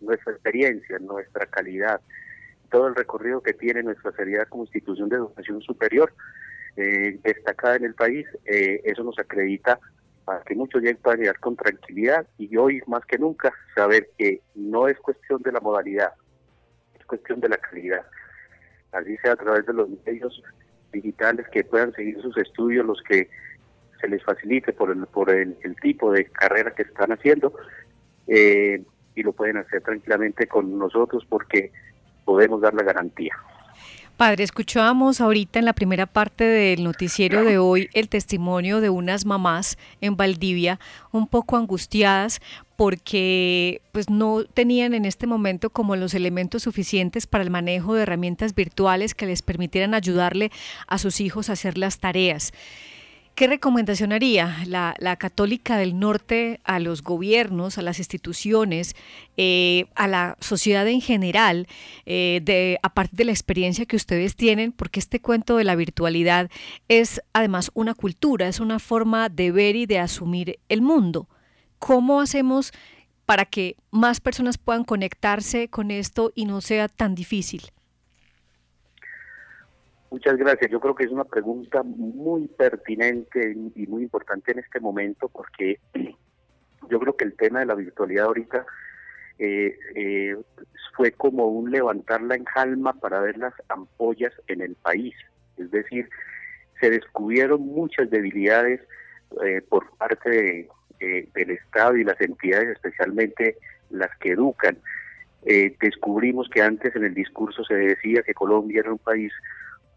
nuestra 0.00 0.32
experiencia, 0.32 0.98
nuestra 0.98 1.46
calidad, 1.46 2.00
todo 2.70 2.88
el 2.88 2.94
recorrido 2.94 3.42
que 3.42 3.54
tiene 3.54 3.82
nuestra 3.82 4.12
seriedad 4.12 4.48
como 4.48 4.64
institución 4.64 5.08
de 5.08 5.16
educación 5.16 5.60
superior, 5.62 6.12
eh, 6.76 7.18
destacada 7.22 7.76
en 7.76 7.84
el 7.84 7.94
país, 7.94 8.26
eh, 8.44 8.80
eso 8.84 9.02
nos 9.02 9.18
acredita 9.18 9.80
para 10.24 10.42
que 10.42 10.54
muchos 10.54 10.82
ya 10.82 10.94
puedan 10.94 11.20
llegar 11.20 11.40
con 11.40 11.56
tranquilidad 11.56 12.26
y 12.36 12.54
hoy 12.56 12.82
más 12.86 13.04
que 13.06 13.18
nunca 13.18 13.52
saber 13.74 14.10
que 14.18 14.42
no 14.54 14.86
es 14.86 14.98
cuestión 14.98 15.40
de 15.42 15.52
la 15.52 15.60
modalidad, 15.60 16.12
es 16.98 17.06
cuestión 17.06 17.40
de 17.40 17.48
la 17.48 17.56
calidad. 17.56 18.04
Así 18.92 19.16
sea 19.18 19.32
a 19.32 19.36
través 19.36 19.66
de 19.66 19.72
los 19.72 19.88
medios 20.04 20.42
digitales 21.00 21.46
que 21.48 21.64
puedan 21.64 21.92
seguir 21.92 22.20
sus 22.20 22.36
estudios, 22.36 22.86
los 22.86 23.00
que 23.02 23.28
se 24.00 24.08
les 24.08 24.22
facilite 24.22 24.72
por 24.72 24.90
el, 24.90 25.06
por 25.06 25.30
el, 25.30 25.56
tipo 25.82 26.12
de 26.12 26.26
carrera 26.26 26.74
que 26.74 26.82
están 26.82 27.12
haciendo 27.12 27.52
eh, 28.26 28.82
y 29.14 29.22
lo 29.22 29.32
pueden 29.32 29.56
hacer 29.56 29.82
tranquilamente 29.82 30.46
con 30.46 30.78
nosotros 30.78 31.24
porque 31.28 31.72
podemos 32.24 32.60
dar 32.60 32.74
la 32.74 32.82
garantía. 32.82 33.34
Padre, 34.18 34.42
escuchábamos 34.42 35.20
ahorita 35.20 35.60
en 35.60 35.64
la 35.64 35.74
primera 35.74 36.04
parte 36.04 36.42
del 36.42 36.82
noticiero 36.82 37.44
de 37.44 37.58
hoy 37.58 37.88
el 37.94 38.08
testimonio 38.08 38.80
de 38.80 38.90
unas 38.90 39.24
mamás 39.24 39.78
en 40.00 40.16
Valdivia 40.16 40.80
un 41.12 41.28
poco 41.28 41.56
angustiadas 41.56 42.40
porque 42.74 43.80
pues 43.92 44.10
no 44.10 44.42
tenían 44.42 44.92
en 44.94 45.04
este 45.04 45.28
momento 45.28 45.70
como 45.70 45.94
los 45.94 46.14
elementos 46.14 46.64
suficientes 46.64 47.28
para 47.28 47.44
el 47.44 47.50
manejo 47.50 47.94
de 47.94 48.02
herramientas 48.02 48.56
virtuales 48.56 49.14
que 49.14 49.26
les 49.26 49.42
permitieran 49.42 49.94
ayudarle 49.94 50.50
a 50.88 50.98
sus 50.98 51.20
hijos 51.20 51.48
a 51.48 51.52
hacer 51.52 51.78
las 51.78 52.00
tareas. 52.00 52.50
¿Qué 53.38 53.46
recomendación 53.46 54.10
haría 54.10 54.64
la, 54.66 55.16
Católica 55.16 55.76
del 55.76 56.00
Norte 56.00 56.58
a 56.64 56.80
los 56.80 57.04
gobiernos, 57.04 57.78
a 57.78 57.82
las 57.82 58.00
instituciones, 58.00 58.96
eh, 59.36 59.84
a 59.94 60.08
la 60.08 60.36
sociedad 60.40 60.88
en 60.88 61.00
general, 61.00 61.68
eh, 62.04 62.40
de, 62.42 62.80
a 62.82 62.92
partir 62.94 63.16
de 63.18 63.26
la 63.26 63.30
experiencia 63.30 63.86
que 63.86 63.94
ustedes 63.94 64.34
tienen? 64.34 64.72
Porque 64.72 64.98
este 64.98 65.20
cuento 65.20 65.56
de 65.56 65.62
la 65.62 65.76
virtualidad 65.76 66.50
es 66.88 67.22
además 67.32 67.70
una 67.74 67.94
cultura, 67.94 68.48
es 68.48 68.58
una 68.58 68.80
forma 68.80 69.28
de 69.28 69.52
ver 69.52 69.76
y 69.76 69.86
de 69.86 70.00
asumir 70.00 70.58
el 70.68 70.82
mundo. 70.82 71.28
¿Cómo 71.78 72.20
hacemos 72.20 72.72
para 73.24 73.44
que 73.44 73.76
más 73.92 74.18
personas 74.18 74.58
puedan 74.58 74.82
conectarse 74.82 75.68
con 75.68 75.92
esto 75.92 76.32
y 76.34 76.44
no 76.44 76.60
sea 76.60 76.88
tan 76.88 77.14
difícil? 77.14 77.62
Muchas 80.10 80.36
gracias. 80.38 80.70
Yo 80.70 80.80
creo 80.80 80.94
que 80.94 81.04
es 81.04 81.10
una 81.10 81.24
pregunta 81.24 81.82
muy 81.82 82.48
pertinente 82.48 83.54
y 83.74 83.86
muy 83.86 84.02
importante 84.02 84.52
en 84.52 84.60
este 84.60 84.80
momento 84.80 85.28
porque 85.28 85.80
yo 86.90 86.98
creo 86.98 87.16
que 87.16 87.24
el 87.24 87.36
tema 87.36 87.60
de 87.60 87.66
la 87.66 87.74
virtualidad 87.74 88.26
ahorita 88.26 88.64
eh, 89.38 89.78
eh, 89.94 90.36
fue 90.96 91.12
como 91.12 91.46
un 91.46 91.70
levantar 91.70 92.22
la 92.22 92.34
enjalma 92.34 92.94
para 92.94 93.20
ver 93.20 93.36
las 93.36 93.54
ampollas 93.68 94.32
en 94.48 94.62
el 94.62 94.74
país. 94.76 95.14
Es 95.58 95.70
decir, 95.70 96.08
se 96.80 96.90
descubrieron 96.90 97.60
muchas 97.60 98.10
debilidades 98.10 98.80
eh, 99.44 99.60
por 99.68 99.94
parte 99.96 100.68
del 101.00 101.50
Estado 101.50 101.96
y 101.96 102.04
las 102.04 102.20
entidades, 102.20 102.70
especialmente 102.70 103.56
las 103.90 104.10
que 104.18 104.32
educan. 104.32 104.78
descubrimos 105.80 106.48
que 106.48 106.62
antes 106.62 106.96
en 106.96 107.04
el 107.04 107.14
discurso 107.14 107.62
se 107.64 107.74
decía 107.74 108.22
que 108.22 108.34
Colombia 108.34 108.80
era 108.80 108.92
un 108.92 108.98
país 108.98 109.32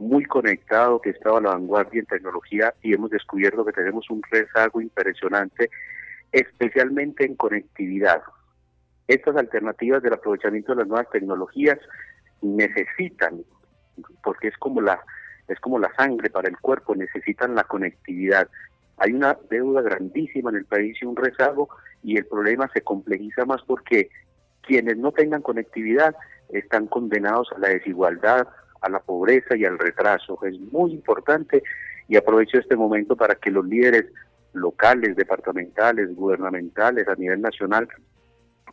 muy 0.02 0.26
conectado, 0.26 0.99
que 0.99 1.12
estaba 1.12 1.38
a 1.38 1.41
la 1.41 1.49
vanguardia 1.52 1.99
en 1.99 2.06
tecnología 2.06 2.74
y 2.82 2.93
hemos 2.93 3.12
descubierto 3.12 3.64
que 3.64 3.72
tenemos 3.72 4.10
un 4.10 4.22
rezago 4.30 4.82
impresionante, 4.82 5.70
especialmente 6.32 7.26
en 7.26 7.36
conectividad. 7.36 8.22
Estas 9.08 9.36
alternativas 9.36 10.02
del 10.02 10.14
aprovechamiento 10.14 10.74
de 10.74 10.80
las 10.80 10.88
nuevas 10.88 11.10
tecnologías 11.12 11.78
necesitan, 12.41 13.43
porque 14.24 14.47
es 14.47 14.58
como 14.58 14.82
la 14.82 14.99
es 15.47 15.60
como 15.60 15.80
la 15.80 15.93
sangre 15.95 16.30
para 16.30 16.47
el 16.47 16.58
cuerpo, 16.60 16.95
necesitan 16.95 17.56
la 17.56 17.66
conectividad. 17.66 18.47
Hay 18.97 19.12
una 19.12 19.38
deuda 19.49 19.82
grandísima 19.82 20.49
en 20.49 20.58
el 20.58 20.66
país 20.66 20.97
y 21.02 21.06
un 21.06 21.16
rezago 21.18 21.68
y 22.04 22.18
el 22.18 22.26
problema 22.26 22.70
se 22.74 22.82
complejiza 22.82 23.43
más 23.45 23.62
porque 23.64 24.10
quienes 24.62 24.97
no 24.97 25.12
tengan 25.12 25.41
conectividad 25.41 26.16
están 26.49 26.88
condenados 26.88 27.49
a 27.54 27.60
la 27.60 27.68
desigualdad, 27.70 28.47
a 28.82 28.90
la 28.90 29.00
pobreza 29.00 29.56
y 29.56 29.66
al 29.66 29.80
retraso. 29.80 30.38
Es 30.44 30.60
muy 30.60 30.92
importante 30.92 31.64
y 32.08 32.18
aprovecho 32.18 32.58
este 32.58 32.76
momento 32.76 33.16
para 33.16 33.36
que 33.36 33.52
los 33.52 33.66
líderes 33.66 34.06
locales, 34.54 35.16
departamentales, 35.16 36.14
gubernamentales, 36.16 37.08
a 37.08 37.16
nivel 37.16 37.42
nacional, 37.42 37.88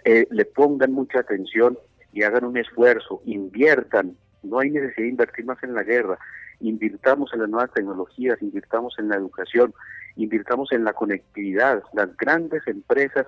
eh, 0.04 0.26
le 0.30 0.44
pongan 0.44 0.92
mucha 0.92 1.20
atención 1.20 1.78
y 2.12 2.22
hagan 2.22 2.44
un 2.44 2.56
esfuerzo, 2.56 3.22
inviertan. 3.26 4.16
No 4.42 4.58
hay 4.58 4.70
necesidad 4.70 5.04
de 5.04 5.08
invertir 5.08 5.44
más 5.44 5.62
en 5.62 5.74
la 5.74 5.82
guerra. 5.82 6.18
Invirtamos 6.60 7.32
en 7.32 7.40
las 7.40 7.48
nuevas 7.48 7.72
tecnologías, 7.72 8.42
invirtamos 8.42 8.98
en 8.98 9.08
la 9.08 9.16
educación, 9.16 9.72
invirtamos 10.16 10.72
en 10.72 10.84
la 10.84 10.92
conectividad. 10.92 11.82
Las 11.92 12.16
grandes 12.16 12.66
empresas 12.66 13.26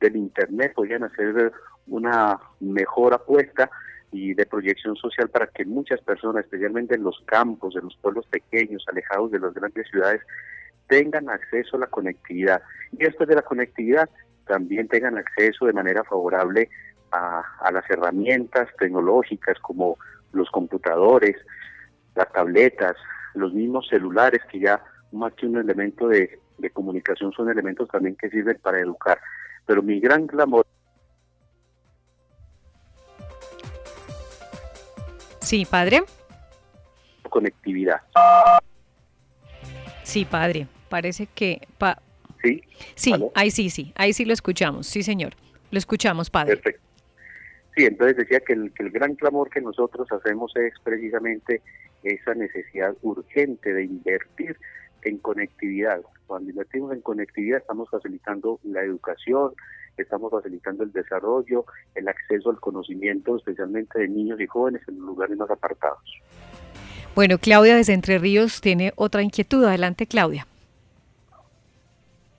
del 0.00 0.16
Internet 0.16 0.72
podrían 0.74 1.04
hacer 1.04 1.52
una 1.88 2.38
mejor 2.60 3.14
apuesta 3.14 3.70
y 4.10 4.34
de 4.34 4.46
proyección 4.46 4.96
social 4.96 5.28
para 5.28 5.46
que 5.46 5.64
muchas 5.64 6.00
personas, 6.00 6.44
especialmente 6.44 6.94
en 6.94 7.02
los 7.02 7.20
campos, 7.26 7.76
en 7.76 7.84
los 7.84 7.96
pueblos 7.96 8.26
pequeños, 8.26 8.84
alejados 8.88 9.30
de 9.30 9.40
las 9.40 9.54
grandes 9.54 9.86
ciudades, 9.88 10.22
tengan 10.88 11.28
acceso 11.28 11.76
a 11.76 11.80
la 11.80 11.86
conectividad. 11.86 12.62
Y 12.92 13.04
después 13.04 13.28
de 13.28 13.34
la 13.34 13.42
conectividad, 13.42 14.08
también 14.46 14.88
tengan 14.88 15.18
acceso 15.18 15.66
de 15.66 15.74
manera 15.74 16.02
favorable 16.04 16.70
a, 17.12 17.70
las 17.72 17.88
herramientas 17.90 18.68
tecnológicas 18.78 19.58
como 19.60 19.98
los 20.32 20.50
computadores, 20.50 21.36
las 22.14 22.30
tabletas, 22.32 22.96
los 23.34 23.52
mismos 23.52 23.86
celulares 23.88 24.40
que 24.50 24.60
ya 24.60 24.82
más 25.12 25.32
que 25.34 25.46
un 25.46 25.58
elemento 25.58 26.08
de, 26.08 26.38
de 26.58 26.70
comunicación 26.70 27.32
son 27.32 27.50
elementos 27.50 27.88
también 27.88 28.16
que 28.16 28.30
sirven 28.30 28.58
para 28.62 28.80
educar. 28.80 29.20
Pero 29.66 29.82
mi 29.82 30.00
gran 30.00 30.26
clamor 30.26 30.66
Sí, 35.48 35.64
padre. 35.64 36.02
Conectividad. 37.30 38.02
Sí, 40.02 40.26
padre. 40.26 40.66
Parece 40.90 41.26
que... 41.26 41.66
¿Sí? 42.42 42.62
Sí, 42.94 43.14
ahí 43.34 43.50
sí, 43.50 43.70
sí, 43.70 43.90
ahí 43.96 44.12
sí 44.12 44.26
lo 44.26 44.34
escuchamos, 44.34 44.86
sí 44.86 45.02
señor, 45.02 45.32
lo 45.70 45.78
escuchamos, 45.78 46.28
padre. 46.28 46.56
Perfecto. 46.56 46.82
Sí, 47.74 47.86
entonces 47.86 48.18
decía 48.18 48.40
que 48.40 48.52
el, 48.52 48.74
que 48.74 48.82
el 48.82 48.90
gran 48.90 49.14
clamor 49.14 49.48
que 49.48 49.62
nosotros 49.62 50.06
hacemos 50.12 50.54
es 50.56 50.74
precisamente 50.84 51.62
esa 52.02 52.34
necesidad 52.34 52.94
urgente 53.00 53.72
de 53.72 53.84
invertir 53.84 54.54
en 55.08 55.18
conectividad. 55.18 56.00
Cuando 56.26 56.50
invertimos 56.50 56.92
en 56.92 57.00
conectividad 57.00 57.58
estamos 57.58 57.88
facilitando 57.90 58.60
la 58.62 58.82
educación, 58.82 59.52
estamos 59.96 60.30
facilitando 60.30 60.84
el 60.84 60.92
desarrollo, 60.92 61.64
el 61.94 62.08
acceso 62.08 62.50
al 62.50 62.60
conocimiento, 62.60 63.36
especialmente 63.36 63.98
de 63.98 64.08
niños 64.08 64.40
y 64.40 64.46
jóvenes 64.46 64.82
en 64.88 64.98
los 64.98 65.06
lugares 65.06 65.36
más 65.36 65.50
apartados. 65.50 66.02
Bueno, 67.14 67.38
Claudia 67.38 67.74
desde 67.74 67.94
Entre 67.94 68.18
Ríos 68.18 68.60
tiene 68.60 68.92
otra 68.94 69.22
inquietud. 69.22 69.64
Adelante, 69.64 70.06
Claudia. 70.06 70.46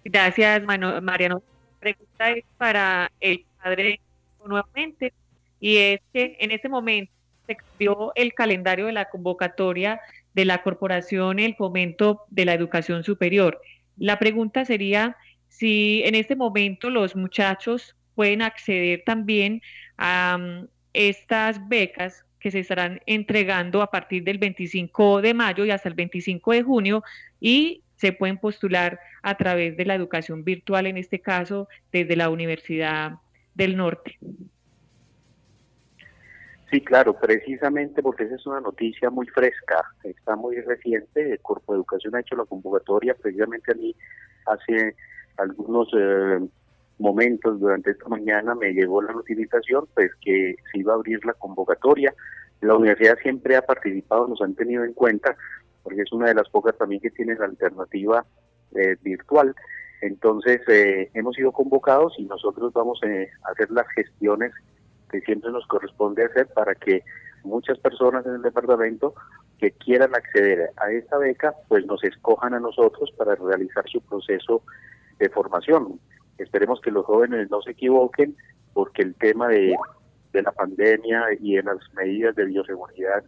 Gracias, 0.06 0.64
Mariano. 0.64 1.44
Pregunta 1.80 2.32
es 2.32 2.46
para 2.58 3.12
el 3.20 3.46
padre 3.62 4.00
nuevamente, 4.46 5.14
y 5.60 5.78
es 5.78 6.02
que 6.14 6.38
en 6.40 6.52
este 6.52 6.70
momento 6.70 7.12
se 7.46 7.56
cambió 7.56 8.12
el 8.16 8.34
calendario 8.34 8.86
de 8.86 8.94
la 8.94 9.10
convocatoria 9.10 10.00
de 10.34 10.46
la 10.46 10.62
Corporación 10.64 11.40
El 11.40 11.56
Fomento 11.56 12.24
de 12.30 12.46
la 12.46 12.54
Educación 12.54 13.04
Superior. 13.04 13.62
La 13.98 14.20
pregunta 14.20 14.66
sería 14.66 15.18
si 15.48 16.02
en 16.06 16.16
este 16.16 16.36
momento 16.36 16.90
los 16.90 17.16
muchachos 17.16 17.96
pueden 18.16 18.42
acceder 18.42 19.04
también 19.06 19.62
a 19.98 20.38
mm, 20.38 20.68
estas 20.94 21.68
becas 21.68 22.26
que 22.40 22.52
se 22.52 22.60
estarán 22.60 23.02
entregando 23.06 23.82
a 23.82 23.92
partir 23.92 24.24
del 24.24 24.38
25 24.38 25.22
de 25.22 25.34
mayo 25.34 25.66
y 25.66 25.72
hasta 25.72 25.90
el 25.90 25.96
25 25.96 26.54
de 26.54 26.64
junio 26.64 27.04
y 27.40 27.84
se 27.96 28.14
pueden 28.14 28.38
postular 28.38 29.00
a 29.22 29.36
través 29.36 29.76
de 29.76 29.86
la 29.86 29.96
educación 29.96 30.46
virtual, 30.46 30.88
en 30.88 30.98
este 30.98 31.20
caso 31.20 31.68
desde 31.92 32.16
la 32.16 32.30
Universidad 32.30 33.16
del 33.56 33.76
Norte. 33.76 34.18
Sí, 36.70 36.82
claro, 36.82 37.14
precisamente 37.20 38.04
porque 38.04 38.26
esa 38.26 38.36
es 38.36 38.46
una 38.46 38.62
noticia 38.62 39.10
muy 39.10 39.26
fresca, 39.28 39.84
está 40.04 40.36
muy 40.36 40.60
reciente. 40.62 41.32
El 41.32 41.40
Corpo 41.40 41.74
de 41.74 41.78
Educación 41.78 42.16
ha 42.16 42.20
hecho 42.20 42.36
la 42.36 42.46
convocatoria 42.46 43.16
precisamente 43.16 43.72
a 43.72 43.76
mí 43.76 43.96
hace 44.46 44.96
algunos 45.38 45.88
eh, 45.98 46.40
momentos 47.00 47.60
durante 47.60 47.92
esta 47.92 48.08
mañana 48.08 48.54
me 48.56 48.74
llegó 48.74 49.02
la 49.02 49.14
notificación 49.14 49.88
pues 49.96 50.12
que 50.22 50.56
se 50.72 50.80
iba 50.80 50.94
a 50.94 50.96
abrir 50.96 51.26
la 51.26 51.34
convocatoria. 51.34 52.14
La 52.62 52.76
universidad 52.76 53.18
siempre 53.24 53.56
ha 53.56 53.62
participado, 53.62 54.28
nos 54.28 54.42
han 54.42 54.54
tenido 54.54 54.84
en 54.84 54.94
cuenta, 54.94 55.36
porque 55.82 56.02
es 56.02 56.12
una 56.12 56.28
de 56.28 56.36
las 56.36 56.50
pocas 56.50 56.78
también 56.78 57.02
que 57.02 57.10
tiene 57.10 57.36
la 57.36 57.46
alternativa 57.46 58.26
eh, 58.76 58.96
virtual. 59.02 59.56
Entonces 60.02 60.62
eh, 60.68 61.10
hemos 61.14 61.36
sido 61.36 61.52
convocados 61.52 62.14
y 62.20 62.26
nosotros 62.26 62.74
vamos 62.74 63.00
a 63.04 63.52
hacer 63.52 63.72
las 63.72 63.88
gestiones 63.96 64.52
que 65.10 65.22
siempre 65.22 65.52
nos 65.52 65.66
corresponde 65.68 66.26
hacer 66.26 66.48
para 66.48 66.76
que 66.76 67.04
muchas 67.44 67.78
personas 67.80 68.26
en 68.26 68.36
el 68.36 68.42
departamento 68.42 69.14
que 69.58 69.72
quieran 69.72 70.16
acceder 70.16 70.72
a 70.78 70.92
esta 70.92 71.18
beca, 71.18 71.54
pues 71.68 71.86
nos 71.86 72.04
escojan 72.04 72.54
a 72.54 72.60
nosotros 72.60 73.12
para 73.18 73.36
realizar 73.36 73.88
su 73.90 74.02
proceso 74.02 74.64
de 75.20 75.30
formación. 75.30 76.00
Esperemos 76.38 76.80
que 76.82 76.92
los 76.92 77.06
jóvenes 77.06 77.50
no 77.50 77.62
se 77.62 77.72
equivoquen 77.72 78.36
porque 78.74 79.02
el 79.02 79.16
tema 79.16 79.48
de, 79.50 79.76
la 80.32 80.52
pandemia 80.52 81.26
y 81.40 81.56
de 81.56 81.64
las 81.64 81.78
medidas 81.94 82.36
de 82.36 82.46
bioseguridad 82.46 83.24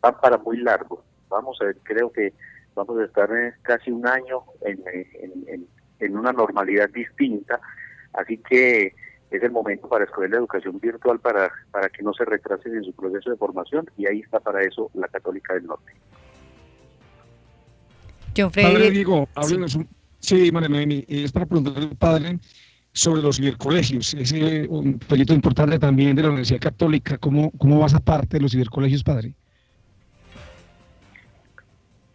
van 0.00 0.20
para 0.20 0.38
muy 0.38 0.56
largo. 0.58 1.04
Vamos 1.28 1.58
a 1.60 1.66
ver, 1.66 1.76
creo 1.84 2.10
que 2.10 2.32
vamos 2.74 2.98
a 2.98 3.04
estar 3.04 3.30
casi 3.62 3.92
un 3.92 4.06
año 4.06 4.42
en, 4.62 4.82
en, 4.88 5.68
en 6.00 6.16
una 6.16 6.32
normalidad 6.32 6.88
distinta, 6.88 7.60
así 8.14 8.38
que 8.38 8.94
es 9.30 9.42
el 9.42 9.50
momento 9.50 9.88
para 9.88 10.04
escoger 10.04 10.30
la 10.30 10.38
educación 10.38 10.78
virtual 10.80 11.20
para, 11.20 11.50
para 11.70 11.88
que 11.88 12.02
no 12.02 12.12
se 12.12 12.24
retrasen 12.24 12.76
en 12.76 12.84
su 12.84 12.92
proceso 12.92 13.30
de 13.30 13.36
formación 13.36 13.88
y 13.96 14.06
ahí 14.06 14.20
está 14.20 14.40
para 14.40 14.62
eso 14.62 14.90
la 14.94 15.08
Católica 15.08 15.54
del 15.54 15.66
Norte. 15.66 15.92
John 18.36 18.50
Padre 18.50 18.90
Diego, 18.90 19.28
sí, 19.42 19.56
sí 20.20 20.52
es 21.08 21.32
para 21.32 21.46
preguntarle 21.46 21.88
al 21.88 21.96
padre 21.96 22.38
sobre 22.92 23.22
los 23.22 23.36
cibercolegios. 23.36 24.14
Es 24.14 24.32
un 24.68 24.98
proyecto 24.98 25.34
importante 25.34 25.78
también 25.78 26.16
de 26.16 26.22
la 26.22 26.28
Universidad 26.28 26.60
Católica. 26.60 27.18
¿Cómo, 27.18 27.50
cómo 27.58 27.80
vas 27.80 27.94
a 27.94 28.00
parte 28.00 28.36
de 28.36 28.42
los 28.42 28.52
cibercolegios, 28.52 29.02
padre? 29.02 29.34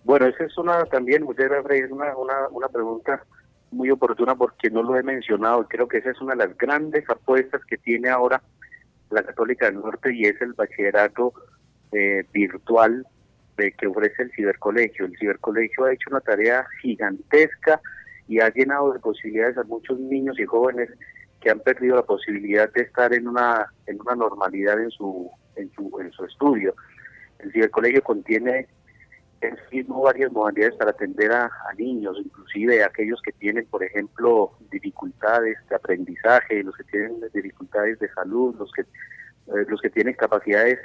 Bueno, 0.03 0.27
esa 0.27 0.43
es 0.43 0.57
una 0.57 0.85
también, 0.85 1.25
gracias, 1.25 1.91
una, 1.91 2.15
una, 2.15 2.47
una 2.51 2.67
pregunta 2.67 3.25
muy 3.71 3.91
oportuna 3.91 4.35
porque 4.35 4.69
no 4.69 4.83
lo 4.83 4.97
he 4.97 5.03
mencionado. 5.03 5.67
Creo 5.67 5.87
que 5.87 5.97
esa 5.97 6.11
es 6.11 6.21
una 6.21 6.33
de 6.35 6.47
las 6.47 6.57
grandes 6.57 7.09
apuestas 7.09 7.63
que 7.65 7.77
tiene 7.77 8.09
ahora 8.09 8.41
la 9.09 9.23
Católica 9.23 9.65
del 9.65 9.75
Norte 9.75 10.13
y 10.13 10.25
es 10.25 10.39
el 10.41 10.53
bachillerato 10.53 11.33
eh, 11.91 12.25
virtual 12.33 13.05
que 13.55 13.87
ofrece 13.87 14.23
el 14.23 14.31
cibercolegio. 14.31 15.05
El 15.05 15.17
cibercolegio 15.17 15.85
ha 15.85 15.93
hecho 15.93 16.09
una 16.09 16.19
tarea 16.19 16.65
gigantesca 16.81 17.79
y 18.27 18.39
ha 18.39 18.49
llenado 18.49 18.91
de 18.91 18.99
posibilidades 18.99 19.57
a 19.57 19.63
muchos 19.63 19.99
niños 19.99 20.37
y 20.39 20.45
jóvenes 20.45 20.89
que 21.39 21.51
han 21.51 21.59
perdido 21.59 21.95
la 21.95 22.03
posibilidad 22.03 22.71
de 22.73 22.81
estar 22.81 23.13
en 23.13 23.27
una 23.27 23.67
en 23.85 24.01
una 24.01 24.15
normalidad 24.15 24.81
en 24.81 24.89
su 24.91 25.29
en 25.55 25.71
su 25.71 25.99
en 26.01 26.11
su 26.11 26.25
estudio. 26.25 26.75
El 27.39 27.51
cibercolegio 27.51 28.01
contiene 28.01 28.67
mismo 29.71 30.01
varias 30.01 30.31
modalidades 30.31 30.75
para 30.75 30.91
atender 30.91 31.31
a, 31.31 31.51
niños, 31.77 32.17
inclusive 32.23 32.83
aquellos 32.83 33.21
que 33.21 33.31
tienen, 33.33 33.65
por 33.67 33.83
ejemplo, 33.83 34.51
dificultades 34.71 35.57
de 35.69 35.75
aprendizaje, 35.75 36.63
los 36.63 36.75
que 36.75 36.83
tienen 36.85 37.21
dificultades 37.33 37.99
de 37.99 38.09
salud, 38.09 38.55
los 38.57 38.71
que 38.71 38.83
eh, 39.47 39.65
los 39.67 39.79
que 39.79 39.91
tienen 39.91 40.15
capacidades 40.15 40.79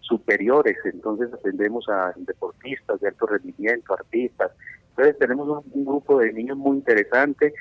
superiores. 0.00 0.78
Entonces 0.84 1.32
atendemos 1.32 1.86
a 1.88 2.12
deportistas 2.16 3.00
de 3.00 3.08
alto 3.08 3.26
rendimiento, 3.26 3.92
artistas. 3.92 4.52
Entonces 4.90 5.18
tenemos 5.18 5.64
un, 5.72 5.84
grupo 5.84 6.18
de 6.20 6.32
niños 6.32 6.56
muy 6.56 6.78
interesante 6.78 7.52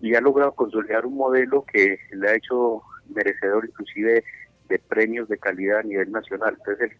y 0.00 0.14
ha 0.14 0.20
logrado 0.20 0.52
consolidar 0.52 1.06
un 1.06 1.16
modelo 1.16 1.64
que 1.64 1.98
le 2.12 2.28
ha 2.28 2.34
hecho 2.34 2.82
merecedor 3.08 3.64
inclusive 3.64 4.24
de 4.68 4.78
premios 4.78 5.28
de 5.28 5.38
calidad 5.38 5.78
a 5.78 5.82
nivel 5.82 6.12
nacional. 6.12 6.56
Entonces, 6.58 6.92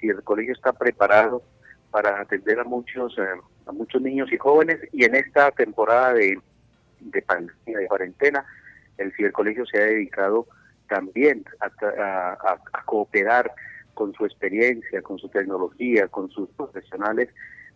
si 0.00 0.08
el 0.08 0.22
colegio 0.22 0.54
está 0.54 0.72
preparado 0.72 1.42
para 1.90 2.20
atender 2.20 2.58
a 2.60 2.64
muchos 2.64 3.16
eh, 3.18 3.40
a 3.66 3.72
muchos 3.72 4.00
niños 4.00 4.32
y 4.32 4.36
jóvenes 4.36 4.78
y 4.92 5.04
en 5.04 5.16
esta 5.16 5.50
temporada 5.50 6.14
de, 6.14 6.38
de 7.00 7.22
pandemia, 7.22 7.78
de 7.78 7.86
cuarentena, 7.88 8.44
el 8.98 9.12
cibercolegio 9.14 9.66
se 9.66 9.78
ha 9.78 9.86
dedicado 9.86 10.46
también 10.88 11.44
a, 11.60 12.58
cooperar 12.84 13.52
con 13.94 14.12
su 14.14 14.24
experiencia, 14.24 15.02
con 15.02 15.18
su 15.18 15.28
tecnología, 15.28 16.06
con 16.08 16.30
sus 16.30 16.48
profesionales 16.50 17.28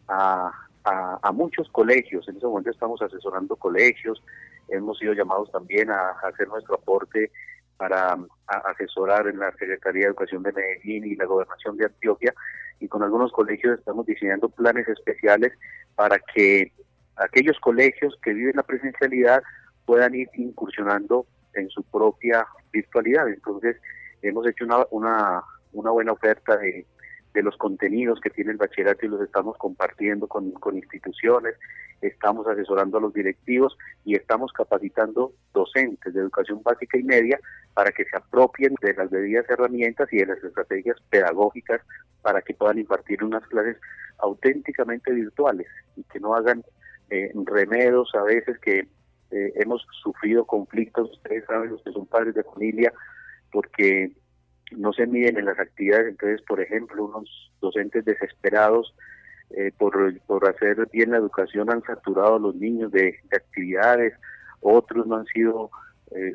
a, 0.07 0.53
a, 0.85 1.33
muchos 1.33 1.69
colegios. 1.71 2.29
En 2.29 2.37
ese 2.37 2.47
momento 2.47 2.71
estamos 2.71 3.03
asesorando 3.03 3.57
colegios, 3.57 4.23
hemos 4.69 4.99
sido 4.99 5.13
llamados 5.15 5.51
también 5.51 5.91
a, 5.91 6.11
hacer 6.23 6.47
nuestro 6.49 6.77
aporte 6.77 7.31
para 7.77 8.17
asesorar 8.47 9.27
en 9.27 9.39
la 9.39 9.51
Secretaría 9.53 10.03
de 10.03 10.09
Educación 10.09 10.43
de 10.43 10.53
Medellín 10.53 11.05
y 11.05 11.17
la 11.17 11.25
Gobernación 11.25 11.77
de 11.77 11.87
Antioquia 11.87 12.35
y 12.81 12.89
con 12.89 13.03
algunos 13.03 13.31
colegios 13.33 13.79
estamos 13.79 14.07
diseñando 14.07 14.49
planes 14.49 14.89
especiales 14.89 15.53
para 15.95 16.19
que 16.19 16.73
aquellos 17.17 17.59
colegios 17.61 18.19
que 18.23 18.33
viven 18.33 18.57
la 18.57 18.63
presencialidad 18.63 19.43
puedan 19.85 20.15
ir 20.15 20.29
incursionando 20.35 21.27
en 21.55 21.69
su 21.69 21.83
propia 21.85 22.47
virtualidad. 22.73 23.29
Entonces, 23.29 23.77
hemos 24.23 24.47
hecho 24.47 24.65
una, 24.65 24.87
una, 24.91 25.43
una 25.73 25.91
buena 25.91 26.13
oferta 26.13 26.57
de, 26.57 26.87
de 27.35 27.43
los 27.43 27.57
contenidos 27.57 28.21
que 28.21 28.31
tiene 28.31 28.53
el 28.53 28.57
bachillerato 28.57 29.07
y 29.07 29.09
los 29.09 29.21
estamos 29.21 29.57
compartiendo 29.57 30.27
con, 30.27 30.51
con, 30.53 30.77
instituciones, 30.77 31.55
estamos 32.01 32.47
asesorando 32.47 32.99
a 32.99 33.01
los 33.01 33.13
directivos 33.13 33.77
y 34.05 34.15
estamos 34.15 34.53
capacitando 34.53 35.33
docentes 35.53 36.15
de 36.15 36.21
educación 36.21 36.63
básica 36.63 36.99
y 36.99 37.03
media 37.03 37.39
para 37.75 37.93
que 37.93 38.05
se 38.05 38.17
apropien 38.17 38.75
de 38.81 38.95
las 38.95 39.11
debidas 39.11 39.49
herramientas 39.49 40.13
y 40.13 40.19
de 40.19 40.27
las 40.27 40.43
estrategias 40.43 40.97
pedagógicas 41.11 41.81
para 42.23 42.43
que 42.43 42.55
puedan 42.55 42.79
impartir 42.79 43.23
unas 43.23 43.47
clases 43.47 43.77
auténticamente 44.19 45.13
virtuales 45.13 45.67
y 45.97 46.03
que 46.05 46.21
no 46.21 46.35
hagan 46.35 46.65
eh, 47.11 47.33
remedos 47.45 48.15
a 48.15 48.23
veces 48.23 48.59
que 48.59 48.89
eh, 49.31 49.53
hemos 49.57 49.87
sufrido 50.03 50.45
conflictos, 50.45 51.11
ustedes 51.11 51.45
saben, 51.47 51.71
los 51.71 51.83
que 51.83 51.93
son 51.93 52.07
padres 52.07 52.35
de 52.35 52.43
familia, 52.43 52.93
porque 53.53 54.13
no 54.73 54.93
se 54.93 55.07
miden 55.07 55.39
en 55.39 55.47
las 55.47 55.59
actividades, 55.59 56.09
entonces, 56.09 56.43
por 56.43 56.61
ejemplo, 56.61 57.05
unos 57.05 57.53
docentes 57.61 58.05
desesperados 58.05 58.95
eh, 59.51 59.73
por, 59.77 60.49
hacer 60.49 60.89
bien 60.93 61.11
la 61.11 61.19
educación 61.19 61.71
han 61.71 61.83
saturado 61.83 62.39
los 62.39 62.55
niños 62.55 62.93
de, 62.93 63.17
actividades, 63.33 64.15
otros 64.61 65.07
no 65.07 65.17
han 65.17 65.27
sido 65.27 65.71
eh, 66.13 66.35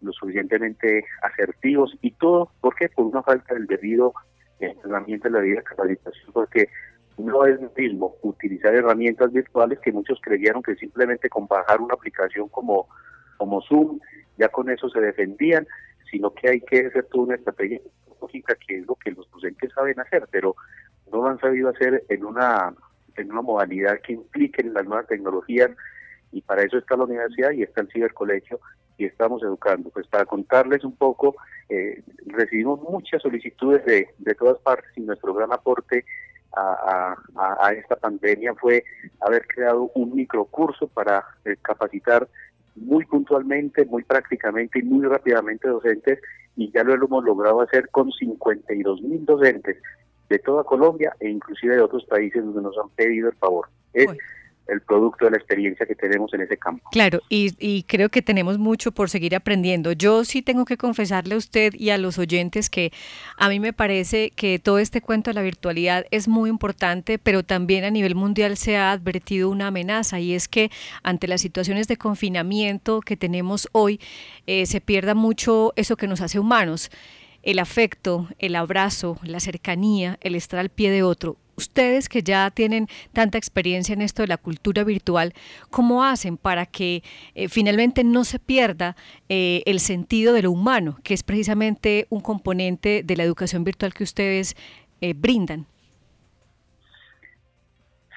lo 0.00 0.12
suficientemente 0.12 1.04
asertivos. 1.22 1.96
Y 2.00 2.12
todo, 2.12 2.50
¿por 2.60 2.74
qué? 2.74 2.88
Por 2.88 3.06
una 3.06 3.22
falta 3.22 3.54
del 3.54 3.66
debido 3.66 4.14
entrenamiento 4.58 5.28
de 5.28 5.34
la 5.34 5.40
vida 5.40 5.62
capacitación, 5.62 6.32
porque 6.32 6.68
no 7.18 7.46
es 7.46 7.60
lo 7.60 7.70
mismo 7.76 8.16
utilizar 8.22 8.74
herramientas 8.74 9.32
virtuales 9.32 9.78
que 9.80 9.92
muchos 9.92 10.18
creyeron 10.22 10.62
que 10.62 10.74
simplemente 10.76 11.28
con 11.28 11.46
bajar 11.46 11.80
una 11.80 11.94
aplicación 11.94 12.48
como, 12.48 12.88
como 13.36 13.62
Zoom, 13.62 14.00
ya 14.38 14.48
con 14.48 14.68
eso 14.70 14.88
se 14.88 15.00
defendían, 15.00 15.66
sino 16.10 16.32
que 16.32 16.48
hay 16.48 16.60
que 16.60 16.86
hacer 16.86 17.04
toda 17.04 17.24
una 17.24 17.34
estrategia 17.36 17.80
lógica 18.20 18.54
que 18.66 18.78
es 18.78 18.86
lo 18.86 18.94
que 18.96 19.12
los 19.12 19.30
docentes 19.30 19.72
saben 19.72 19.98
hacer, 20.00 20.26
pero 20.30 20.56
no 21.12 21.22
lo 21.22 21.28
han 21.28 21.38
sabido 21.38 21.70
hacer 21.70 22.04
en 22.08 22.24
una, 22.24 22.74
en 23.16 23.30
una 23.30 23.42
modalidad 23.42 24.00
que 24.00 24.14
implique 24.14 24.62
las 24.62 24.84
nuevas 24.84 25.06
tecnologías 25.06 25.70
y 26.32 26.42
para 26.42 26.62
eso 26.62 26.78
está 26.78 26.96
la 26.96 27.04
universidad 27.04 27.52
y 27.52 27.62
está 27.62 27.82
el 27.82 27.88
cibercolegio 27.88 28.60
y 28.98 29.04
estamos 29.04 29.42
educando. 29.42 29.90
Pues 29.90 30.06
para 30.06 30.24
contarles 30.24 30.84
un 30.84 30.96
poco, 30.96 31.36
eh, 31.68 32.02
recibimos 32.26 32.80
muchas 32.82 33.22
solicitudes 33.22 33.84
de, 33.84 34.08
de 34.18 34.34
todas 34.34 34.58
partes 34.58 34.90
y 34.96 35.00
nuestro 35.00 35.34
gran 35.34 35.52
aporte 35.52 36.04
a, 36.56 37.14
a, 37.36 37.72
esta 37.72 37.96
pandemia 37.96 38.54
fue 38.54 38.82
haber 39.20 39.46
creado 39.46 39.90
un 39.94 40.14
microcurso 40.14 40.88
para 40.88 41.22
eh, 41.44 41.56
capacitar 41.60 42.26
muy 42.74 43.04
puntualmente, 43.04 43.84
muy 43.84 44.02
prácticamente 44.04 44.78
y 44.78 44.82
muy 44.82 45.06
rápidamente 45.06 45.68
docentes 45.68 46.18
y 46.56 46.70
ya 46.72 46.82
lo 46.82 46.94
hemos 46.94 47.24
logrado 47.24 47.60
hacer 47.60 47.90
con 47.90 48.10
52 48.10 49.02
mil 49.02 49.24
docentes 49.26 49.76
de 50.28 50.38
toda 50.38 50.64
Colombia 50.64 51.14
e 51.20 51.28
inclusive 51.28 51.76
de 51.76 51.82
otros 51.82 52.04
países 52.04 52.44
donde 52.44 52.62
nos 52.62 52.76
han 52.78 52.88
pedido 52.90 53.28
el 53.28 53.36
favor. 53.36 53.68
Es 53.92 54.08
el 54.68 54.80
producto 54.80 55.24
de 55.24 55.32
la 55.32 55.36
experiencia 55.36 55.86
que 55.86 55.94
tenemos 55.94 56.32
en 56.34 56.40
ese 56.40 56.56
campo. 56.56 56.88
Claro, 56.90 57.20
y, 57.28 57.84
creo 57.84 58.08
que 58.08 58.22
tenemos 58.22 58.58
mucho 58.58 58.92
por 58.92 59.08
seguir 59.08 59.36
aprendiendo. 59.36 59.92
Yo 59.92 60.24
sí 60.24 60.42
tengo 60.42 60.64
que 60.64 60.76
confesarle 60.76 61.34
a 61.34 61.38
usted 61.38 61.74
y 61.74 61.90
a 61.90 61.98
los 61.98 62.18
oyentes 62.18 62.68
que 62.68 62.92
a 63.36 63.48
mí 63.48 63.60
me 63.60 63.72
parece 63.72 64.30
que 64.30 64.58
todo 64.58 64.78
este 64.78 65.00
cuento 65.00 65.30
de 65.30 65.34
la 65.34 65.42
virtualidad 65.42 66.06
es 66.10 66.26
muy 66.26 66.50
importante, 66.50 67.18
pero 67.18 67.42
también 67.42 67.84
a 67.84 67.90
nivel 67.90 68.14
mundial 68.14 68.56
se 68.56 68.76
ha 68.76 68.92
advertido 68.92 69.50
una 69.50 69.68
amenaza 69.68 70.18
y 70.20 70.34
es 70.34 70.48
que 70.48 70.70
ante 71.02 71.28
las 71.28 71.40
situaciones 71.40 71.86
de 71.88 71.96
confinamiento 71.96 73.00
que 73.00 73.16
tenemos 73.16 73.68
hoy, 73.72 74.00
eh, 74.46 74.66
se 74.66 74.80
pierda 74.80 75.14
mucho 75.14 75.72
eso 75.76 75.96
que 75.96 76.08
nos 76.08 76.20
hace 76.20 76.38
humanos 76.38 76.90
el 77.46 77.60
afecto, 77.60 78.26
el 78.40 78.56
abrazo, 78.56 79.18
la 79.22 79.38
cercanía, 79.38 80.18
el 80.20 80.34
estar 80.34 80.58
al 80.58 80.68
pie 80.68 80.90
de 80.90 81.04
otro. 81.04 81.36
Ustedes 81.56 82.08
que 82.08 82.22
ya 82.22 82.50
tienen 82.50 82.88
tanta 83.12 83.38
experiencia 83.38 83.92
en 83.92 84.02
esto 84.02 84.22
de 84.22 84.26
la 84.26 84.36
cultura 84.36 84.82
virtual, 84.82 85.32
¿cómo 85.70 86.02
hacen 86.02 86.38
para 86.38 86.66
que 86.66 87.04
eh, 87.36 87.48
finalmente 87.48 88.02
no 88.02 88.24
se 88.24 88.40
pierda 88.40 88.96
eh, 89.28 89.62
el 89.64 89.78
sentido 89.78 90.34
de 90.34 90.42
lo 90.42 90.50
humano, 90.50 90.98
que 91.04 91.14
es 91.14 91.22
precisamente 91.22 92.08
un 92.10 92.20
componente 92.20 93.02
de 93.04 93.16
la 93.16 93.22
educación 93.22 93.62
virtual 93.62 93.94
que 93.94 94.02
ustedes 94.02 94.56
eh, 95.00 95.14
brindan? 95.16 95.66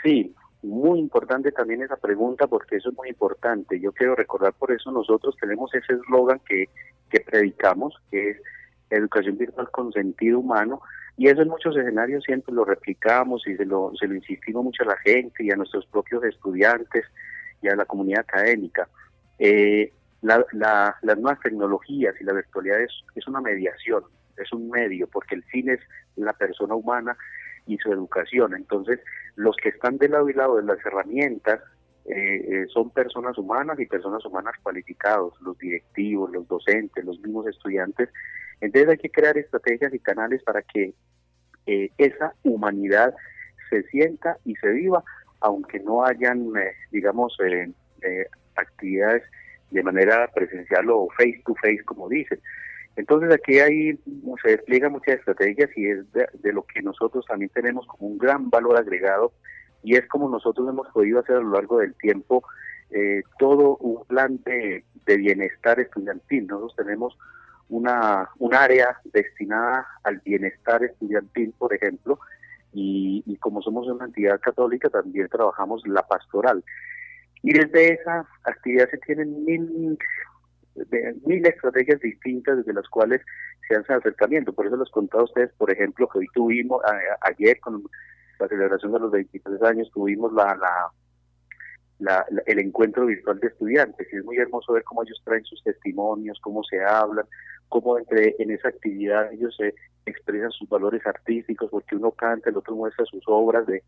Sí, 0.01 0.33
muy 0.63 0.97
importante 0.97 1.51
también 1.51 1.83
esa 1.83 1.97
pregunta 1.97 2.47
porque 2.47 2.77
eso 2.77 2.89
es 2.89 2.97
muy 2.97 3.09
importante. 3.09 3.79
Yo 3.79 3.91
quiero 3.91 4.15
recordar 4.15 4.53
por 4.53 4.71
eso 4.71 4.91
nosotros 4.91 5.35
tenemos 5.39 5.71
ese 5.75 5.93
eslogan 5.93 6.41
que, 6.49 6.65
que 7.11 7.19
predicamos, 7.19 7.93
que 8.09 8.31
es 8.31 8.37
educación 8.89 9.37
virtual 9.37 9.69
con 9.71 9.91
sentido 9.91 10.39
humano, 10.39 10.81
y 11.17 11.27
eso 11.27 11.41
en 11.41 11.49
muchos 11.49 11.75
escenarios 11.75 12.23
siempre 12.23 12.53
lo 12.53 12.65
replicamos 12.65 13.45
y 13.47 13.55
se 13.55 13.65
lo, 13.65 13.91
se 13.99 14.07
lo 14.07 14.15
insistimos 14.15 14.63
mucho 14.63 14.83
a 14.83 14.87
la 14.87 14.97
gente 14.97 15.43
y 15.43 15.51
a 15.51 15.55
nuestros 15.55 15.85
propios 15.87 16.23
estudiantes 16.23 17.05
y 17.61 17.67
a 17.67 17.75
la 17.75 17.85
comunidad 17.85 18.21
académica. 18.21 18.87
Eh, 19.37 19.91
las 20.21 20.45
nuevas 20.53 21.39
tecnologías 21.41 22.15
y 22.19 22.23
la 22.23 22.33
virtualidad 22.33 22.81
es, 22.81 22.91
es 23.15 23.27
una 23.27 23.41
mediación, 23.41 24.03
es 24.37 24.51
un 24.51 24.69
medio, 24.69 25.07
porque 25.07 25.35
el 25.35 25.43
fin 25.43 25.69
es 25.69 25.79
la 26.15 26.33
persona 26.33 26.75
humana 26.75 27.17
y 27.67 27.77
su 27.77 27.91
educación. 27.91 28.53
Entonces, 28.55 28.99
los 29.35 29.55
que 29.57 29.69
están 29.69 29.97
del 29.97 30.11
lado 30.11 30.29
y 30.29 30.33
lado 30.33 30.57
de 30.57 30.63
las 30.63 30.83
herramientas 30.85 31.61
eh, 32.05 32.13
eh, 32.15 32.65
son 32.73 32.89
personas 32.89 33.37
humanas 33.37 33.79
y 33.79 33.85
personas 33.85 34.25
humanas 34.25 34.55
cualificados, 34.63 35.33
los 35.41 35.57
directivos, 35.57 36.31
los 36.31 36.47
docentes, 36.47 37.05
los 37.05 37.19
mismos 37.19 37.47
estudiantes, 37.47 38.09
entonces 38.61 38.89
hay 38.89 38.97
que 38.97 39.09
crear 39.09 39.37
estrategias 39.37 39.93
y 39.93 39.99
canales 39.99 40.43
para 40.43 40.61
que 40.61 40.93
eh, 41.65 41.91
esa 41.97 42.33
humanidad 42.43 43.13
se 43.69 43.83
sienta 43.83 44.37
y 44.45 44.55
se 44.55 44.69
viva, 44.69 45.03
aunque 45.39 45.79
no 45.79 46.03
hayan, 46.03 46.47
eh, 46.57 46.73
digamos, 46.91 47.37
eh, 47.45 47.71
actividades 48.55 49.23
de 49.71 49.83
manera 49.83 50.27
presencial 50.33 50.89
o 50.89 51.07
face 51.17 51.41
to 51.45 51.55
face, 51.55 51.83
como 51.85 52.09
dicen. 52.09 52.39
Entonces 52.95 53.31
aquí 53.33 53.59
hay, 53.59 53.97
se 54.43 54.49
despliegan 54.49 54.91
muchas 54.91 55.19
estrategias 55.19 55.69
y 55.77 55.87
es 55.89 56.11
de, 56.11 56.51
lo 56.51 56.63
que 56.63 56.81
nosotros 56.81 57.25
también 57.25 57.51
tenemos 57.53 57.85
como 57.87 58.07
un 58.07 58.17
gran 58.17 58.49
valor 58.49 58.77
agregado 58.77 59.31
y 59.83 59.95
es 59.95 60.05
como 60.07 60.27
nosotros 60.27 60.67
hemos 60.67 60.87
podido 60.89 61.19
hacer 61.19 61.37
a 61.37 61.41
lo 61.41 61.51
largo 61.51 61.79
del 61.79 61.93
tiempo 61.95 62.43
todo 63.37 63.77
un 63.77 64.03
plan 64.05 64.41
de 64.43 64.83
bienestar 65.05 65.79
estudiantil. 65.79 66.47
Nosotros 66.47 66.75
tenemos 66.75 67.17
una, 67.69 68.29
un 68.39 68.53
área 68.53 68.99
destinada 69.05 69.87
al 70.03 70.19
bienestar 70.19 70.83
estudiantil, 70.83 71.53
por 71.57 71.73
ejemplo, 71.73 72.19
y, 72.73 73.37
como 73.37 73.61
somos 73.61 73.87
una 73.87 74.05
entidad 74.05 74.39
católica 74.39 74.89
también 74.89 75.27
trabajamos 75.29 75.87
la 75.87 76.03
pastoral. 76.03 76.63
Y 77.41 77.53
desde 77.53 77.93
esa 77.93 78.27
actividad 78.43 78.89
se 78.89 78.97
tienen 78.97 79.45
mil, 79.45 79.97
mil 81.25 81.45
estrategias 81.45 81.99
distintas 82.01 82.57
desde 82.57 82.73
las 82.73 82.87
cuales 82.89 83.21
se 83.67 83.75
hace 83.75 83.93
acercamiento. 83.93 84.53
Por 84.53 84.67
eso 84.67 84.75
les 84.75 84.89
contaba 84.89 85.21
a 85.21 85.25
ustedes, 85.25 85.51
por 85.53 85.71
ejemplo, 85.71 86.07
que 86.09 86.19
hoy 86.19 86.27
tuvimos, 86.33 86.81
ayer 87.21 87.59
con 87.59 87.83
la 88.39 88.47
celebración 88.47 88.91
de 88.93 88.99
los 88.99 89.11
23 89.11 89.61
años, 89.63 89.91
tuvimos 89.93 90.33
la, 90.33 90.55
la, 90.55 90.91
el 92.45 92.59
encuentro 92.59 93.05
virtual 93.05 93.39
de 93.39 93.47
estudiantes. 93.47 94.07
Y 94.11 94.17
es 94.17 94.25
muy 94.25 94.37
hermoso 94.37 94.73
ver 94.73 94.83
cómo 94.83 95.03
ellos 95.03 95.21
traen 95.23 95.43
sus 95.45 95.61
testimonios, 95.63 96.39
cómo 96.41 96.63
se 96.63 96.81
hablan, 96.83 97.25
cómo 97.67 97.97
entre, 97.97 98.35
en 98.39 98.51
esa 98.51 98.69
actividad 98.69 99.31
ellos 99.31 99.55
se 99.55 99.73
expresan 100.05 100.51
sus 100.51 100.67
valores 100.67 101.05
artísticos, 101.05 101.69
porque 101.69 101.95
uno 101.95 102.11
canta, 102.11 102.49
el 102.49 102.57
otro 102.57 102.75
muestra 102.75 103.05
sus 103.05 103.23
obras 103.27 103.65
de, 103.67 103.83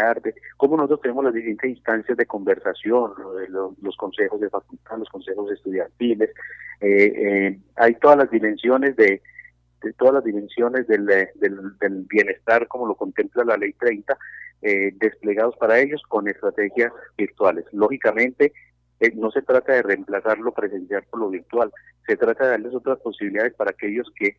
arte, 0.00 0.34
cómo 0.56 0.76
nosotros 0.76 1.02
tenemos 1.02 1.24
las 1.24 1.34
distintas 1.34 1.68
instancias 1.68 2.16
de 2.16 2.24
conversación, 2.24 3.12
los, 3.48 3.96
consejos 3.98 4.40
de 4.40 4.48
facultad, 4.48 4.96
los 4.98 5.08
consejos 5.10 5.52
estudiantiles, 5.52 6.30
eh, 6.80 7.12
eh, 7.16 7.58
hay 7.76 7.94
todas 7.96 8.16
las 8.16 8.30
dimensiones 8.30 8.96
de, 8.96 9.20
todas 9.98 10.14
las 10.14 10.24
dimensiones 10.24 10.86
del, 10.86 11.04
del, 11.06 12.06
bienestar 12.08 12.66
como 12.66 12.86
lo 12.86 12.94
contempla 12.94 13.44
la 13.44 13.58
ley 13.58 13.74
30, 13.74 14.16
eh, 14.66 14.92
desplegados 14.96 15.54
para 15.58 15.78
ellos 15.78 16.02
con 16.08 16.26
estrategias 16.26 16.90
virtuales. 17.18 17.66
Lógicamente, 17.72 18.54
eh, 18.98 19.12
no 19.14 19.30
se 19.30 19.42
trata 19.42 19.74
de 19.74 19.82
reemplazar 19.82 20.38
lo 20.38 20.54
presencial 20.54 21.04
por 21.10 21.20
lo 21.20 21.28
virtual, 21.28 21.70
se 22.06 22.16
trata 22.16 22.44
de 22.44 22.50
darles 22.52 22.74
otras 22.74 22.98
posibilidades 23.00 23.52
para 23.52 23.72
aquellos 23.72 24.10
que 24.16 24.38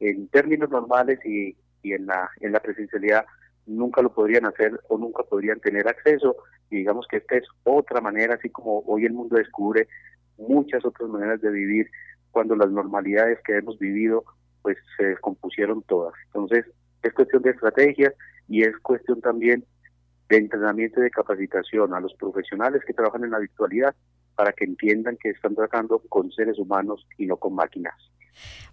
en 0.00 0.28
términos 0.28 0.70
normales 0.70 1.18
y, 1.26 1.54
en, 1.82 2.06
la, 2.06 2.30
en 2.40 2.52
la 2.52 2.60
presencialidad 2.60 3.26
nunca 3.66 4.00
lo 4.00 4.14
podrían 4.14 4.46
hacer 4.46 4.80
o 4.88 4.96
nunca 4.96 5.24
podrían 5.24 5.60
tener 5.60 5.86
acceso. 5.86 6.36
Y 6.70 6.76
digamos 6.76 7.06
que 7.06 7.18
esta 7.18 7.36
es 7.36 7.44
otra 7.64 8.00
manera, 8.00 8.36
así 8.36 8.48
como 8.48 8.80
hoy 8.86 9.04
el 9.04 9.12
mundo 9.12 9.36
descubre 9.36 9.88
muchas 10.38 10.86
otras 10.86 11.10
maneras 11.10 11.42
de 11.42 11.50
vivir 11.50 11.90
cuando 12.30 12.56
las 12.56 12.70
normalidades 12.70 13.40
que 13.44 13.58
hemos 13.58 13.78
vivido 13.78 14.24
pues 14.62 14.78
se 14.96 15.04
descompusieron 15.04 15.82
todas. 15.82 16.14
Entonces 16.28 16.64
es 17.02 17.12
cuestión 17.12 17.42
de 17.42 17.50
estrategias 17.50 18.14
y 18.48 18.62
es 18.62 18.76
cuestión 18.78 19.20
también 19.20 19.64
de 20.28 20.36
entrenamiento 20.36 21.00
y 21.00 21.04
de 21.04 21.10
capacitación 21.10 21.94
a 21.94 22.00
los 22.00 22.14
profesionales 22.14 22.82
que 22.86 22.92
trabajan 22.92 23.24
en 23.24 23.30
la 23.30 23.38
virtualidad 23.38 23.94
para 24.34 24.52
que 24.52 24.64
entiendan 24.64 25.16
que 25.16 25.30
están 25.30 25.54
tratando 25.54 26.00
con 26.08 26.30
seres 26.30 26.58
humanos 26.58 27.06
y 27.16 27.26
no 27.26 27.36
con 27.36 27.54
máquinas. 27.54 27.94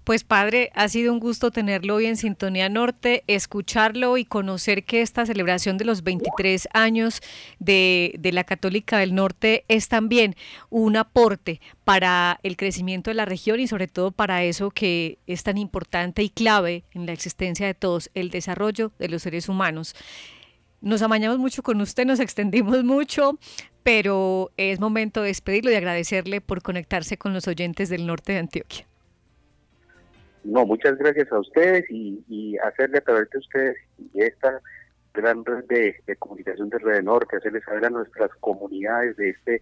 Pues 0.04 0.26
padre, 0.26 0.70
ha 0.76 0.90
sido 0.90 1.14
un 1.14 1.20
gusto 1.20 1.50
tenerlo 1.50 1.96
hoy 1.96 2.08
en 2.08 2.18
Sintonía 2.18 2.68
Norte, 2.68 3.24
escucharlo 3.28 4.18
y 4.18 4.26
conocer 4.26 4.84
que 4.84 5.02
esta 5.02 5.26
celebración 5.26 5.78
de 5.78 5.86
los 5.86 6.04
23 6.04 6.68
años 6.74 7.22
de, 7.60 8.20
la 8.34 8.44
Católica 8.44 8.98
del 8.98 9.16
Norte 9.16 9.64
es 9.70 9.88
también 9.88 10.36
un 10.70 10.98
aporte 10.98 11.62
para 11.86 12.38
el 12.44 12.58
crecimiento 12.58 13.12
de 13.12 13.16
la 13.16 13.24
región 13.24 13.62
y 13.62 13.68
sobre 13.68 13.88
todo 13.88 14.12
para 14.12 14.44
eso 14.44 14.72
que 14.72 15.20
es 15.26 15.44
tan 15.44 15.58
importante 15.58 16.22
y 16.22 16.30
clave 16.30 16.84
en 16.92 17.06
la 17.06 17.14
existencia 17.14 17.66
de 17.66 17.74
todos, 17.74 18.10
el 18.14 18.30
desarrollo 18.30 18.92
de 19.00 19.08
los 19.08 19.22
seres 19.22 19.48
humanos. 19.48 19.96
Nos 20.82 21.02
amañamos 21.02 21.40
mucho 21.40 21.64
con 21.64 21.80
usted, 21.80 22.06
nos 22.06 22.20
extendimos 22.20 22.84
mucho, 22.84 23.40
pero 23.84 24.52
es 24.58 24.82
momento 24.82 25.22
de 25.22 25.28
despedirlo 25.28 25.72
y 25.72 25.76
agradecerle 25.76 26.42
por 26.42 26.62
conectarse 26.62 27.18
con 27.18 27.34
los 27.34 27.48
oyentes 27.48 27.88
del 27.88 28.06
norte 28.06 28.34
de 28.34 28.40
Antioquia. 28.40 28.86
No, 30.44 30.66
muchas 30.66 30.98
gracias 30.98 31.32
a 31.32 31.40
ustedes 31.40 31.86
y, 31.90 32.58
hacerle 32.58 33.00
a 33.00 33.02
través 33.02 33.30
de 33.30 33.40
ustedes 33.40 33.78
y 33.98 34.22
esta 34.22 34.62
gran 35.14 35.44
red 35.46 35.66
de, 35.66 36.16
comunicación 36.18 36.70
de 36.70 36.80
Red 36.80 37.04
Norte, 37.04 37.38
hacerles 37.38 37.64
saber 37.64 37.86
a 37.86 37.90
nuestras 37.90 38.32
comunidades 38.40 39.16
de 39.18 39.30
este 39.30 39.62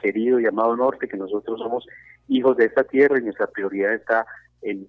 querido 0.00 0.38
llamado 0.38 0.76
Norte 0.76 1.08
que 1.08 1.16
nosotros 1.16 1.58
somos 1.58 1.86
hijos 2.28 2.56
de 2.56 2.66
esta 2.66 2.84
tierra 2.84 3.18
y 3.18 3.22
nuestra 3.22 3.46
prioridad 3.46 3.94
está 3.94 4.26
en 4.62 4.88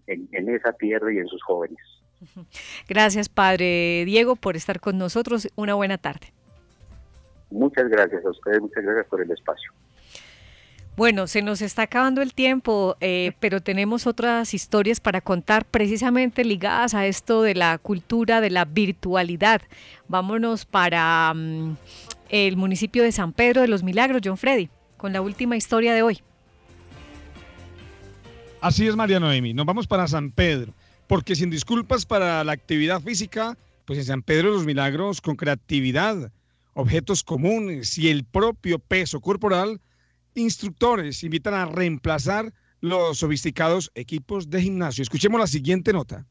esa 0.49 0.73
tierra 0.73 1.13
y 1.13 1.17
en 1.17 1.27
sus 1.27 1.41
jóvenes. 1.43 1.79
Gracias, 2.89 3.29
Padre 3.29 4.03
Diego, 4.05 4.35
por 4.35 4.55
estar 4.55 4.79
con 4.79 4.97
nosotros. 4.97 5.47
Una 5.55 5.73
buena 5.73 5.97
tarde. 5.97 6.27
Muchas 7.49 7.89
gracias 7.89 8.23
a 8.25 8.29
ustedes, 8.29 8.61
muchas 8.61 8.83
gracias 8.83 9.07
por 9.07 9.21
el 9.21 9.29
espacio. 9.29 9.73
Bueno, 11.02 11.26
se 11.26 11.41
nos 11.41 11.64
está 11.64 11.82
acabando 11.82 12.22
el 12.22 12.36
tiempo, 12.36 12.95
eh, 13.02 13.32
pero 13.39 13.60
tenemos 13.60 14.06
otras 14.06 14.54
historias 14.54 14.99
para 14.99 15.20
contar 15.20 15.66
precisamente 15.66 16.45
ligadas 16.45 16.93
a 16.93 17.08
esto 17.08 17.41
de 17.41 17.56
la 17.56 17.80
cultura 17.80 18.39
de 18.39 18.52
la 18.52 18.66
virtualidad. 18.66 19.64
Vámonos 20.08 20.66
para 20.66 21.34
mm, 21.34 21.76
el 22.30 22.56
municipio 22.56 23.02
de 23.02 23.12
San 23.12 23.34
Pedro 23.34 23.62
de 23.62 23.68
los 23.68 23.82
Milagros, 23.82 24.22
John 24.24 24.38
Freddy, 24.38 24.70
con 24.97 25.12
la 25.12 25.22
última 25.22 25.58
historia 25.58 25.95
de 25.95 26.04
hoy. 26.04 26.22
Así 28.62 28.88
es, 28.88 28.95
María 28.95 29.20
Noemi. 29.20 29.56
Nos 29.56 29.66
vamos 29.66 29.88
para 29.88 30.08
San 30.08 30.30
Pedro, 30.30 30.72
porque 31.08 31.36
sin 31.36 31.49
disculpas 31.49 32.06
para 32.06 32.43
la 32.43 32.52
actividad 32.52 33.02
física, 33.02 33.58
pues 33.86 33.97
en 33.97 34.06
San 34.06 34.22
Pedro 34.22 34.49
de 34.49 34.58
los 34.58 34.68
Milagros, 34.68 35.20
con 35.20 35.36
creatividad, 35.36 36.32
objetos 36.76 37.24
comunes 37.24 37.97
y 37.97 38.12
el 38.12 38.24
propio 38.24 38.78
peso 38.78 39.20
corporal, 39.20 39.82
instructores 40.36 41.23
invitan 41.23 41.53
a 41.53 41.65
reemplazar 41.65 42.53
los 42.79 43.19
sofisticados 43.19 43.91
equipos 43.95 44.49
de 44.49 44.61
gimnasio. 44.61 45.03
Escuchemos 45.03 45.39
la 45.39 45.47
siguiente 45.47 45.93
nota. 45.93 46.25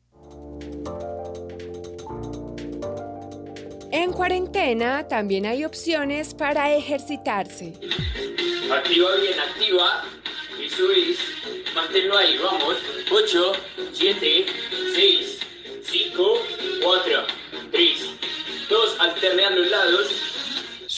En 3.92 4.12
cuarentena 4.12 5.09
también 5.09 5.46
hay 5.46 5.64
opciones 5.64 6.34
para 6.34 6.72
ejercitarse. 6.72 7.72
Activa 8.70 9.09
bien, 9.20 9.40
activa. 9.40 10.05
Y 10.64 10.68
subís. 10.68 11.18
Manténlo 11.74 12.16
ahí, 12.18 12.38
vamos. 12.38 12.76
8, 13.11 13.53
7, 13.92 14.46
6, 14.94 15.38
5, 15.82 16.38
4, 16.82 17.26
3, 17.72 18.11
2, 18.68 18.96
alternean 19.01 19.57
los 19.57 19.70
lados. 19.70 20.39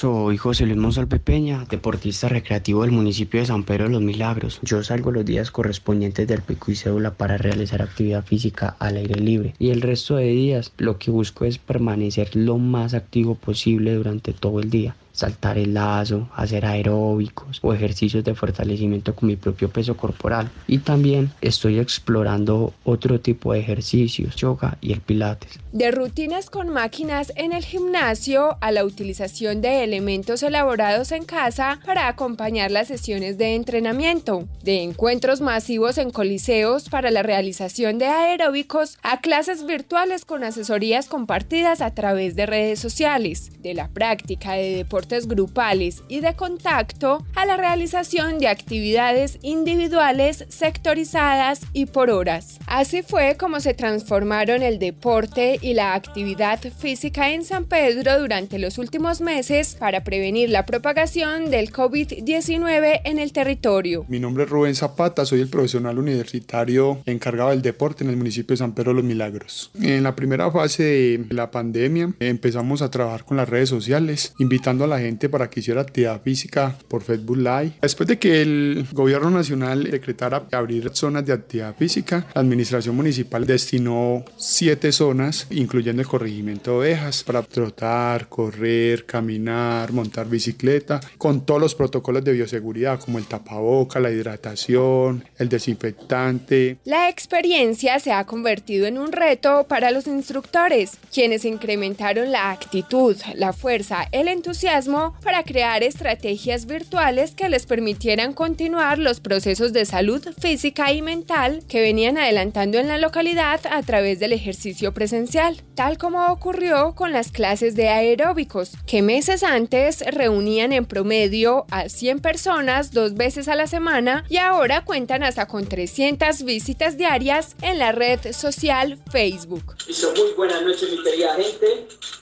Soy 0.03 0.36
José 0.36 0.66
Luis 0.66 0.80
Monsalve 0.80 1.20
Peña, 1.20 1.64
deportista 1.70 2.28
recreativo 2.28 2.82
del 2.82 2.90
municipio 2.90 3.38
de 3.38 3.46
San 3.46 3.62
Pedro 3.62 3.84
de 3.84 3.90
los 3.90 4.03
Milagros. 4.03 4.59
Yo 4.61 4.82
salgo 4.82 5.12
los 5.12 5.24
días 5.24 5.53
correspondientes 5.53 6.26
del 6.26 6.42
pico 6.42 6.72
y 6.72 6.74
cédula 6.74 7.12
para 7.12 7.38
realizar 7.38 7.82
actividad 7.82 8.24
física 8.24 8.74
al 8.80 8.96
aire 8.96 9.14
libre 9.14 9.55
y 9.61 9.70
el 9.70 9.80
resto 9.80 10.16
de 10.16 10.26
días 10.26 10.72
lo 10.76 10.98
que 10.98 11.12
busco 11.12 11.44
es 11.44 11.59
permanecer 11.59 12.34
lo 12.34 12.59
más 12.59 12.94
activo 12.94 13.36
posible 13.36 13.94
durante 13.94 14.32
todo 14.32 14.59
el 14.59 14.70
día 14.70 14.96
saltar 15.12 15.58
el 15.58 15.74
lazo, 15.74 16.28
hacer 16.34 16.64
aeróbicos 16.64 17.58
o 17.62 17.72
ejercicios 17.72 18.24
de 18.24 18.34
fortalecimiento 18.34 19.14
con 19.14 19.28
mi 19.28 19.36
propio 19.36 19.68
peso 19.68 19.96
corporal. 19.96 20.50
Y 20.66 20.78
también 20.78 21.30
estoy 21.40 21.78
explorando 21.78 22.74
otro 22.84 23.20
tipo 23.20 23.52
de 23.52 23.60
ejercicios, 23.60 24.36
yoga 24.36 24.78
y 24.80 24.92
el 24.92 25.00
pilates. 25.00 25.58
De 25.72 25.90
rutinas 25.90 26.50
con 26.50 26.68
máquinas 26.68 27.32
en 27.36 27.52
el 27.52 27.64
gimnasio 27.64 28.56
a 28.60 28.72
la 28.72 28.84
utilización 28.84 29.60
de 29.60 29.84
elementos 29.84 30.42
elaborados 30.42 31.12
en 31.12 31.24
casa 31.24 31.80
para 31.84 32.08
acompañar 32.08 32.70
las 32.70 32.88
sesiones 32.88 33.38
de 33.38 33.54
entrenamiento, 33.54 34.48
de 34.62 34.82
encuentros 34.82 35.40
masivos 35.40 35.98
en 35.98 36.10
coliseos 36.10 36.88
para 36.88 37.10
la 37.10 37.22
realización 37.22 37.98
de 37.98 38.06
aeróbicos 38.06 38.98
a 39.02 39.20
clases 39.20 39.66
virtuales 39.66 40.24
con 40.24 40.44
asesorías 40.44 41.06
compartidas 41.06 41.80
a 41.80 41.94
través 41.94 42.36
de 42.36 42.46
redes 42.46 42.80
sociales, 42.80 43.50
de 43.60 43.74
la 43.74 43.88
práctica 43.88 44.52
de 44.54 44.76
deportes 44.76 45.02
grupales 45.20 46.02
y 46.08 46.20
de 46.20 46.34
contacto 46.34 47.24
a 47.34 47.46
la 47.46 47.56
realización 47.56 48.38
de 48.38 48.48
actividades 48.48 49.38
individuales 49.42 50.46
sectorizadas 50.48 51.60
y 51.72 51.86
por 51.86 52.10
horas. 52.10 52.58
Así 52.66 53.02
fue 53.02 53.36
como 53.38 53.60
se 53.60 53.74
transformaron 53.74 54.62
el 54.62 54.78
deporte 54.78 55.58
y 55.60 55.74
la 55.74 55.94
actividad 55.94 56.60
física 56.78 57.32
en 57.32 57.44
San 57.44 57.66
Pedro 57.66 58.18
durante 58.18 58.58
los 58.58 58.78
últimos 58.78 59.20
meses 59.20 59.76
para 59.78 60.04
prevenir 60.04 60.50
la 60.50 60.66
propagación 60.66 61.50
del 61.50 61.72
COVID-19 61.72 63.00
en 63.04 63.18
el 63.18 63.32
territorio. 63.32 64.04
Mi 64.08 64.18
nombre 64.18 64.44
es 64.44 64.50
Rubén 64.50 64.74
Zapata, 64.74 65.24
soy 65.24 65.40
el 65.40 65.48
profesional 65.48 65.98
universitario 65.98 67.02
encargado 67.06 67.50
del 67.50 67.62
deporte 67.62 68.04
en 68.04 68.10
el 68.10 68.16
municipio 68.16 68.54
de 68.54 68.58
San 68.58 68.74
Pedro 68.74 68.90
de 68.90 68.96
los 68.96 69.04
Milagros. 69.04 69.70
En 69.80 70.02
la 70.02 70.14
primera 70.16 70.50
fase 70.50 71.18
de 71.18 71.34
la 71.34 71.50
pandemia 71.50 72.12
empezamos 72.20 72.82
a 72.82 72.90
trabajar 72.90 73.24
con 73.24 73.36
las 73.36 73.48
redes 73.48 73.68
sociales, 73.68 74.34
invitando 74.38 74.84
a 74.84 74.88
la 74.93 75.01
gente 75.01 75.28
para 75.28 75.49
que 75.49 75.61
hiciera 75.61 75.80
actividad 75.80 76.20
física 76.22 76.76
por 76.88 77.03
Facebook 77.03 77.38
Live. 77.38 77.72
Después 77.80 78.09
de 78.09 78.18
que 78.18 78.43
el 78.43 78.86
gobierno 78.93 79.30
nacional 79.30 79.84
decretara 79.84 80.45
abrir 80.53 80.90
zonas 80.93 81.24
de 81.26 81.32
actividad 81.32 81.74
física, 81.76 82.26
la 82.34 82.40
administración 82.40 82.97
municipal 82.97 83.47
destinó 83.47 84.24
siete 84.36 84.93
zonas, 84.93 85.47
incluyendo 85.51 86.03
el 86.03 86.09
corregimiento 86.09 86.72
de 86.72 86.76
ovejas, 86.76 87.22
para 87.24 87.43
trotar, 87.43 88.28
correr, 88.28 89.07
caminar, 89.07 89.93
montar 89.93 90.28
bicicleta, 90.28 91.01
con 91.18 91.45
todos 91.47 91.61
los 91.61 91.74
protocolos 91.74 92.24
de 92.24 92.32
bioseguridad 92.32 93.01
como 93.01 93.18
el 93.18 93.26
tapaboca, 93.26 94.01
la 94.01 94.11
hidratación, 94.11 95.24
el 95.38 95.49
desinfectante. 95.49 96.78
La 96.84 97.09
experiencia 97.09 97.99
se 97.99 98.12
ha 98.12 98.24
convertido 98.24 98.86
en 98.86 98.99
un 98.99 99.12
reto 99.12 99.66
para 99.68 99.90
los 99.90 100.07
instructores, 100.07 100.99
quienes 101.12 101.45
incrementaron 101.45 102.30
la 102.32 102.51
actitud, 102.51 103.16
la 103.34 103.53
fuerza, 103.53 104.09
el 104.12 104.28
entusiasmo 104.28 104.82
para 105.22 105.43
crear 105.45 105.83
estrategias 105.83 106.66
virtuales 106.66 107.35
que 107.35 107.49
les 107.49 107.66
permitieran 107.66 108.33
continuar 108.33 108.99
los 108.99 109.20
procesos 109.20 109.72
de 109.72 109.85
salud 109.85 110.26
física 110.41 110.93
y 110.93 111.03
mental 111.03 111.62
que 111.68 111.80
venían 111.80 112.18
adelantando 112.18 112.78
en 112.78 112.89
la 112.89 112.99
localidad 112.99 113.61
a 113.70 113.83
través 113.83 114.18
del 114.18 114.33
ejercicio 114.33 114.93
presencial, 114.93 115.62
tal 115.74 115.99
como 115.99 116.33
ocurrió 116.33 116.95
con 116.95 117.12
las 117.12 117.30
clases 117.30 117.74
de 117.74 117.89
aeróbicos, 117.89 118.72
que 118.87 119.03
meses 119.03 119.43
antes 119.43 120.05
reunían 120.07 120.72
en 120.72 120.85
promedio 120.85 121.66
a 121.70 121.89
100 121.89 122.20
personas 122.20 122.93
dos 122.93 123.14
veces 123.14 123.49
a 123.49 123.55
la 123.55 123.66
semana 123.66 124.24
y 124.28 124.39
ahora 124.39 124.85
cuentan 124.85 125.22
hasta 125.22 125.47
con 125.47 125.66
300 125.66 126.43
visitas 126.45 126.97
diarias 126.97 127.57
en 127.62 127.78
la 127.78 127.93
red 127.93 128.33
social 128.33 128.99
Facebook. 129.11 129.76
muy 130.16 130.33
buenas 130.37 130.62
noches, 130.62 130.91
mi 130.91 130.99
gente. 130.99 132.22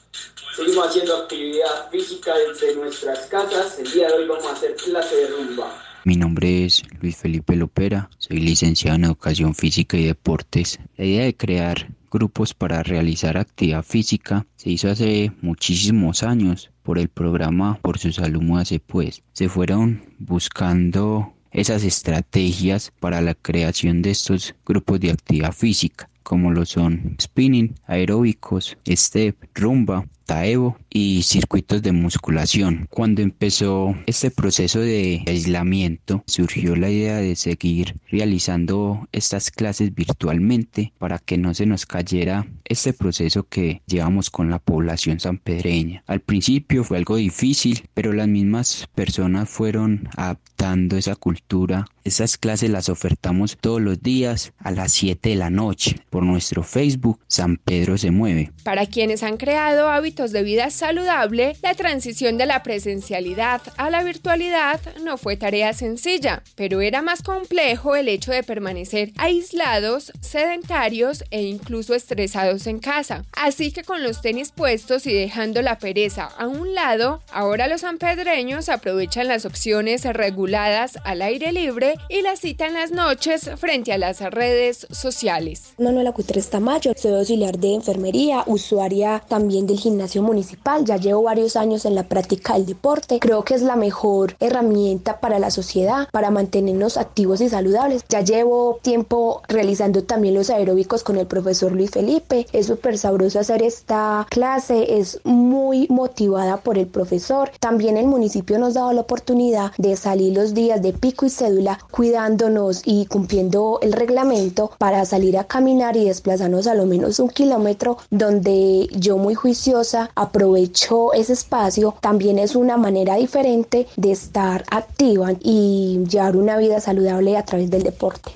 Seguimos 0.54 0.88
haciendo 0.88 1.16
actividad 1.16 1.90
física 1.92 2.32
desde 2.48 2.74
nuestras 2.74 3.26
casas. 3.26 3.78
El 3.78 3.90
día 3.92 4.08
de 4.08 4.14
hoy 4.14 4.26
vamos 4.26 4.46
a 4.46 4.52
hacer 4.52 4.74
clase 4.74 5.14
de 5.14 5.26
rumba. 5.28 5.80
Mi 6.04 6.16
nombre 6.16 6.64
es 6.64 6.82
Luis 7.00 7.16
Felipe 7.16 7.54
Lopera, 7.54 8.10
soy 8.18 8.38
licenciado 8.38 8.96
en 8.96 9.04
Educación 9.04 9.54
Física 9.54 9.96
y 9.96 10.06
Deportes. 10.06 10.80
La 10.96 11.04
idea 11.04 11.24
de 11.24 11.36
crear 11.36 11.88
grupos 12.10 12.54
para 12.54 12.82
realizar 12.82 13.36
actividad 13.36 13.84
física 13.84 14.46
se 14.56 14.70
hizo 14.70 14.90
hace 14.90 15.30
muchísimos 15.40 16.24
años 16.24 16.70
por 16.82 16.98
el 16.98 17.08
programa 17.08 17.78
Por 17.80 17.98
su 17.98 18.12
salud 18.12 18.42
hace 18.58 18.80
pues. 18.80 19.22
Se 19.32 19.48
fueron 19.48 20.02
buscando 20.18 21.32
esas 21.52 21.84
estrategias 21.84 22.92
para 22.98 23.20
la 23.20 23.34
creación 23.34 24.02
de 24.02 24.10
estos 24.10 24.54
grupos 24.64 24.98
de 24.98 25.12
actividad 25.12 25.52
física 25.52 26.10
como 26.30 26.52
lo 26.52 26.64
son 26.64 27.16
spinning, 27.20 27.74
aeróbicos, 27.88 28.78
step, 28.86 29.36
rumba, 29.52 30.06
taebo 30.30 30.76
y 30.88 31.22
circuitos 31.24 31.82
de 31.82 31.90
musculación. 31.90 32.86
Cuando 32.88 33.20
empezó 33.20 33.96
este 34.06 34.30
proceso 34.30 34.78
de 34.78 35.24
aislamiento, 35.26 36.22
surgió 36.28 36.76
la 36.76 36.88
idea 36.88 37.16
de 37.16 37.34
seguir 37.34 37.96
realizando 38.08 39.08
estas 39.10 39.50
clases 39.50 39.92
virtualmente 39.92 40.92
para 40.98 41.18
que 41.18 41.36
no 41.36 41.52
se 41.52 41.66
nos 41.66 41.84
cayera 41.84 42.46
este 42.64 42.92
proceso 42.92 43.42
que 43.48 43.82
llevamos 43.88 44.30
con 44.30 44.50
la 44.50 44.60
población 44.60 45.18
sanpedreña. 45.18 46.04
Al 46.06 46.20
principio 46.20 46.84
fue 46.84 46.98
algo 46.98 47.16
difícil, 47.16 47.88
pero 47.94 48.12
las 48.12 48.28
mismas 48.28 48.88
personas 48.94 49.48
fueron 49.48 50.08
adaptando 50.16 50.96
esa 50.96 51.16
cultura. 51.16 51.86
Esas 52.04 52.38
clases 52.38 52.70
las 52.70 52.88
ofertamos 52.88 53.58
todos 53.60 53.80
los 53.80 54.00
días 54.00 54.52
a 54.58 54.70
las 54.70 54.92
7 54.92 55.30
de 55.30 55.34
la 55.34 55.50
noche 55.50 55.96
por 56.08 56.22
nuestro 56.22 56.62
Facebook 56.62 57.18
San 57.26 57.56
Pedro 57.56 57.98
se 57.98 58.10
mueve. 58.10 58.52
Para 58.62 58.86
quienes 58.86 59.22
han 59.22 59.36
creado 59.36 59.88
hábitos 59.88 60.19
de 60.28 60.42
vida 60.42 60.68
saludable, 60.68 61.56
la 61.62 61.74
transición 61.74 62.36
de 62.36 62.44
la 62.44 62.62
presencialidad 62.62 63.62
a 63.78 63.88
la 63.88 64.04
virtualidad 64.04 64.78
no 65.02 65.16
fue 65.16 65.38
tarea 65.38 65.72
sencilla, 65.72 66.42
pero 66.56 66.82
era 66.82 67.00
más 67.00 67.22
complejo 67.22 67.96
el 67.96 68.06
hecho 68.08 68.30
de 68.30 68.42
permanecer 68.42 69.12
aislados, 69.16 70.12
sedentarios 70.20 71.24
e 71.30 71.42
incluso 71.42 71.94
estresados 71.94 72.66
en 72.66 72.80
casa. 72.80 73.24
Así 73.32 73.72
que 73.72 73.82
con 73.82 74.02
los 74.02 74.20
tenis 74.20 74.52
puestos 74.52 75.06
y 75.06 75.14
dejando 75.14 75.62
la 75.62 75.78
pereza 75.78 76.26
a 76.26 76.46
un 76.46 76.74
lado, 76.74 77.22
ahora 77.32 77.66
los 77.66 77.80
sanpedreños 77.80 78.68
aprovechan 78.68 79.26
las 79.26 79.46
opciones 79.46 80.04
reguladas 80.04 80.98
al 81.04 81.22
aire 81.22 81.52
libre 81.52 81.94
y 82.10 82.20
la 82.20 82.36
cita 82.36 82.66
en 82.66 82.74
las 82.74 82.90
noches 82.90 83.48
frente 83.56 83.94
a 83.94 83.98
las 83.98 84.20
redes 84.20 84.86
sociales. 84.90 85.72
Manuela 85.78 86.12
Cutres 86.12 86.50
Tamayo, 86.50 86.92
soy 86.94 87.14
auxiliar 87.14 87.58
de 87.58 87.74
enfermería, 87.74 88.44
usuaria 88.46 89.22
también 89.26 89.66
del 89.66 89.78
gimnasio 89.78 90.09
gimnasio 90.10 90.22
municipal, 90.22 90.84
ya 90.84 90.96
llevo 90.96 91.22
varios 91.22 91.56
años 91.56 91.84
en 91.84 91.94
la 91.94 92.02
práctica 92.02 92.54
del 92.54 92.66
deporte, 92.66 93.20
creo 93.20 93.44
que 93.44 93.54
es 93.54 93.62
la 93.62 93.76
mejor 93.76 94.34
herramienta 94.40 95.20
para 95.20 95.38
la 95.38 95.50
sociedad, 95.50 96.08
para 96.10 96.30
mantenernos 96.30 96.96
activos 96.96 97.40
y 97.40 97.48
saludables. 97.48 98.04
Ya 98.08 98.20
llevo 98.20 98.78
tiempo 98.82 99.42
realizando 99.48 100.02
también 100.02 100.34
los 100.34 100.50
aeróbicos 100.50 101.04
con 101.04 101.16
el 101.16 101.26
profesor 101.26 101.72
Luis 101.72 101.90
Felipe, 101.90 102.46
es 102.52 102.66
súper 102.66 102.98
sabroso 102.98 103.38
hacer 103.38 103.62
esta 103.62 104.26
clase, 104.30 104.98
es 104.98 105.20
muy 105.24 105.86
motivada 105.88 106.56
por 106.56 106.76
el 106.76 106.86
profesor. 106.86 107.50
También 107.60 107.96
el 107.96 108.06
municipio 108.06 108.58
nos 108.58 108.76
ha 108.76 108.80
dado 108.80 108.92
la 108.92 109.02
oportunidad 109.02 109.72
de 109.78 109.96
salir 109.96 110.34
los 110.34 110.54
días 110.54 110.82
de 110.82 110.92
pico 110.92 111.26
y 111.26 111.30
cédula 111.30 111.78
cuidándonos 111.90 112.82
y 112.84 113.06
cumpliendo 113.06 113.78
el 113.82 113.92
reglamento 113.92 114.72
para 114.78 115.04
salir 115.04 115.38
a 115.38 115.44
caminar 115.44 115.96
y 115.96 116.06
desplazarnos 116.06 116.66
a 116.66 116.74
lo 116.74 116.86
menos 116.86 117.20
un 117.20 117.28
kilómetro 117.28 117.98
donde 118.10 118.88
yo 118.92 119.16
muy 119.16 119.34
juiciosa 119.34 119.99
aprovecho 120.14 121.12
ese 121.12 121.34
espacio. 121.34 121.94
También 122.00 122.38
es 122.38 122.56
una 122.56 122.76
manera 122.76 123.16
diferente 123.16 123.86
de 123.96 124.12
estar 124.12 124.64
activa 124.70 125.32
y 125.40 126.00
llevar 126.08 126.36
una 126.36 126.56
vida 126.56 126.80
saludable 126.80 127.36
a 127.36 127.44
través 127.44 127.70
del 127.70 127.82
deporte. 127.82 128.30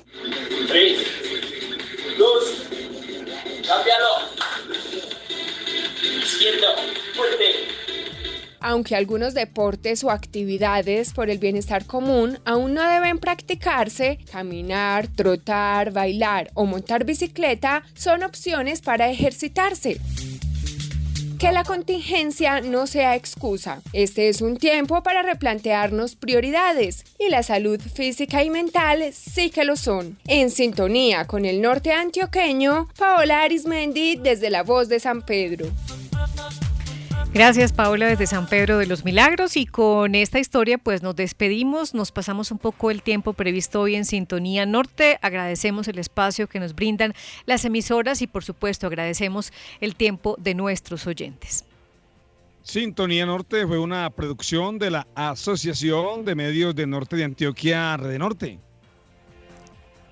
Tres, 0.67 0.99
dos, 2.17 2.65
Izquierdo, 6.23 6.67
fuerte. 7.15 7.75
Aunque 8.59 8.95
algunos 8.95 9.35
deportes 9.35 10.03
o 10.03 10.09
actividades 10.09 11.13
por 11.13 11.29
el 11.29 11.37
bienestar 11.37 11.85
común 11.85 12.39
aún 12.45 12.73
no 12.73 12.81
deben 12.81 13.19
practicarse, 13.19 14.17
caminar, 14.31 15.07
trotar, 15.07 15.91
bailar 15.91 16.49
o 16.55 16.65
montar 16.65 17.05
bicicleta 17.05 17.83
son 17.93 18.23
opciones 18.23 18.81
para 18.81 19.09
ejercitarse. 19.09 19.99
Que 21.39 21.51
la 21.51 21.63
contingencia 21.63 22.61
no 22.61 22.87
sea 22.87 23.15
excusa. 23.15 23.81
Este 23.93 24.29
es 24.29 24.41
un 24.41 24.57
tiempo 24.57 25.03
para 25.03 25.21
replantearnos 25.21 26.15
prioridades 26.15 27.03
y 27.19 27.29
la 27.29 27.43
salud 27.43 27.79
física 27.79 28.43
y 28.43 28.49
mental 28.49 29.03
sí 29.11 29.49
que 29.49 29.65
lo 29.65 29.75
son. 29.75 30.17
En 30.27 30.49
sintonía 30.49 31.25
con 31.25 31.45
el 31.45 31.61
norte 31.61 31.91
antioqueño, 31.91 32.87
Paola 32.97 33.41
Arismendi 33.41 34.15
desde 34.15 34.49
la 34.49 34.63
voz 34.63 34.87
de 34.87 34.99
San 34.99 35.21
Pedro. 35.23 35.67
Gracias 37.35 37.73
Paola 37.73 38.07
desde 38.07 38.27
San 38.27 38.47
Pedro 38.47 38.77
de 38.77 38.85
los 38.85 39.03
Milagros 39.03 39.57
y 39.57 39.65
con 39.65 40.15
esta 40.15 40.39
historia 40.39 40.77
pues 40.77 41.03
nos 41.03 41.17
despedimos, 41.17 41.93
nos 41.93 42.13
pasamos 42.13 42.49
un 42.49 42.59
poco 42.59 42.91
el 42.91 43.03
tiempo 43.03 43.33
previsto 43.33 43.81
hoy 43.81 43.95
en 43.95 44.05
Sintonía 44.05 44.65
Norte, 44.65 45.19
agradecemos 45.21 45.89
el 45.89 45.99
espacio 45.99 46.47
que 46.47 46.61
nos 46.61 46.75
brindan 46.75 47.13
las 47.45 47.65
emisoras 47.65 48.21
y 48.21 48.27
por 48.27 48.45
supuesto 48.45 48.87
agradecemos 48.87 49.51
el 49.81 49.97
tiempo 49.97 50.37
de 50.39 50.55
nuestros 50.55 51.07
oyentes. 51.07 51.65
Sintonía 52.61 53.25
Norte 53.25 53.67
fue 53.67 53.79
una 53.79 54.09
producción 54.11 54.79
de 54.79 54.91
la 54.91 55.05
Asociación 55.13 56.23
de 56.23 56.35
Medios 56.35 56.73
de 56.73 56.87
Norte 56.87 57.17
de 57.17 57.25
Antioquia, 57.25 57.97
Red 57.97 58.17
Norte. 58.17 58.59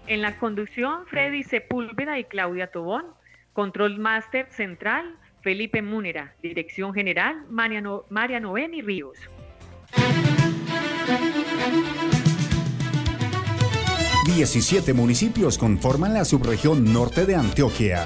En 0.08 0.22
la 0.22 0.38
conducción, 0.38 1.06
Freddy 1.08 1.44
Sepúlveda 1.44 2.20
y 2.20 2.26
Claudia 2.26 2.68
Tobón. 2.68 3.06
Control 3.54 4.00
Master 4.00 4.48
Central, 4.50 5.16
Felipe 5.44 5.82
Múnera, 5.82 6.36
Dirección 6.42 6.94
General, 6.94 7.46
Mariano, 7.50 8.06
María 8.10 8.40
Noveni 8.40 8.82
Ríos. 8.82 9.18
Diecisiete 14.26 14.94
municipios 14.94 15.58
conforman 15.58 16.14
la 16.14 16.24
subregión 16.24 16.94
norte 16.94 17.26
de 17.26 17.36
Antioquia. 17.36 18.06